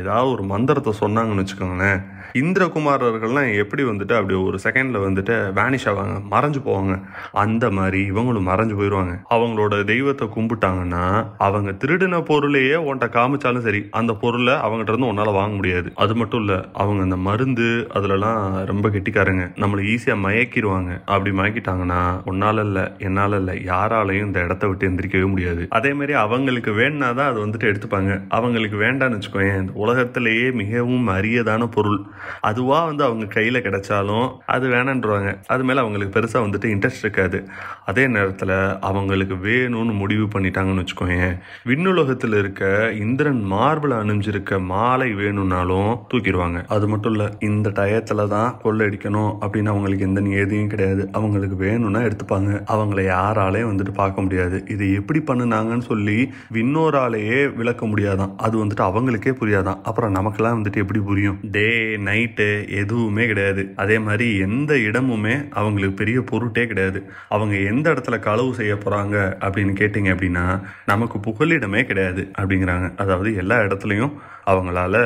ஏதாவது 0.01 0.33
ஒரு 0.35 0.45
மந்திரத்தை 0.53 0.93
சொன்னாங்கன்னு 1.03 1.43
வச்சுக்கோங்களேன். 1.43 2.03
இந்திரகுமாரர்கள்லாம் 2.41 3.51
எப்படி 3.63 3.83
வந்துட்டு 3.89 4.15
அப்படி 4.19 4.35
ஒரு 4.47 4.59
செகண்ட்ல 4.65 5.01
வந்துட்டு 5.05 5.35
வேனிஷ் 5.59 5.87
ஆவாங்க 5.91 6.15
மறைஞ்சு 6.33 6.61
போவாங்க. 6.69 6.95
அந்த 7.43 7.65
மாதிரி 7.79 8.01
இவங்களும் 8.13 8.49
மறைஞ்சு 8.51 8.75
போயிடுவாங்க 8.79 9.13
அவங்களோட 9.35 9.75
தெய்வத்தை 9.91 10.27
கும்பிட்டாங்கன்னா 10.37 11.05
அவங்க 11.47 11.73
திருடின 11.83 12.21
பொருளையே 12.31 12.77
உன்கிட்ட 12.87 13.09
காமிச்சாலும் 13.19 13.67
சரி 13.67 13.83
அந்த 14.01 14.13
பொருளை 14.23 14.55
அவங்ககிட்ட 14.65 14.95
இருந்து 14.95 15.11
உன்னால 15.13 15.35
வாங்க 15.39 15.55
முடியாது. 15.61 15.91
அது 16.05 16.15
மட்டும் 16.23 16.43
இல்ல 16.45 16.55
அவங்க 16.83 17.03
அந்த 17.09 17.19
மருந்து 17.29 17.69
அதுலலாம் 17.99 18.41
ரொம்ப 18.73 18.87
கெட்டிக்காரங்க. 18.97 19.45
நம்மளை 19.65 19.85
ஈஸியா 19.95 20.17
மயக்கிடுவாங்க 20.27 20.91
அப்படி 21.15 21.33
மயக்கிட்டாங்கன்னா 21.41 22.01
உன்னால 22.33 22.67
இல்ல 22.69 22.81
என்னால 23.09 23.41
இல்ல 23.43 23.55
யாராலையும் 23.73 24.29
இந்த 24.31 24.41
இடத்த 24.47 24.54
விட்டு 24.61 24.89
எந்திரிக்கவே 24.89 25.29
முடியாது. 25.29 25.67
அதே 25.71 25.93
மாதிரி 25.93 26.13
அவங்களுக்கு 26.13 26.71
வேணாதான் 26.71 27.29
அது 27.31 27.47
வந்துட்டு 27.47 27.75
எடுத்துப்பாங்க. 27.75 28.25
அவங்களுக்கு 28.29 28.79
வேண்டாம்னு 28.79 29.21
வச்சுக்கோயேன் 29.21 29.61
இந்த 29.61 29.73
உலகத்திலேயே 29.75 30.51
மிகவும் 30.51 31.09
அரியதான 31.09 31.67
பொருள். 31.67 32.01
அதுவா 32.41 32.85
வந்து 32.85 33.05
அவங்க 33.05 33.41
கையில 33.41 33.55
கிடைச்சாலும் 33.55 34.37
அது 34.47 34.69
வேணான்றவாங்க. 34.69 35.39
அது 35.47 35.65
மேல 35.65 35.81
அவங்களுக்கு 35.81 36.21
பெருசா 36.21 36.43
வந்துட்டு 36.43 36.67
இன்ட்ரெஸ்ட் 36.67 37.03
இருக்காது. 37.03 37.49
அதே 37.85 38.07
நேரத்துல 38.07 38.79
அவங்களுக்கு 38.81 39.35
வேணும்னு 39.35 39.93
முடிவு 39.93 40.25
பண்ணிட்டாங்கன்னு 40.25 40.85
வச்சுக்கோயேன் 40.85 41.39
விண்ணுலகத்தில் 41.67 42.39
இருக்க 42.39 42.93
இந்திரன் 42.93 43.53
மார்பிள் 43.53 43.91
அணிஞ்சிருக்க 43.91 44.65
மாலை 44.65 45.15
வேணும்னாலும் 45.15 45.99
தூக்கிடுவாங்க. 46.15 46.67
அது 46.67 46.89
மட்டும் 46.89 47.15
இல்ல 47.15 47.31
இந்த 47.41 47.71
டயத்துல 47.71 48.29
தான் 48.29 48.61
கொள்ளடிக்கணும் 48.65 49.37
அப்படின்னு 49.41 49.69
அவங்களுக்கு 49.69 50.07
எந்த 50.07 50.21
நியதியும் 50.21 50.67
கிடையாது. 50.67 51.09
அவங்களுக்கு 51.13 51.57
வேணும்னா 51.57 52.01
எடுத்துப்பாங்க. 52.01 52.53
அவங்கள 52.73 53.03
யாராலையும் 53.15 53.73
வந்துட்டு 53.73 53.95
பார்க்க 53.95 54.23
முடியாது. 54.23 54.44
இதை 54.67 54.93
எப்படி 54.93 55.19
பண்ணுனாங்கன்னு 55.19 55.81
சொல்லி 55.81 56.33
விண்ணோராலேயே 56.53 57.55
விளக்க 57.55 57.87
முடியாதான். 57.87 58.35
அது 58.37 58.65
வந்துட்டு 58.65 58.81
அவங்களுக்கே 58.81 59.35
புரியாதான். 59.41 59.81
அப்புறம் 59.83 60.11
நமக்கெல்லாம் 60.11 60.63
வந்துட்டு 60.63 60.77
எப்படி 60.77 61.01
புரியும்? 61.01 61.39
டே 61.43 61.97
நைட்டு 61.97 62.69
எதுவுமே 62.69 63.27
கிடையாது. 63.27 63.73
அதே 63.77 63.99
மாதிரி 63.99 64.37
எந்த 64.37 64.75
இடமுமே 64.75 65.49
அவங்களுக்கு 65.51 65.95
பெரிய 65.95 66.21
பொருட்டே 66.21 66.67
கிடையாது. 66.67 67.11
அவங்க 67.29 67.57
எந்த 67.57 67.93
இடத்துல 67.93 68.19
களவு 68.19 68.55
செய்ய 68.55 68.75
போகிறாங்க 68.75 69.33
அப்படின்னு 69.41 69.75
கேட்டிங்க 69.81 70.11
அப்படின்னா 70.15 70.63
நமக்கு 70.87 71.19
புகலிடமே 71.19 71.85
கிடையாது 71.85 72.31
அப்படிங்கிறாங்க. 72.39 72.97
அதாவது 72.97 73.35
எல்லா 73.35 73.57
இடத்துலையும் 73.57 74.13
அவங்களால 74.47 74.97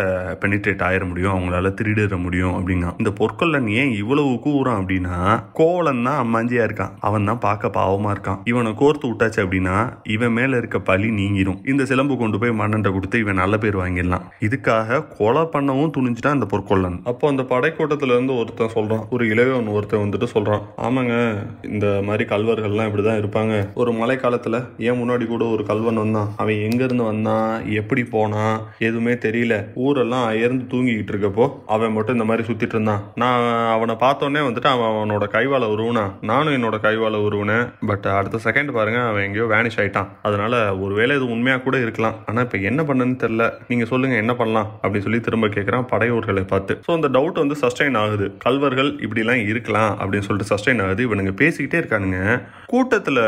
பெனிட்ரேட் 0.42 0.84
ஆயிட 0.88 1.08
முடியும் 1.08 1.34
அவங்களால 1.36 1.72
திருடிட 1.80 2.22
முடியும் 2.22 2.54
அப்படின்னா. 2.58 2.90
இந்த 2.98 3.12
பொற்கொள்ளன் 3.20 3.68
ஏன் 3.68 3.92
இவ்வளவு 3.94 4.28
கூறான் 4.28 4.80
அப்படின்னா 4.82 5.44
கோவலன் 5.52 6.02
தான் 6.02 6.20
அம்மாஞ்சியா 6.24 6.64
இருக்கான். 6.68 6.92
அவன் 7.00 7.24
தான் 7.24 7.38
பார்க்க 7.38 7.70
பாவமா 7.80 8.10
இருக்கான். 8.14 8.40
இவனை 8.44 8.72
கோர்த்து 8.72 9.06
விட்டாச்சு 9.10 9.40
அப்படின்னா 9.44 9.76
இவன் 10.02 10.32
மேல 10.32 10.56
இருக்க 10.56 10.78
பழி 10.78 11.10
நீங்கிரும். 11.10 11.68
இந்த 11.68 11.84
சிலம்பு 11.84 12.16
கொண்டு 12.16 12.38
போய் 12.38 12.50
மன்னன்ட்ட 12.50 12.92
கொடுத்து 12.92 13.18
இவன் 13.18 13.34
நல்ல 13.34 13.58
பேர் 13.58 13.76
வாங்கிடலாம். 13.76 14.26
இதுக்காக 14.40 15.04
கொலை 15.18 15.42
பண்ணவும் 15.42 15.92
துணிஞ்சிட்டான் 15.96 16.34
இந்த 16.34 16.46
பொற்கொள்ளன் 16.50 16.98
அப்போ 17.04 17.28
அந்த 17.28 17.42
படைக்கூட்டத்துல 17.42 18.14
இருந்து 18.14 18.36
ஒருத்தன் 18.36 18.74
சொல்றான். 18.74 19.08
ஒரு 19.10 19.24
இளையவன் 19.26 19.72
ஒருத்தன் 19.72 20.00
வந்துட்டு 20.00 20.26
சொல்றான். 20.34 20.62
ஆமாங்க 20.76 21.14
இந்த 21.62 22.00
மாதிரி 22.04 22.24
கல்வர்கள்லாம் 22.28 22.88
இப்படிதான் 22.88 23.20
இருப்பாங்க. 23.20 23.54
ஒரு 23.74 23.92
மழை 23.92 24.16
காலத்துல 24.16 24.56
ஏன் 24.78 24.98
முன்னாடி 25.00 25.26
கூட 25.26 25.44
ஒரு 25.44 25.64
கல்வன் 25.64 25.94
வந்தான். 25.94 26.28
அவன் 26.36 26.60
எங்க 26.60 26.84
இருந்து 26.84 27.04
வந்தான்? 27.04 27.70
எப்படி 27.70 28.04
போனான்? 28.04 28.60
எதுவுமே 28.78 29.14
தெரியல. 29.28 29.66
ஊரெல்லாம் 29.74 30.26
அயர்ந்து 30.26 30.76
தூங்கிக்கிட்டு 30.76 31.12
இருக்கப்போ 31.12 31.46
அவன் 31.66 31.92
மட்டும் 31.92 32.14
இந்த 32.14 32.24
மாதிரி 32.24 32.52
சுத்திட்டு 32.52 32.74
இருந்தான். 32.76 33.02
நான் 33.14 33.66
அவனை 33.70 33.94
பார்த்தோன்னே 33.94 34.40
வந்துட்டு 34.48 34.66
அவன் 34.66 34.92
அவனோட 34.94 35.24
கைவால 35.32 35.66
உருவினான். 35.74 36.12
நானும் 36.20 36.54
என்னோட 36.54 36.76
கைவால 36.76 37.16
உருவினேன். 37.26 37.72
பட் 37.86 38.06
அடுத்த 38.18 38.38
செகண்ட் 38.44 38.72
பாருங்க 38.72 39.00
அவன் 39.06 39.22
எங்கேயோ 39.22 39.44
வேனிஷ் 39.44 39.78
ஆயிட்டான். 39.78 40.08
அதனால 40.22 40.76
ஒருவேளை 40.78 41.16
இது 41.16 41.24
உண்மையா 41.24 41.58
கூட 41.58 41.80
இருக்கலாம். 41.80 42.14
ஆனா 42.26 42.40
இப்ப 42.40 42.58
என்ன 42.58 42.82
பண்ணுன்னு 42.82 43.16
தெரியல. 43.24 43.52
நீங்க 43.68 43.84
சொல்லுங்க 43.84 44.16
என்ன 44.16 44.34
பண்ணலாம்? 44.34 44.68
அப்படின்னு 44.82 45.06
சொல்லி 45.06 45.20
திரும்ப 45.20 45.46
கேட்கறான் 45.46 45.86
படையூர்களை 45.86 46.42
பார்த்து. 46.42 46.80
ஸோ 46.88 46.92
அந்த 46.94 47.08
டவுட் 47.08 47.42
வந்து 47.42 47.56
சஸ்டைன் 47.60 47.98
ஆகுது. 47.98 48.36
கல்வர்கள் 48.38 48.90
இப்படிலாம் 49.06 49.46
இருக்கலாம் 49.46 49.98
அப்படின்னு 50.00 50.26
சொல்லிட்டு 50.28 50.54
சஸ்டைன் 50.54 50.84
ஆகுது. 50.84 51.06
இவனுங்க 51.08 51.34
பேசிக்கிட்டே 51.42 51.78
இருக்கானுங்க. 51.82 52.42
கூட்டத்துல 52.72 53.18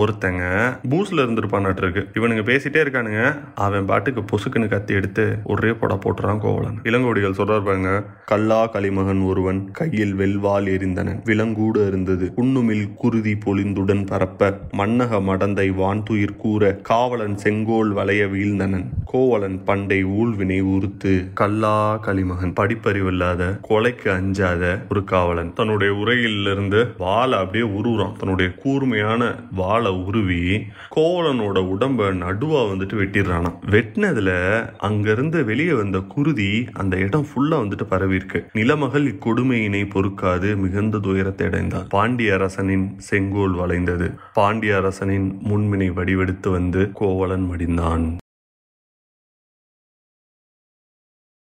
ஒருத்தங்க 0.00 0.44
பூஸ்ல 0.90 1.22
இருந்திருப்பான் 1.24 1.76
இருக்கு 1.76 2.20
இவனுங்க 2.20 2.42
பேசிட்டே 2.50 2.80
இருக்கானுங்க. 2.84 3.40
அவன் 3.54 3.84
பாட்டுக்கு 3.84 4.22
பொசுக்குன்னு 4.30 4.68
கத்தி 4.68 4.94
எடுத்து 4.94 5.07
ஒரே 5.44 5.72
போடா 5.72 5.96
போட்டுறான் 5.96 6.38
கோவலன். 6.38 6.78
இளங்கோடிகள் 6.82 7.38
சொல்றாருப்பாங்க 7.38 8.04
கல்லா 8.24 8.66
களிமகன் 8.66 9.20
ஒருவன் 9.20 9.70
கையில் 9.70 10.14
வெல்வால் 10.14 10.66
எரிந்தனன். 10.66 11.20
விலங்கூடு 11.24 11.86
இருந்தது 11.86 12.32
உண்ணுமில் 12.36 12.86
குருதி 12.94 13.34
பொழிந்துடன் 13.46 14.06
பரப்ப 14.06 14.58
மன்னக 14.72 15.20
மடந்தை 15.20 15.68
வான்துயிர் 15.72 16.36
கூற 16.36 16.72
காவலன் 16.82 17.36
செங்கோல் 17.36 17.92
வளைய 17.92 18.24
வீழ்ந்தனன். 18.24 18.86
கோவலன் 19.04 19.58
பண்டை 19.64 20.04
ஊழ்வினை 20.04 20.60
உறுத்து 20.60 21.12
கல்லா 21.34 21.96
களிமகன் 21.96 22.54
படிப்பறிவில்லாத 22.60 23.42
கொலைக்கு 23.68 24.08
அஞ்சாத 24.08 24.64
ஒரு 24.90 25.04
காவலன். 25.04 25.52
தன்னுடைய 25.52 25.94
உரையிலிருந்து 25.94 26.80
வாளை 26.98 27.38
அப்படியே 27.38 27.70
உருவுறான். 27.70 28.16
தன்னுடைய 28.16 28.48
கூர்மையான 28.62 29.34
வாழை 29.52 29.92
உருவி 29.92 30.42
கோவலனோட 30.96 31.58
உடம்ப 31.74 32.10
நடுவா 32.24 32.60
வந்துட்டு 32.70 32.96
வெட்டிடுறானாம். 33.00 33.58
வெட்டினதுல 33.70 34.30
அங்க 34.78 34.97
அங்கிருந்து 34.98 35.44
வெளியே 35.44 35.72
வந்த 35.72 35.98
குருதி 35.98 36.68
அந்த 36.72 36.94
இடம் 36.96 37.26
ஃபுல்லா 37.28 37.56
வந்துட்டு 37.62 37.84
பரவி 37.88 38.14
இருக்கு 38.14 38.38
நிலமகள் 38.54 39.04
இக்கொடுமையினை 39.08 39.82
பொறுக்காது 39.94 40.56
மிகுந்த 40.56 40.98
துயரத்தை 40.98 41.46
அடைந்தார். 41.46 41.86
பாண்டிய 41.88 42.32
அரசனின் 42.34 42.86
செங்கோல் 42.98 43.54
வளைந்தது. 43.54 44.08
பாண்டிய 44.34 44.76
அரசனின் 44.76 45.28
முன்மினை 45.48 45.88
வடிவெடுத்து 45.92 46.50
வந்து 46.50 46.90
கோவலன் 46.94 47.46
மடிந்தான். 47.50 48.06